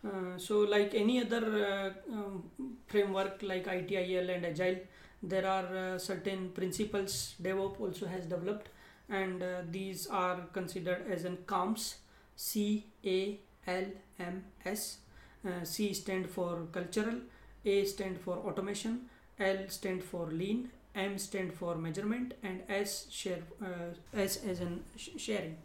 Uh, 0.05 0.39
so 0.39 0.61
like 0.61 0.95
any 0.95 1.21
other 1.21 1.93
uh, 2.09 2.13
um, 2.13 2.51
framework 2.87 3.43
like 3.43 3.67
ITIL 3.67 4.35
and 4.35 4.47
Agile, 4.47 4.79
there 5.23 5.47
are 5.47 5.77
uh, 5.77 5.99
certain 5.99 6.51
principles 6.51 7.35
DevOps 7.43 7.81
also 7.81 8.07
has 8.07 8.25
developed, 8.25 8.71
and 9.11 9.43
uh, 9.43 9.63
these 9.71 10.07
are 10.07 10.41
considered 10.53 11.05
as 11.11 11.25
an 11.25 11.39
CALMS, 11.47 11.97
C 12.37 12.87
A 13.05 13.39
L 13.67 13.85
M 14.19 14.45
S. 14.65 14.99
Uh, 15.43 15.65
C 15.65 15.95
stand 15.95 16.29
for 16.29 16.67
cultural, 16.71 17.17
A 17.65 17.85
stand 17.85 18.21
for 18.21 18.37
automation, 18.39 19.09
L 19.41 19.59
stand 19.69 20.05
for 20.05 20.27
lean, 20.31 20.71
M 20.95 21.19
stand 21.19 21.53
for 21.53 21.75
measurement, 21.77 22.35
and 22.43 22.63
S 22.69 23.07
share 23.11 23.43
uh, 23.63 23.95
S 24.15 24.39
as 24.45 24.61
in 24.61 24.81
sh- 24.97 25.11
sharing. 25.17 25.57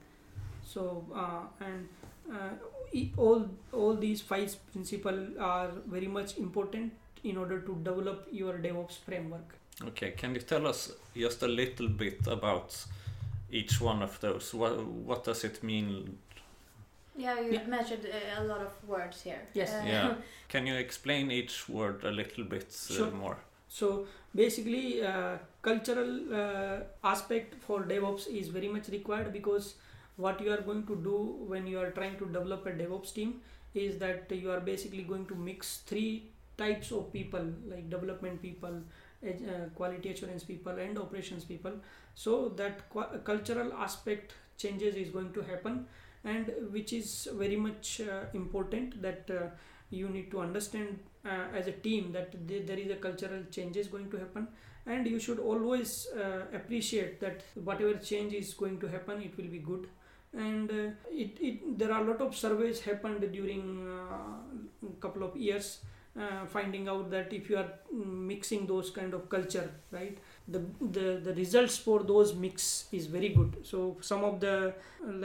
So 0.64 1.06
uh, 1.14 1.44
and 1.66 1.88
uh, 2.32 2.54
e- 2.94 3.12
all 3.18 3.46
all 3.72 3.96
these 3.96 4.22
five 4.22 4.56
principles 4.72 5.30
are 5.40 5.70
very 5.88 6.08
much 6.08 6.38
important 6.38 6.94
in 7.24 7.38
order 7.38 7.60
to 7.62 7.76
develop 7.84 8.28
your 8.32 8.54
DevOps 8.54 8.98
framework. 9.06 9.56
Okay, 9.88 10.12
can 10.12 10.34
you 10.36 10.42
tell 10.42 10.66
us 10.68 10.92
just 11.16 11.44
a 11.44 11.48
little 11.48 11.90
bit 11.90 12.28
about 12.28 12.86
each 13.52 13.82
one 13.82 14.02
of 14.04 14.20
those? 14.22 14.54
What 14.54 14.86
what 14.86 15.24
does 15.26 15.44
it 15.44 15.64
mean? 15.64 16.18
Yeah, 17.18 17.40
you 17.40 17.52
Yeah. 17.54 17.68
mentioned 17.68 18.06
uh, 18.06 18.42
a 18.42 18.44
lot 18.44 18.62
of 18.62 18.72
words 18.88 19.22
here. 19.24 19.42
Yes. 19.54 19.74
Uh, 19.74 19.84
Yeah. 19.88 20.16
Can 20.50 20.68
you 20.68 20.76
explain 20.76 21.32
each 21.32 21.70
word 21.70 22.04
a 22.04 22.12
little 22.12 22.44
bit 22.44 22.68
uh, 22.90 22.94
Sure. 22.94 23.12
more? 23.12 23.38
So 23.78 23.88
basically, 24.34 25.04
uh, 25.06 25.38
cultural 25.62 26.12
uh, 26.42 26.80
aspect 27.04 27.56
for 27.68 27.78
DevOps 27.84 28.28
is 28.28 28.48
very 28.50 28.68
much 28.68 28.88
required 28.90 29.34
because 29.34 29.76
what 30.18 30.40
you 30.42 30.52
are 30.52 30.62
going 30.62 30.86
to 30.88 30.96
do 30.96 31.18
when 31.54 31.68
you 31.68 31.80
are 31.80 31.92
trying 31.92 32.18
to 32.20 32.26
develop 32.26 32.66
a 32.66 32.72
DevOps 32.72 33.14
team 33.14 33.42
is 33.74 33.98
that 34.00 34.32
you 34.32 34.50
are 34.52 34.62
basically 34.62 35.04
going 35.04 35.26
to 35.28 35.36
mix 35.36 35.78
three 35.92 36.30
types 36.58 36.92
of 36.92 37.12
people 37.12 37.46
like 37.70 37.90
development 37.90 38.42
people, 38.42 38.82
uh, 39.28 39.30
quality 39.76 40.10
assurance 40.10 40.44
people, 40.44 40.72
and 40.80 40.98
operations 40.98 41.44
people. 41.44 41.74
So 42.14 42.50
that 42.56 42.90
qu- 42.90 43.20
cultural 43.24 43.74
aspect 43.74 44.34
changes 44.58 44.96
is 44.96 45.10
going 45.10 45.34
to 45.34 45.42
happen, 45.42 45.86
and 46.24 46.52
which 46.72 46.94
is 46.94 47.28
very 47.34 47.56
much 47.56 48.02
uh, 48.02 48.26
important 48.34 49.02
that 49.02 49.30
uh, 49.30 49.48
you 49.90 50.10
need 50.10 50.32
to 50.32 50.40
understand 50.40 51.00
uh, 51.26 51.46
as 51.56 51.68
a 51.68 51.72
team 51.72 52.12
that 52.14 52.32
th- 52.48 52.66
there 52.68 52.78
is 52.78 52.92
a 52.92 52.96
cultural 52.96 53.44
changes 53.52 53.88
going 53.88 54.10
to 54.12 54.18
happen. 54.18 54.48
And 54.86 55.08
you 55.08 55.20
should 55.20 55.40
always 55.40 56.08
uh, 56.16 56.46
appreciate 56.54 57.20
that 57.22 57.42
whatever 57.56 57.96
change 57.96 58.34
is 58.34 58.54
going 58.54 58.80
to 58.82 58.88
happen 58.88 59.22
it 59.22 59.36
will 59.38 59.48
be 59.48 59.60
good. 59.60 59.88
And 60.34 60.70
uh, 60.70 60.90
it, 61.10 61.38
it 61.40 61.78
there 61.80 61.92
are 61.94 62.02
a 62.04 62.08
lot 62.08 62.22
of 62.22 62.36
surveys 62.36 62.82
happened 62.82 63.22
during 63.32 63.88
uh, 63.88 64.88
a 64.88 65.00
couple 65.00 65.24
of 65.24 65.36
years 65.38 65.80
uh, 66.20 66.46
finding 66.46 66.88
out 66.88 67.10
that 67.12 67.32
if 67.34 67.50
you 67.50 67.58
are 67.58 67.70
mixing 67.92 68.66
those 68.68 68.90
kind 68.90 69.14
of 69.14 69.30
culture 69.30 69.70
right 69.92 70.18
the, 70.48 70.60
the 70.96 71.20
the 71.26 71.34
results 71.34 71.76
for 71.78 72.04
those 72.04 72.36
mix 72.36 72.86
is 72.92 73.08
very 73.08 73.30
good 73.30 73.56
so 73.64 73.98
some 74.02 74.24
of 74.24 74.40
the 74.40 74.74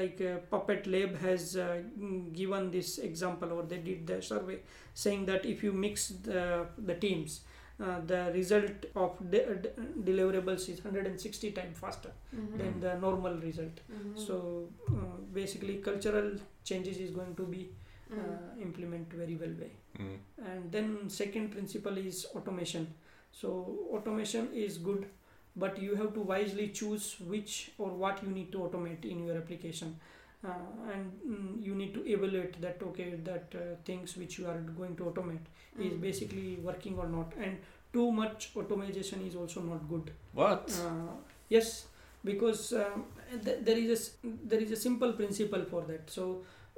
like 0.01 0.21
uh, 0.21 0.39
puppet 0.51 0.87
lab 0.87 1.17
has 1.19 1.57
uh, 1.57 1.83
given 2.33 2.71
this 2.71 2.99
example 2.99 3.53
or 3.53 3.63
they 3.65 3.79
did 3.79 4.07
the 4.07 4.23
survey 4.23 4.59
saying 4.95 5.27
that 5.27 5.45
if 5.45 5.63
you 5.63 5.73
mix 5.73 6.09
the, 6.09 6.67
the 6.79 6.95
teams 6.95 7.41
uh, 7.83 8.01
the 8.07 8.31
result 8.35 8.87
of 8.97 9.13
de- 9.31 9.55
de- 9.65 9.73
deliverables 10.11 10.69
is 10.69 10.83
160 10.85 11.51
times 11.53 11.77
faster 11.79 12.11
Mhm. 12.35 12.59
than 12.59 12.81
the 12.81 12.95
normal 13.07 13.35
result 13.49 13.77
Mhm. 13.91 14.17
so 14.27 14.69
uh, 14.89 15.17
basically 15.35 15.77
cultural 15.91 16.31
changes 16.65 16.99
is 16.99 17.11
going 17.21 17.35
to 17.43 17.47
be 17.55 17.63
Mm. 18.13 18.19
uh, 18.21 18.63
implement 18.67 19.13
very 19.23 19.35
well 19.41 19.53
way 19.63 19.71
Mm. 20.05 20.17
and 20.53 20.73
then 20.75 20.87
second 21.09 21.51
principle 21.57 21.97
is 22.09 22.27
automation 22.39 22.87
so 23.33 23.79
automation 23.93 24.49
is 24.55 24.79
good 24.79 25.07
but 25.57 25.81
you 25.83 25.95
have 25.97 26.13
to 26.15 26.21
wisely 26.21 26.69
choose 26.69 27.17
which 27.27 27.73
or 27.79 27.89
what 27.91 28.23
you 28.23 28.29
need 28.31 28.51
to 28.53 28.59
automate 28.59 29.05
in 29.05 29.25
your 29.27 29.37
application 29.37 29.99
uh, 30.45 30.93
and 30.93 31.13
mm, 31.29 31.63
you 31.65 31.75
need 31.75 31.93
to 31.95 32.07
evaluate 32.09 32.61
that 32.61 32.79
okay 32.83 33.15
that 33.25 33.53
uh, 33.55 33.75
things 33.85 34.17
which 34.17 34.39
you 34.39 34.47
are 34.47 34.59
going 34.81 34.97
to 34.97 35.05
automate 35.05 35.47
is 35.79 35.93
Mm. 35.95 36.01
basically 36.01 36.57
working 36.63 36.99
or 36.99 37.07
not 37.09 37.33
and 37.41 37.59
too 37.93 38.11
much 38.13 38.51
automation 38.57 39.27
is 39.27 39.35
also 39.37 39.61
not 39.63 39.89
good 39.89 40.11
What? 40.33 40.71
uh, 40.87 41.13
yes 41.49 41.87
because 42.25 42.73
um, 42.73 43.05
th- 43.45 43.59
there 43.63 43.79
is 43.79 43.89
a 43.91 43.99
s- 44.01 44.11
there 44.53 44.61
is 44.61 44.73
a 44.73 44.77
simple 44.77 45.13
principle 45.13 45.65
for 45.71 45.83
that 45.91 46.11
so 46.11 46.27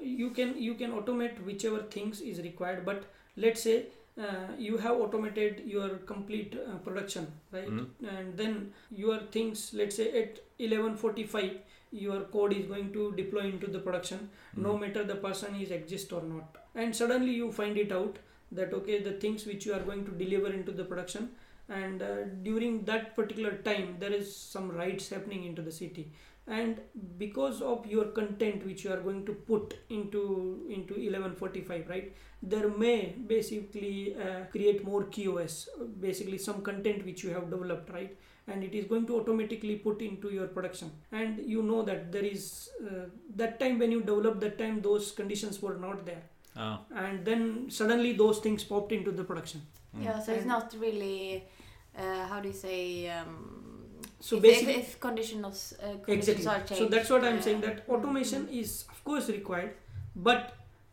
you 0.00 0.30
can 0.30 0.54
you 0.66 0.74
can 0.74 0.92
automate 0.92 1.42
whichever 1.48 1.80
things 1.96 2.20
is 2.20 2.40
required 2.42 2.84
but 2.84 3.04
let's 3.36 3.62
say 3.62 3.86
uh, 4.18 4.48
you 4.58 4.76
have 4.76 4.96
automated 5.00 5.62
your 5.66 5.88
complete 6.12 6.56
uh, 6.66 6.76
production 6.86 7.26
right 7.52 7.68
Mm. 7.68 7.86
and 8.16 8.36
then 8.36 8.72
your 9.04 9.18
things 9.36 9.70
let's 9.80 9.96
say 9.96 10.08
at 10.22 10.40
11:45 10.58 11.52
your 11.92 12.20
code 12.34 12.52
is 12.58 12.66
going 12.66 12.90
to 12.92 13.12
deploy 13.20 13.44
into 13.54 13.66
the 13.76 13.78
production 13.86 14.28
no 14.56 14.72
Mm. 14.74 14.80
matter 14.82 15.04
the 15.12 15.18
person 15.28 15.54
is 15.64 15.70
exist 15.70 16.12
or 16.18 16.22
not 16.34 16.58
and 16.74 16.96
suddenly 17.00 17.32
you 17.42 17.50
find 17.60 17.76
it 17.84 17.92
out 18.00 18.18
that 18.60 18.72
okay 18.80 18.98
the 19.08 19.12
things 19.24 19.46
which 19.50 19.64
you 19.66 19.72
are 19.78 19.84
going 19.90 20.04
to 20.10 20.12
deliver 20.24 20.50
into 20.60 20.72
the 20.80 20.84
production 20.84 21.30
and 21.68 22.02
uh, 22.02 22.24
during 22.48 22.84
that 22.90 23.14
particular 23.18 23.52
time 23.68 23.96
there 23.98 24.12
is 24.20 24.34
some 24.54 24.70
rights 24.82 25.08
happening 25.14 25.44
into 25.50 25.62
the 25.68 25.72
city 25.80 26.04
and 26.46 26.80
because 27.18 27.62
of 27.62 27.86
your 27.86 28.06
content 28.06 28.64
which 28.66 28.84
you 28.84 28.90
are 28.92 29.00
going 29.00 29.24
to 29.24 29.32
put 29.32 29.74
into 29.90 30.66
into 30.68 30.94
1145 30.94 31.88
right 31.88 32.16
there 32.42 32.68
may 32.68 33.14
basically 33.26 34.16
uh, 34.16 34.44
create 34.50 34.84
more 34.84 35.04
qos 35.04 35.66
basically 36.00 36.38
some 36.38 36.60
content 36.62 37.04
which 37.04 37.22
you 37.22 37.30
have 37.30 37.48
developed 37.50 37.90
right 37.92 38.16
and 38.48 38.64
it 38.64 38.74
is 38.74 38.86
going 38.86 39.06
to 39.06 39.20
automatically 39.20 39.76
put 39.76 40.02
into 40.02 40.30
your 40.30 40.48
production 40.48 40.90
and 41.12 41.38
you 41.46 41.62
know 41.62 41.82
that 41.82 42.10
there 42.10 42.24
is 42.24 42.70
uh, 42.84 43.04
that 43.36 43.60
time 43.60 43.78
when 43.78 43.92
you 43.92 44.00
develop 44.00 44.40
that 44.40 44.58
time 44.58 44.80
those 44.82 45.12
conditions 45.12 45.62
were 45.62 45.76
not 45.76 46.04
there 46.04 46.22
Oh. 46.54 46.80
and 46.94 47.24
then 47.24 47.70
suddenly 47.70 48.12
those 48.12 48.38
things 48.40 48.62
popped 48.62 48.92
into 48.92 49.10
the 49.10 49.24
production 49.24 49.62
Mm. 49.96 50.04
Yeah, 50.04 50.20
so 50.20 50.32
it's 50.32 50.46
not 50.46 50.74
really. 50.80 51.44
Uh, 51.94 52.26
how 52.26 52.40
do 52.40 52.48
you 52.48 52.54
say? 52.54 53.08
Um, 53.10 53.61
so 54.26 54.36
if, 54.36 54.42
basically 54.42 54.74
if, 54.80 54.88
if 54.88 55.00
conditions, 55.04 55.74
uh, 55.82 55.92
conditions 56.08 56.28
exactly 56.38 56.62
are 56.64 56.66
changed. 56.68 56.82
so 56.82 56.88
that's 56.96 57.10
what 57.14 57.24
i'm 57.28 57.38
uh, 57.38 57.46
saying 57.46 57.60
that 57.68 57.78
automation 57.94 58.42
mm, 58.46 58.60
is 58.62 58.74
of 58.94 58.98
course 59.08 59.28
required 59.28 59.72
but 60.28 60.42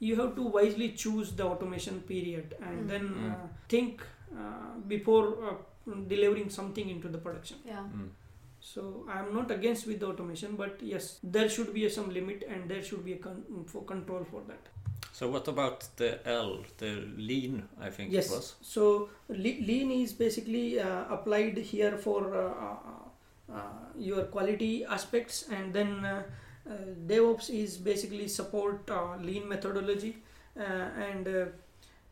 you 0.07 0.15
have 0.21 0.31
to 0.39 0.43
wisely 0.59 0.87
choose 1.03 1.31
the 1.41 1.45
automation 1.53 1.99
period 2.13 2.55
and 2.69 2.77
Mm. 2.85 2.87
then 2.93 3.05
uh, 3.31 3.47
think 3.73 4.01
uh, 4.41 4.71
before 4.93 5.25
uh, 5.49 5.93
delivering 6.13 6.49
something 6.59 6.89
into 6.95 7.07
the 7.17 7.21
production 7.27 7.57
Yeah. 7.73 7.85
Mm. 7.99 8.09
so 8.71 8.81
i'm 9.17 9.29
not 9.37 9.51
against 9.57 9.87
with 9.89 9.99
the 10.03 10.07
automation 10.13 10.55
but 10.63 10.81
yes 10.93 11.05
there 11.35 11.49
should 11.57 11.69
be 11.77 11.83
a, 11.89 11.91
some 11.97 12.09
limit 12.17 12.39
and 12.55 12.69
there 12.71 12.83
should 12.89 13.03
be 13.09 13.13
a 13.19 13.21
con- 13.27 13.45
for 13.73 13.83
control 13.93 14.25
for 14.33 14.41
that 14.51 14.75
So 15.19 15.27
what 15.33 15.47
about 15.51 15.79
the 15.99 16.07
L, 16.33 16.49
the 16.81 16.89
lean? 17.29 17.55
I 17.87 17.89
think 17.95 18.11
Yes. 18.15 18.27
it 18.27 18.35
was. 18.35 18.45
So 18.73 18.83
le- 19.45 19.61
lean 19.69 19.89
is 19.95 20.11
basically 20.21 20.65
uh, 20.79 21.15
applied 21.15 21.57
here 21.71 21.97
for 22.05 22.19
uh, 22.41 22.43
uh, 22.67 23.08
your 23.97 24.23
quality 24.25 24.85
aspects, 24.85 25.45
and 25.51 25.73
then 25.73 26.05
uh, 26.05 26.23
uh, 26.69 26.73
DevOps 27.07 27.49
is 27.49 27.77
basically 27.77 28.27
support 28.27 28.89
uh, 28.89 29.15
lean 29.17 29.47
methodology, 29.47 30.17
uh, 30.59 30.89
and 31.09 31.27
uh, 31.27 31.45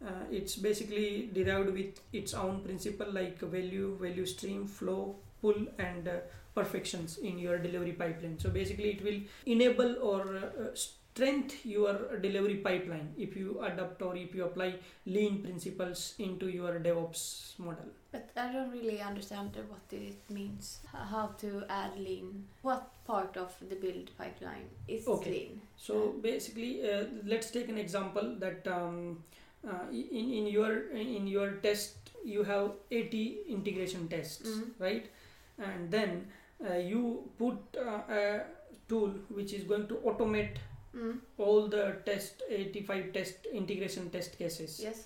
uh, 0.06 0.24
it's 0.32 0.56
basically 0.56 1.30
derived 1.34 1.70
with 1.72 2.00
its 2.14 2.34
own 2.34 2.62
principle 2.62 3.12
like 3.12 3.40
value, 3.40 3.98
value 4.00 4.26
stream, 4.26 4.68
flow, 4.68 5.16
pull, 5.42 5.56
and 5.80 6.08
uh, 6.08 6.18
perfections 6.56 7.18
in 7.18 7.38
your 7.38 7.58
delivery 7.58 7.92
pipeline. 7.94 8.38
So 8.40 8.50
basically, 8.50 8.92
it 8.92 9.04
will 9.04 9.20
enable 9.46 9.98
or 10.02 10.38
uh, 10.38 10.76
strength 11.18 11.66
your 11.66 11.94
delivery 12.22 12.58
pipeline 12.66 13.08
if 13.18 13.36
you 13.36 13.60
adopt 13.68 14.02
or 14.08 14.16
if 14.16 14.36
you 14.36 14.44
apply 14.46 14.74
lean 15.06 15.42
principles 15.44 16.14
into 16.20 16.48
your 16.48 16.80
DevOps 16.80 17.58
model. 17.58 17.88
But 18.12 18.30
I 18.38 18.52
don't 18.54 18.72
really 18.72 19.02
understand 19.02 19.58
what 19.70 19.82
it 20.00 20.20
means. 20.30 20.80
How 20.94 21.28
to 21.40 21.64
add 21.70 21.98
lean? 21.98 22.46
What 22.62 22.92
part 23.06 23.36
of 23.36 23.56
the 23.70 23.76
build 23.76 24.12
pipeline 24.18 24.70
is 24.88 25.08
Okay. 25.08 25.32
lean? 25.32 25.62
So 25.76 26.14
basically, 26.22 26.72
uh, 26.92 27.06
let's 27.26 27.50
take 27.52 27.70
an 27.70 27.78
example 27.80 28.36
that 28.46 28.68
um, 28.68 29.24
uh, 29.68 29.86
in 29.92 30.32
in 30.42 30.48
your 30.56 30.72
in 30.92 31.28
your 31.28 31.50
test 31.66 32.12
you 32.24 32.44
have 32.44 32.72
80 32.92 33.24
integration 33.58 34.08
tests, 34.08 34.50
Mhm. 34.54 34.72
right? 34.88 35.10
And 35.58 35.92
then 35.98 36.16
uh, 36.70 36.78
you 36.94 37.04
put 37.44 37.78
uh, 37.88 38.02
a 38.22 38.24
tool 38.90 39.10
which 39.40 39.54
is 39.60 39.64
going 39.74 39.88
to 39.94 39.96
automate 40.12 40.58
Mm. 40.98 41.18
all 41.38 41.68
the 41.68 41.82
test 42.06 42.42
85 42.50 43.14
test 43.14 43.46
integration 43.54 44.10
test 44.10 44.38
cases. 44.38 44.80
Yes. 44.84 45.02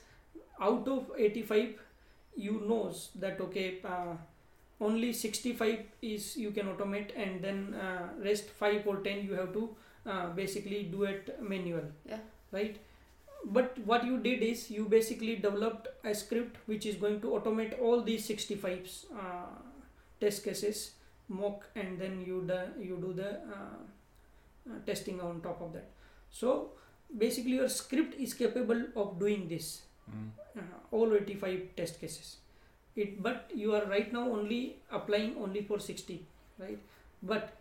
out 0.67 0.87
of 0.87 1.09
85 1.17 1.79
you 2.35 2.53
knows 2.67 3.09
that 3.23 3.41
okay 3.45 3.79
uh, 3.93 4.13
only 4.79 5.11
65 5.13 5.79
is 6.01 6.37
you 6.37 6.51
can 6.51 6.67
automate 6.73 7.11
and 7.23 7.41
then 7.47 7.73
uh, 7.87 8.09
rest 8.27 8.49
5 8.59 8.87
or 8.87 8.97
10 9.07 9.25
you 9.25 9.33
have 9.33 9.51
to 9.53 9.63
uh, 10.05 10.27
basically 10.41 10.83
do 10.95 11.03
it 11.03 11.35
manual 11.41 11.83
Yeah. 12.09 12.19
right 12.51 12.77
but 13.57 13.77
what 13.91 14.05
you 14.05 14.17
did 14.19 14.43
is 14.43 14.69
you 14.71 14.85
basically 14.85 15.35
developed 15.35 15.87
a 16.03 16.13
script 16.15 16.57
which 16.67 16.85
is 16.85 16.95
going 16.95 17.19
to 17.21 17.27
automate 17.39 17.79
all 17.81 18.01
these 18.09 18.25
65 18.25 18.89
uh, 19.19 19.45
test 20.19 20.43
cases 20.43 20.91
mock 21.27 21.65
and 21.75 21.99
then 21.99 22.21
you 22.21 22.43
do, 22.47 22.59
you 22.89 22.97
do 23.07 23.13
the 23.13 23.29
uh, 23.57 23.79
testing 24.85 25.19
on 25.21 25.41
top 25.41 25.61
of 25.61 25.73
that. 25.73 25.89
So 26.29 26.71
basically 27.17 27.53
your 27.53 27.69
script 27.69 28.15
is 28.19 28.33
capable 28.33 28.83
of 28.95 29.19
doing 29.19 29.47
this 29.47 29.81
Mm. 30.11 30.29
uh, 30.57 30.77
all 30.91 31.13
85 31.15 31.75
test 31.77 31.99
cases. 32.01 32.37
It 32.95 33.21
but 33.23 33.49
you 33.55 33.73
are 33.75 33.85
right 33.85 34.11
now 34.11 34.23
only 34.29 34.77
applying 34.91 35.35
only 35.37 35.61
for 35.61 35.79
60 35.79 36.25
right? 36.59 36.79
But 37.23 37.53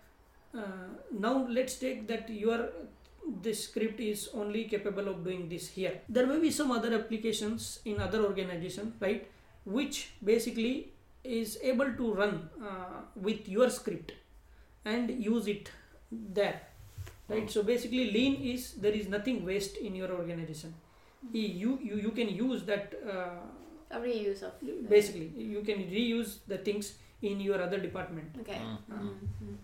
uh, 0.56 0.88
now 1.12 1.46
let's 1.48 1.76
take 1.76 2.08
that 2.08 2.28
your 2.28 2.70
this 3.42 3.64
script 3.64 4.00
is 4.00 4.30
only 4.34 4.64
capable 4.64 5.08
of 5.08 5.22
doing 5.22 5.48
this 5.48 5.68
here. 5.68 6.00
There 6.08 6.26
may 6.26 6.40
be 6.40 6.50
some 6.50 6.72
other 6.72 6.92
applications 6.94 7.80
in 7.84 8.00
other 8.00 8.24
organization 8.24 8.94
right 8.98 9.28
which 9.64 10.10
basically 10.24 10.92
is 11.22 11.58
able 11.62 11.92
to 11.92 12.14
run 12.14 12.48
uh, 12.64 13.02
with 13.14 13.48
your 13.48 13.68
script 13.70 14.12
and 14.84 15.22
use 15.22 15.46
it 15.46 15.70
there 16.10 16.62
right 17.30 17.44
Oh. 17.48 17.52
so 17.54 17.62
basically 17.72 18.04
lean 18.16 18.34
is 18.52 18.62
there 18.84 18.96
is 19.00 19.08
nothing 19.16 19.44
waste 19.50 19.76
in 19.88 19.94
your 20.02 20.10
organization 20.20 20.74
you 21.32 21.72
you, 21.88 21.96
you 22.06 22.10
can 22.20 22.28
use 22.44 22.62
that 22.72 22.94
uh, 23.14 23.40
A 23.96 23.98
reuse 24.02 24.42
of. 24.46 24.52
the- 24.66 24.74
basically 24.90 25.28
you 25.54 25.60
can 25.68 25.80
reuse 25.94 26.30
the 26.52 26.58
things 26.66 26.88
in 27.30 27.40
your 27.46 27.58
other 27.64 27.78
department 27.86 28.36
Okay. 28.42 28.58
Mm. 28.66 28.76
Mm. 28.98 29.08
Mm. 29.46 29.56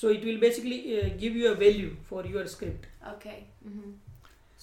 so 0.00 0.08
it 0.16 0.24
will 0.28 0.38
basically 0.44 0.78
uh, 1.00 1.08
give 1.22 1.36
you 1.40 1.50
a 1.52 1.54
value 1.64 1.90
for 2.10 2.24
your 2.34 2.44
script 2.56 2.86
Okay. 3.14 3.38
hmm 3.68 3.92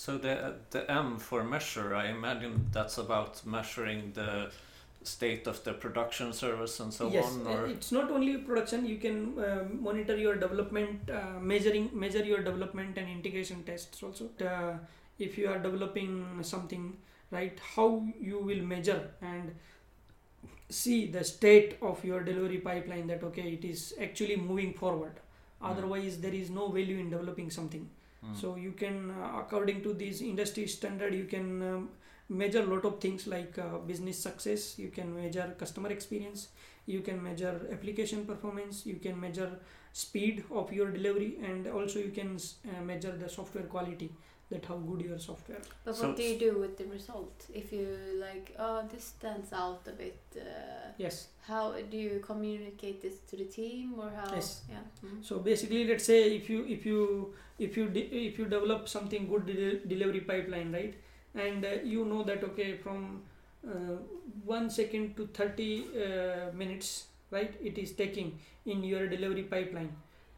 So 0.04 0.14
the 0.22 0.32
the 0.74 0.80
M 0.92 1.10
for 1.24 1.40
measure, 1.50 1.90
I 1.98 2.06
imagine 2.12 2.54
that's 2.78 2.96
about 3.02 3.42
measuring 3.56 4.00
the 4.20 4.30
state 5.04 5.48
of 5.48 5.64
the 5.64 5.74
production 5.74 6.34
service 6.34 6.80
and 6.80 6.94
so 6.94 7.10
yes 7.10 7.26
on, 7.26 7.48
uh, 7.48 7.50
or? 7.50 7.68
it's 7.68 7.92
not 7.92 8.12
only 8.12 8.38
production 8.38 8.86
you 8.86 8.98
can 8.98 9.38
uh, 9.40 9.64
monitor 9.88 10.18
your 10.18 10.36
development 10.36 11.10
uh, 11.10 11.40
measuring 11.40 11.90
measure 11.94 12.24
your 12.24 12.42
development 12.42 12.98
and 12.98 13.10
integration 13.10 13.64
tests 13.64 14.02
also. 14.04 14.30
Uh, 14.42 14.78
if 15.20 15.38
you 15.38 15.48
are 15.48 15.60
developing 15.60 16.26
something 16.42 16.98
right 17.32 17.60
how 17.76 18.04
you 18.20 18.40
will 18.40 18.64
measure 18.64 19.12
and 19.22 19.56
see 20.70 21.08
the 21.08 21.24
state 21.24 21.78
of 21.82 22.04
your 22.04 22.24
delivery 22.24 22.58
pipeline 22.58 23.08
that 23.08 23.24
okay 23.24 23.54
it 23.54 23.66
is 23.66 23.94
actually 24.02 24.36
moving 24.36 24.74
forward. 24.74 25.14
Otherwise 25.62 26.20
there 26.20 26.34
is 26.34 26.50
no 26.50 26.68
value 26.70 26.98
in 26.98 27.10
developing 27.10 27.50
something. 27.50 27.90
Mm. 28.26 28.40
so 28.40 28.56
you 28.56 28.72
can 28.72 29.12
uh, 29.12 29.40
according 29.40 29.82
to 29.84 29.94
this 29.94 30.22
industry 30.22 30.66
standard 30.66 31.14
you 31.14 31.26
can 31.26 31.62
um, 31.62 31.90
measure 32.30 32.62
a 32.62 32.66
lot 32.66 32.86
of 32.86 33.00
things 33.00 33.28
like 33.28 33.58
uh, 33.60 33.78
business 33.80 34.18
success 34.18 34.78
you 34.80 34.90
can 34.90 35.14
measure 35.16 35.54
customer 35.60 35.90
experience 35.90 36.48
you 36.86 37.02
can 37.02 37.22
measure 37.24 37.56
application 37.72 38.26
performance 38.26 38.86
you 38.86 38.96
can 38.96 39.20
measure 39.20 39.52
speed 39.92 40.44
of 40.52 40.72
your 40.74 40.90
delivery 40.92 41.38
and 41.44 41.68
also 41.68 42.00
you 42.00 42.12
can 42.12 42.38
uh, 42.38 42.82
measure 42.82 43.12
the 43.12 43.30
software 43.30 43.64
quality 43.66 44.10
that 44.50 44.66
how 44.66 44.76
good 44.78 45.02
your 45.02 45.18
software 45.20 45.62
But 45.86 45.96
So- 45.96 46.08
what 46.08 46.18
do 46.18 46.24
you 46.24 46.38
do 46.38 46.60
with 46.60 46.78
the 46.78 46.86
result? 46.86 47.46
If 47.54 47.72
you 47.72 47.88
like, 48.20 48.54
oh, 48.60 48.84
this 48.92 49.04
stands 49.06 49.52
out 49.54 49.88
a 49.88 49.92
bit. 49.92 50.20
Uh, 50.36 50.90
yes 50.98 51.28
how 51.48 51.74
do 51.92 51.98
you 51.98 52.20
communicate 52.26 53.02
this 53.02 53.16
to 53.30 53.36
the 53.38 53.46
team, 53.46 53.96
or 54.00 54.10
how? 54.10 54.34
Yes. 54.34 54.62
Yeah. 54.70 54.84
Mm. 55.06 55.24
so 55.24 55.40
basically 55.40 55.86
let's 55.88 56.06
say 56.06 56.36
if 56.36 56.50
you 56.50 56.66
if 56.68 56.86
you 56.86 57.34
if 57.60 57.76
you 57.78 57.88
de- 57.90 58.28
if 58.28 58.38
you 58.40 58.46
develop 58.46 58.88
something 58.88 59.28
good 59.28 59.46
de- 59.46 59.80
delivery 59.94 60.22
pipeline 60.22 60.72
right 60.72 60.94
and 61.36 61.66
uh, 61.66 61.70
you 61.84 62.06
know 62.06 62.24
that 62.24 62.44
okay 62.44 62.78
from 62.78 63.22
uh, 63.68 63.98
1 64.46 64.70
second 64.70 65.16
to 65.18 65.28
30 65.28 65.86
uh, 65.86 66.54
minutes 66.54 67.08
right 67.32 67.54
it 67.64 67.78
is 67.78 67.92
taking 67.94 68.38
in 68.66 68.84
your 68.84 69.08
delivery 69.08 69.44
pipeline 69.44 69.94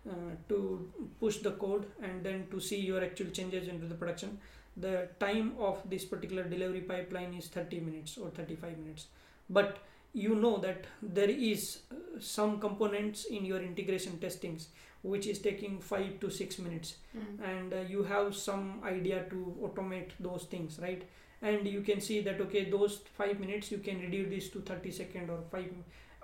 uh, 0.07 0.35
to 0.47 0.87
push 1.19 1.37
the 1.37 1.51
code 1.51 1.85
and 2.03 2.23
then 2.23 2.45
to 2.51 2.59
see 2.59 2.79
your 2.79 3.03
actual 3.03 3.25
changes 3.31 3.67
into 3.67 3.87
the 3.87 3.95
production. 3.95 4.37
The 4.77 5.07
time 5.19 5.53
of 5.57 5.81
this 5.89 6.05
particular 6.05 6.43
delivery 6.43 6.81
pipeline 6.81 7.33
is 7.33 7.47
30 7.47 7.79
minutes 7.79 8.17
or 8.17 8.29
35 8.29 8.77
minutes. 8.77 9.07
But 9.49 9.79
you 10.13 10.35
know 10.35 10.57
that 10.57 10.85
there 11.01 11.29
is 11.29 11.79
some 12.19 12.59
components 12.59 13.25
in 13.25 13.45
your 13.45 13.61
integration 13.61 14.19
testings 14.19 14.67
which 15.13 15.27
is 15.33 15.39
taking 15.47 15.73
5 15.89 16.19
to 16.23 16.29
6 16.29 16.59
minutes 16.67 16.95
Mm. 17.17 17.35
and 17.49 17.73
uh, 17.73 17.81
you 17.93 18.03
have 18.13 18.35
some 18.35 18.65
idea 18.93 19.19
to 19.33 19.39
automate 19.67 20.15
those 20.27 20.45
things 20.53 20.79
right 20.85 21.03
and 21.51 21.67
you 21.75 21.81
can 21.89 22.01
see 22.07 22.17
that 22.27 22.41
okay 22.45 22.63
those 22.77 22.97
5 23.19 23.39
minutes 23.43 23.71
you 23.75 23.77
can 23.89 24.01
reduce 24.07 24.29
this 24.35 24.49
to 24.55 24.61
30 24.71 24.91
second 25.01 25.29
or 25.35 25.39
5 25.51 25.65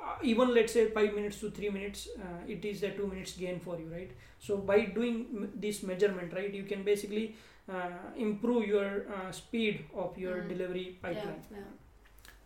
uh, 0.03 0.15
even 0.34 0.53
let's 0.57 0.73
say 0.77 0.84
5 0.97 1.13
minutes 1.19 1.39
to 1.45 1.51
3 1.59 1.69
minutes 1.77 2.07
uh, 2.25 2.41
it 2.55 2.65
is 2.71 2.84
a 2.89 2.91
2 2.97 3.07
minutes 3.13 3.34
gain 3.45 3.59
for 3.67 3.77
you 3.84 3.88
right 3.97 4.11
so 4.47 4.57
by 4.71 4.79
doing 4.99 5.19
m- 5.41 5.51
this 5.67 5.84
measurement 5.91 6.34
right 6.39 6.53
you 6.61 6.63
can 6.73 6.84
basically 6.91 7.25
uh, 7.69 7.89
improve 8.27 8.67
your 8.67 8.89
uh, 9.17 9.32
speed 9.32 9.86
of 10.05 10.17
your 10.25 10.38
Mm. 10.41 10.49
delivery 10.55 10.88
Yeah. 10.89 10.99
pipeline 11.07 11.43
Yeah. 11.59 11.71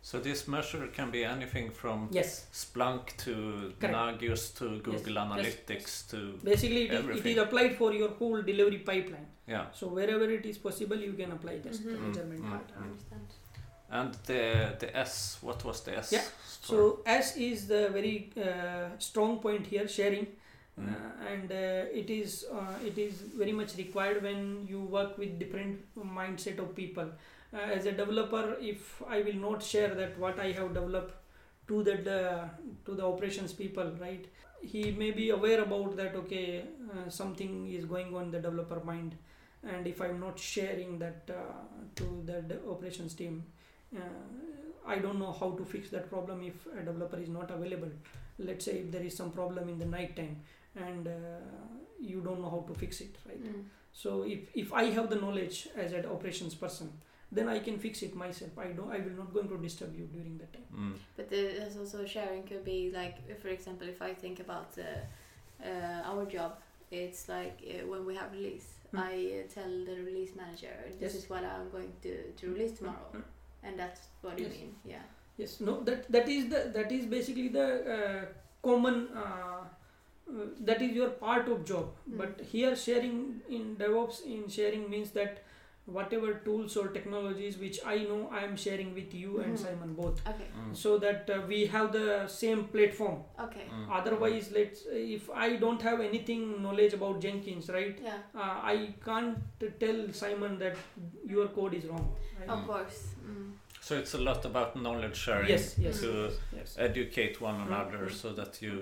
So 0.02 0.20
this 0.20 0.46
measure 0.46 0.86
can 0.88 1.10
be 1.10 1.24
anything 1.24 1.70
from 1.70 2.08
yes 2.12 2.46
Splunk 2.52 3.16
to 3.24 3.72
Correct. 3.80 3.94
Nagios 3.94 4.54
to 4.58 4.78
Google 4.80 5.14
yes, 5.14 5.24
Analytics 5.24 6.10
to 6.10 6.38
basically 6.44 6.82
it 6.84 6.92
is, 6.92 6.98
it 7.00 7.02
Everything. 7.04 7.32
is 7.32 7.38
applied 7.38 7.76
for 7.76 7.92
your 7.92 8.10
whole 8.10 8.40
delivery 8.42 8.78
pipeline 8.78 9.26
yeah. 9.48 9.66
so 9.72 9.88
wherever 9.88 10.30
it 10.30 10.46
is 10.46 10.58
possible 10.58 10.96
you 10.96 11.12
can 11.14 11.32
apply 11.32 11.58
this 11.58 11.78
Mhm. 11.78 11.96
Mm, 11.96 12.06
measurement 12.06 12.40
mm, 12.44 12.50
part 12.50 12.70
I 12.78 12.82
understand. 12.84 13.26
And 13.88 14.14
the 14.26 14.42
the 14.80 14.96
S, 14.96 15.38
what 15.42 15.64
was 15.64 15.80
the 15.82 15.96
S? 15.98 16.10
Yeah, 16.12 16.20
for? 16.20 16.66
So 16.70 17.00
S 17.06 17.36
is 17.36 17.68
the 17.68 17.88
very 17.90 18.32
uh, 18.36 18.88
strong 18.98 19.38
point 19.38 19.64
here, 19.74 19.86
sharing, 19.88 20.26
Mm. 20.78 20.88
uh, 20.88 21.30
and 21.32 21.52
uh, 21.52 22.00
it 22.00 22.10
is 22.10 22.44
uh, 22.52 22.74
it 22.88 22.98
is 22.98 23.14
very 23.42 23.52
much 23.52 23.76
required 23.76 24.22
when 24.24 24.66
you 24.70 24.80
work 24.96 25.16
with 25.18 25.38
different 25.38 25.78
mindset 26.18 26.58
of 26.64 26.74
people. 26.74 27.08
Uh, 27.54 27.58
as 27.58 27.86
a 27.86 27.92
developer, 27.92 28.56
if 28.60 29.02
I 29.08 29.22
will 29.22 29.34
not 29.34 29.62
share 29.62 29.94
that 29.94 30.18
what 30.18 30.38
I 30.38 30.52
have 30.52 30.74
developed 30.74 31.14
to 31.68 31.82
the, 31.82 31.96
the 31.96 32.50
to 32.84 32.94
the 32.94 33.04
operations 33.04 33.52
people, 33.52 33.92
right? 34.00 34.26
He 34.62 34.90
may 34.90 35.10
be 35.10 35.30
aware 35.30 35.62
about 35.62 35.96
that. 35.96 36.14
Okay, 36.16 36.64
uh, 36.90 37.08
something 37.08 37.68
is 37.72 37.84
going 37.84 38.14
on 38.14 38.24
in 38.24 38.30
the 38.30 38.40
developer 38.40 38.80
mind, 38.84 39.16
and 39.62 39.86
if 39.86 40.00
I'm 40.00 40.20
not 40.20 40.38
sharing 40.38 40.98
that 40.98 41.30
uh, 41.30 41.92
to 41.96 42.22
the 42.26 42.60
operations 42.68 43.14
team, 43.14 43.44
uh, 43.96 44.00
I 44.86 44.98
don't 44.98 45.18
know 45.18 45.32
how 45.32 45.50
to 45.52 45.64
fix 45.64 45.90
that 45.90 46.08
problem 46.10 46.42
if 46.42 46.66
a 46.66 46.82
developer 46.84 47.18
is 47.18 47.28
not 47.28 47.50
available. 47.50 47.90
Let's 48.38 48.64
say 48.64 48.78
if 48.78 48.92
there 48.92 49.02
is 49.02 49.16
some 49.16 49.30
problem 49.30 49.68
in 49.68 49.78
the 49.78 49.86
night 49.86 50.16
time 50.16 50.36
and 50.76 51.08
uh, 51.08 51.10
you 52.00 52.20
don't 52.20 52.40
know 52.40 52.50
how 52.50 52.64
to 52.68 52.74
fix 52.74 53.00
it, 53.00 53.16
right? 53.26 53.42
Mm. 53.42 53.64
So 53.92 54.24
if, 54.24 54.40
if 54.54 54.72
I 54.72 54.84
have 54.90 55.08
the 55.08 55.16
knowledge 55.16 55.68
as 55.74 55.92
an 55.92 56.06
operations 56.06 56.54
person, 56.54 56.92
then 57.32 57.48
I 57.48 57.58
can 57.58 57.78
fix 57.78 58.02
it 58.02 58.14
myself. 58.14 58.52
I 58.58 58.68
don't. 58.68 58.90
I 58.90 58.98
will 58.98 59.16
not 59.22 59.32
going 59.34 59.48
to 59.48 59.56
disturb 59.58 59.94
you 59.98 60.06
during 60.06 60.38
that 60.38 60.52
time. 60.52 60.66
Mm. 60.74 60.94
But 61.16 61.28
there's 61.30 61.76
also 61.76 62.04
sharing 62.06 62.44
could 62.44 62.64
be 62.64 62.90
like, 62.94 63.16
if, 63.28 63.40
for 63.42 63.48
example, 63.48 63.88
if 63.88 64.00
I 64.00 64.14
think 64.14 64.40
about 64.40 64.70
uh, 64.78 65.64
uh, 65.64 66.02
our 66.10 66.24
job, 66.26 66.52
it's 66.90 67.28
like 67.28 67.58
uh, 67.68 67.86
when 67.86 68.04
we 68.06 68.14
have 68.16 68.32
release, 68.32 68.72
Mm. 68.94 69.00
I 69.00 69.14
uh, 69.40 69.52
tell 69.52 69.72
the 69.84 69.96
release 70.04 70.36
manager, 70.36 70.74
this 71.00 71.14
Yes. 71.14 71.24
is 71.24 71.28
what 71.30 71.42
I'm 71.44 71.68
going 71.70 71.92
to, 72.02 72.12
to 72.40 72.52
release 72.52 72.78
tomorrow, 72.78 73.10
Mm. 73.14 73.22
and 73.64 73.78
that's 73.78 74.00
what 74.22 74.38
you 74.38 74.46
mean, 74.48 74.76
yeah. 74.84 75.02
Yes. 75.36 75.60
No. 75.60 75.80
That 75.88 76.06
that 76.12 76.28
is 76.28 76.48
the 76.52 76.60
that 76.76 76.92
is 76.92 77.06
basically 77.06 77.48
the 77.48 77.66
uh, 77.96 78.24
common. 78.62 79.08
Uh, 79.22 79.64
uh, 80.28 80.46
that 80.60 80.80
is 80.82 80.92
your 80.92 81.10
part 81.24 81.48
of 81.48 81.64
job. 81.64 81.90
Mm. 82.08 82.18
But 82.18 82.40
here 82.52 82.74
sharing 82.76 83.40
in 83.48 83.76
DevOps 83.76 84.24
in 84.24 84.48
sharing 84.48 84.88
means 84.88 85.10
that 85.18 85.42
whatever 85.86 86.34
tools 86.44 86.76
or 86.76 86.88
technologies 86.88 87.58
which 87.58 87.78
I 87.86 87.98
know 87.98 88.28
I 88.32 88.42
am 88.44 88.56
sharing 88.56 88.92
with 88.94 89.14
you 89.14 89.40
and 89.40 89.52
Mhm. 89.54 89.62
Simon 89.64 89.94
both. 89.94 90.20
Okay, 90.30 90.46
Mm. 90.60 90.76
so 90.76 90.98
that 91.04 91.30
uh, 91.34 91.40
we 91.52 91.58
have 91.74 91.92
the 91.92 92.26
same 92.36 92.64
platform 92.74 93.18
okay, 93.44 93.66
Mm. 93.72 93.86
otherwise 93.98 94.50
let's 94.56 94.80
if 95.10 95.28
i 95.46 95.48
don't 95.64 95.82
have 95.88 96.00
anything 96.06 96.42
knowledge 96.64 96.94
about 96.98 97.20
jenkins 97.26 97.68
right 97.76 98.00
yeah, 98.08 98.18
uh, 98.34 98.56
i 98.72 98.76
can't 99.04 99.38
tell 99.84 100.00
simon 100.22 100.58
that 100.64 100.76
your 101.34 101.46
code 101.58 101.74
is 101.80 101.86
wrong 101.92 102.06
right? 102.40 102.48
of 102.56 102.58
Mm. 102.58 102.66
course. 102.72 102.98
Mm. 103.28 103.52
So 103.80 103.96
it's 104.02 104.14
a 104.14 104.22
lot 104.28 104.44
about 104.50 104.74
knowledge 104.86 105.16
sharing 105.24 105.48
yes 105.54 105.66
yes 105.86 106.00
to 106.00 106.12
yes 106.58 106.76
educate 106.88 107.40
one 107.40 107.60
another 107.66 108.10
so 108.22 108.32
that 108.40 108.60
you, 108.62 108.74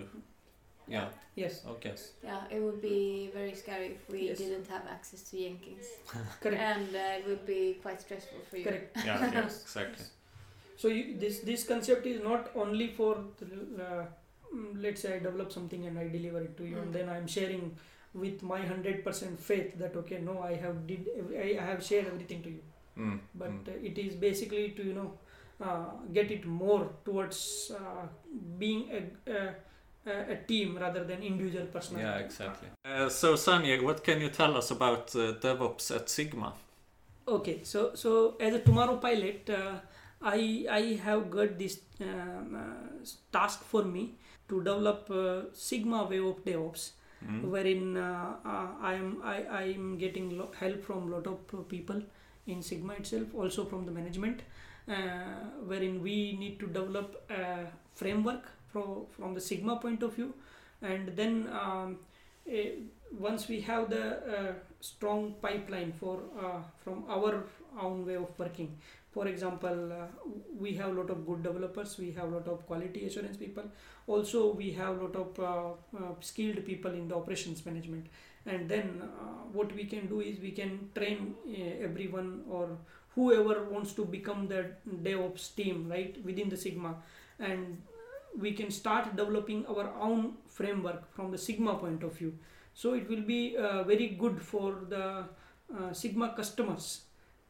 yeah, 0.88 1.08
yes 1.34 1.62
okay. 1.66 1.94
Yeah, 2.22 2.42
it 2.50 2.60
would 2.60 2.80
be 2.80 3.30
very 3.34 3.54
scary 3.54 3.86
if 3.96 4.08
we 4.10 4.28
Yes. 4.28 4.38
didn't 4.38 4.66
have 4.68 4.86
access 4.90 5.22
to 5.30 5.36
Jenkins, 5.38 5.86
correct 6.40 6.62
and 6.62 6.96
uh, 6.96 7.18
it 7.18 7.26
would 7.26 7.46
be 7.46 7.78
quite 7.82 8.00
stressful 8.00 8.40
for 8.50 8.56
you. 8.56 8.64
correct 8.64 8.96
Yeah, 9.04 9.30
yes, 9.38 9.62
exactly. 9.62 10.04
so 10.76 10.88
you, 10.88 11.16
this 11.18 11.40
this 11.40 11.64
concept 11.68 12.06
is 12.06 12.22
not 12.22 12.50
only 12.54 12.88
for 12.88 13.16
the, 13.38 13.46
uh, 13.88 14.04
mm, 14.54 14.82
let's 14.82 15.02
say 15.02 15.14
i 15.16 15.18
develop 15.18 15.52
something 15.52 15.86
and 15.86 15.98
i 15.98 16.08
deliver 16.08 16.40
it 16.48 16.56
to 16.56 16.64
you 16.70 16.76
Mm. 16.76 16.82
and 16.84 16.94
then 16.94 17.08
i'm 17.16 17.26
sharing 17.36 17.76
with 18.22 18.42
my 18.42 18.58
100% 18.60 19.40
faith 19.50 19.76
that 19.78 19.96
okay 20.02 20.18
no 20.30 20.34
i 20.48 20.54
have 20.64 20.86
did 20.86 21.08
i 21.44 21.48
I 21.62 21.66
have 21.72 21.82
shared 21.90 22.06
everything 22.14 22.42
to 22.48 22.50
you 22.56 22.62
Mm. 23.04 23.14
but 23.42 23.50
mm. 23.52 23.68
uh, 23.74 23.88
it 23.90 23.96
is 24.06 24.14
basically 24.24 24.64
to 24.80 24.82
you 24.88 24.94
know 24.98 25.08
uh, 25.68 25.86
get 26.18 26.30
it 26.30 26.44
more 26.46 26.82
towards 27.06 27.40
uh, 27.78 28.04
being 28.58 28.82
a, 28.98 29.38
a 30.06 30.10
a 30.10 30.32
a 30.32 30.36
team 30.48 30.76
rather 30.78 31.04
than 31.04 31.22
individual 31.22 31.66
personality. 31.66 32.10
Yeah, 32.20 32.24
exactly. 32.26 32.68
Uh, 32.84 33.08
so 33.08 33.34
Sanjay, 33.34 33.82
what 33.82 34.04
can 34.04 34.20
you 34.20 34.28
tell 34.28 34.56
us 34.56 34.70
about 34.70 35.14
uh, 35.16 35.32
DevOps 35.44 35.94
at 35.94 36.08
Sigma? 36.08 36.52
Okay, 37.26 37.60
so 37.62 37.94
so 37.94 38.36
as 38.40 38.54
a 38.54 38.58
tomorrow 38.60 38.96
pilot, 38.96 39.48
uh, 39.50 39.74
I 40.22 40.66
I 40.70 40.82
have 41.04 41.30
got 41.30 41.58
this 41.58 41.80
um, 42.00 42.54
uh, 42.54 43.04
task 43.32 43.62
for 43.64 43.82
me 43.84 44.14
to 44.48 44.58
develop 44.62 45.10
uh, 45.10 45.42
Sigma 45.52 46.04
way 46.04 46.18
of 46.18 46.44
DevOps, 46.44 46.92
Mm. 47.24 47.44
wherein 47.52 47.96
uh, 47.96 48.36
uh, 48.44 48.68
I 48.82 48.94
am 48.94 49.22
I 49.24 49.36
I 49.60 49.62
am 49.74 49.96
getting 49.96 50.36
lo- 50.38 50.50
help 50.60 50.82
from 50.84 51.10
lot 51.10 51.26
of 51.26 51.68
people 51.68 52.02
in 52.46 52.60
Sigma 52.62 52.92
itself, 52.94 53.34
also 53.34 53.64
from 53.64 53.86
the 53.86 53.92
management, 53.92 54.42
uh, 54.86 54.94
wherein 55.66 56.02
we 56.02 56.36
need 56.42 56.58
to 56.60 56.66
develop 56.66 57.16
a 57.30 57.64
framework 57.94 58.44
from 58.74 59.06
from 59.16 59.34
the 59.34 59.40
Sigma 59.40 59.76
point 59.86 60.02
of 60.02 60.14
view, 60.14 60.34
and 60.82 61.16
then 61.16 61.48
um, 61.62 61.96
eh, 62.50 62.70
once 63.28 63.48
we 63.48 63.60
have 63.70 63.88
the 63.90 64.04
uh, 64.36 64.52
strong 64.80 65.34
pipeline 65.40 65.92
for 65.92 66.20
uh, 66.44 66.60
from 66.82 67.04
our 67.08 67.44
own 67.80 68.04
way 68.06 68.16
of 68.16 68.38
working. 68.38 68.76
For 69.14 69.28
example, 69.28 69.92
uh, 69.92 70.06
we 70.58 70.72
have 70.74 70.90
a 70.90 71.00
lot 71.00 71.10
of 71.10 71.24
good 71.24 71.44
developers. 71.44 71.98
We 71.98 72.10
have 72.12 72.24
a 72.24 72.36
lot 72.36 72.48
of 72.48 72.66
quality 72.66 73.06
assurance 73.06 73.36
people 73.36 73.70
also 74.06 74.52
we 74.52 74.70
have 74.72 74.98
a 74.98 75.02
lot 75.04 75.16
of 75.16 75.38
uh, 75.38 75.98
uh, 75.98 76.14
skilled 76.20 76.64
people 76.66 76.92
in 76.92 77.08
the 77.08 77.14
operations 77.14 77.64
management 77.64 78.06
and 78.46 78.68
then 78.68 79.02
uh, 79.02 79.26
what 79.52 79.74
we 79.74 79.84
can 79.84 80.06
do 80.06 80.20
is 80.20 80.38
we 80.40 80.50
can 80.50 80.90
train 80.94 81.34
uh, 81.48 81.84
everyone 81.84 82.42
or 82.50 82.76
whoever 83.14 83.64
wants 83.64 83.92
to 83.94 84.04
become 84.04 84.46
the 84.48 84.66
devops 85.02 85.54
team 85.54 85.88
right 85.88 86.22
within 86.24 86.48
the 86.48 86.56
sigma 86.56 86.94
and 87.38 87.80
we 88.40 88.52
can 88.52 88.70
start 88.70 89.14
developing 89.16 89.64
our 89.66 89.92
own 90.00 90.34
framework 90.48 91.12
from 91.14 91.30
the 91.30 91.38
sigma 91.38 91.74
point 91.76 92.02
of 92.02 92.12
view 92.18 92.32
so 92.74 92.94
it 92.94 93.08
will 93.08 93.22
be 93.22 93.56
uh, 93.56 93.82
very 93.84 94.08
good 94.08 94.40
for 94.42 94.80
the 94.88 95.24
uh, 95.78 95.92
sigma 95.92 96.34
customers 96.36 97.02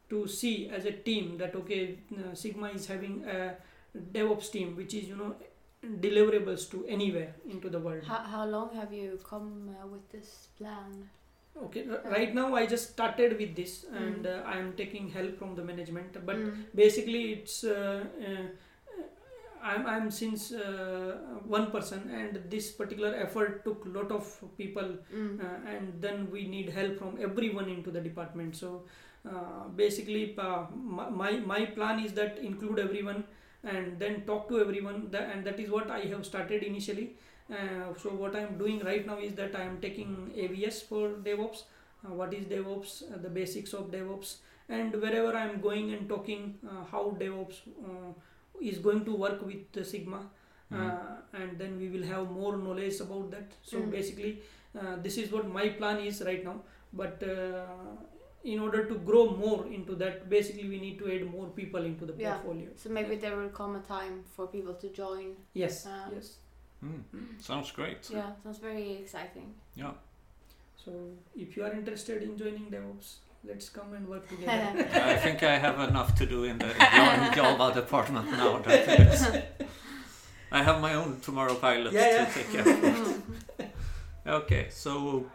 to 0.09 0.27
see 0.27 0.69
as 0.69 0.85
a 0.85 0.91
team 0.91 1.37
that 1.37 1.55
okay 1.55 1.99
uh, 2.17 2.33
sigma 2.35 2.69
is 2.69 2.85
having 2.87 3.23
a 3.25 3.55
devops 4.13 4.51
team 4.51 4.75
which 4.75 4.93
is 4.93 5.07
you 5.07 5.15
know 5.15 5.35
deliverables 6.01 6.69
to 6.69 6.85
anywhere 6.87 7.35
into 7.49 7.69
the 7.69 7.79
world. 7.79 8.03
How, 8.03 8.19
how 8.19 8.45
long 8.45 8.73
have 8.75 8.91
you 8.91 9.19
come 9.23 9.69
uh, 9.81 9.85
with 9.87 10.09
this 10.11 10.47
plan? 10.57 11.09
Okay, 11.63 11.85
right 12.05 12.33
now 12.33 12.53
I 12.55 12.65
just 12.65 12.91
started 12.91 13.37
with 13.37 13.55
this 13.55 13.85
Mm. 13.85 13.97
and 14.01 14.27
uh, 14.27 14.41
I 14.45 14.57
am 14.57 14.73
taking 14.73 15.09
help 15.09 15.37
from 15.37 15.55
the 15.55 15.63
management. 15.63 16.13
But 16.25 16.37
Mm. 16.37 16.65
basically, 16.75 17.33
it's 17.33 17.63
uh, 17.63 18.03
uh, 18.29 18.47
I'm 19.71 19.85
I'm 19.87 20.11
since 20.11 20.51
uh, 20.51 21.17
one 21.55 21.71
person 21.71 22.09
and 22.19 22.39
this 22.49 22.71
particular 22.71 23.13
effort 23.25 23.63
took 23.65 23.85
lot 23.97 24.11
of 24.17 24.27
people 24.57 24.89
Mm. 25.13 25.39
uh, 25.45 25.57
and 25.73 26.01
then 26.05 26.29
we 26.31 26.47
need 26.55 26.69
help 26.79 26.97
from 26.99 27.17
everyone 27.29 27.69
into 27.69 27.91
the 27.91 28.01
department. 28.09 28.55
So 28.55 28.83
uh, 29.29 29.67
basically 29.75 30.23
my, 31.21 31.31
my 31.53 31.65
plan 31.65 31.99
is 32.05 32.13
that 32.13 32.37
include 32.39 32.79
everyone 32.79 33.23
and 33.63 33.99
then 33.99 34.21
talk 34.25 34.47
to 34.49 34.59
everyone. 34.61 35.07
That, 35.11 35.29
and 35.33 35.45
that 35.45 35.59
is 35.59 35.69
what 35.69 35.89
i 35.89 36.01
have 36.01 36.25
started 36.25 36.63
initially. 36.63 37.07
Uh, 37.51 37.93
so 38.01 38.09
what 38.09 38.35
i 38.35 38.39
am 38.41 38.57
doing 38.57 38.79
right 38.91 39.05
now 39.05 39.17
is 39.19 39.33
that 39.35 39.55
i 39.55 39.63
am 39.63 39.79
taking 39.81 40.31
avs 40.45 40.83
for 40.83 41.09
devops. 41.29 41.63
Uh, 42.05 42.13
what 42.13 42.33
is 42.33 42.45
devops? 42.45 43.03
Uh, 43.11 43.17
the 43.21 43.29
basics 43.29 43.73
of 43.73 43.91
devops. 43.91 44.37
And 44.69 44.95
wherever 45.01 45.35
i 45.35 45.43
am 45.47 45.59
going 45.61 45.91
and 45.93 46.07
talking 46.09 46.55
uh, 46.67 46.83
how 46.91 47.03
devops 47.19 47.59
uh, 47.83 48.13
is 48.61 48.79
going 48.79 49.03
to 49.05 49.15
work 49.25 49.45
with 49.45 49.71
the 49.77 49.83
sigma 49.93 50.19
Mhm. 50.71 50.81
uh, 50.81 51.15
and 51.39 51.57
then 51.61 51.77
we 51.81 51.87
will 51.95 52.05
have 52.11 52.29
more 52.41 52.57
knowledge 52.57 52.99
about 53.05 53.25
that 53.31 53.51
so 53.71 53.77
Mm. 53.79 53.91
basically 53.97 54.31
uh, 54.79 54.95
this 55.07 55.17
is 55.23 55.31
what 55.35 55.47
my 55.57 55.65
plan 55.79 55.99
is 56.11 56.21
right 56.29 56.43
now 56.43 56.55
but 57.01 57.21
uh, 57.23 57.65
in 58.53 58.59
order 58.59 58.81
to 58.91 58.95
grow 59.09 59.25
more 59.43 59.59
into 59.75 59.95
that 60.01 60.17
basically 60.29 60.65
we 60.71 60.79
need 60.85 60.97
to 61.03 61.11
add 61.15 61.23
more 61.35 61.45
people 61.59 61.83
into 61.91 62.05
the 62.09 62.15
Yeah. 62.23 62.33
portfolio 62.33 62.69
So 62.83 62.89
maybe 62.97 63.15
there 63.25 63.35
will 63.37 63.49
come 63.61 63.75
a 63.75 63.83
time 63.91 64.17
for 64.35 64.47
people 64.47 64.75
to 64.85 64.89
join. 65.03 65.35
yes 65.65 65.85
Um, 65.85 66.15
yes 66.17 66.33
Mm. 66.83 67.03
Sounds 67.41 67.71
great. 67.71 68.09
Yeah, 68.13 68.33
sounds 68.43 68.59
very 68.59 68.89
exciting. 69.03 69.53
Yeah. 69.75 69.93
so 70.85 70.91
if 71.43 71.55
you 71.57 71.63
are 71.67 71.71
interested 71.77 72.21
in 72.25 72.33
joining 72.41 72.65
devops 72.73 73.07
let's 73.47 73.69
come 73.69 73.93
and 73.93 74.07
work 74.07 74.27
together 74.33 74.87
I 74.93 75.15
think 75.17 75.43
I 75.43 75.57
have 75.57 75.79
enough 75.89 76.15
to 76.15 76.25
do 76.25 76.43
in 76.45 76.57
the 76.57 76.73
Jan- 76.79 77.33
Java 77.35 77.73
department 77.73 78.31
now. 78.31 78.59
That 78.59 79.45
I 80.51 80.63
have 80.63 80.79
my 80.81 80.93
own 80.93 81.19
tomorrow 81.21 81.55
pilot 81.55 81.93
Yeah, 81.93 82.09
yeah. 82.11 82.25
to 82.25 82.33
take 82.33 82.51
care 82.51 82.67
of. 82.73 83.21
Okay, 84.27 84.67
so 84.69 85.25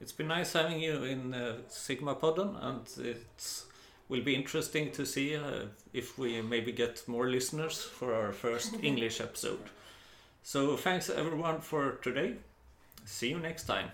it's 0.00 0.12
been 0.12 0.28
nice 0.28 0.52
having 0.52 0.80
you 0.80 1.04
in 1.04 1.34
uh, 1.34 1.56
Sigma 1.68 2.14
Podden, 2.14 2.56
and 2.62 3.06
it 3.06 3.64
will 4.08 4.22
be 4.22 4.34
interesting 4.34 4.90
to 4.92 5.04
see 5.04 5.36
uh, 5.36 5.66
if 5.92 6.18
we 6.18 6.40
maybe 6.42 6.72
get 6.72 7.02
more 7.06 7.28
listeners 7.28 7.82
for 7.82 8.14
our 8.14 8.32
first 8.32 8.74
English 8.82 9.20
episode. 9.20 9.70
So 10.42 10.76
thanks 10.76 11.10
everyone 11.10 11.60
for 11.60 11.92
today. 12.02 12.34
See 13.04 13.28
you 13.30 13.38
next 13.38 13.64
time. 13.66 13.90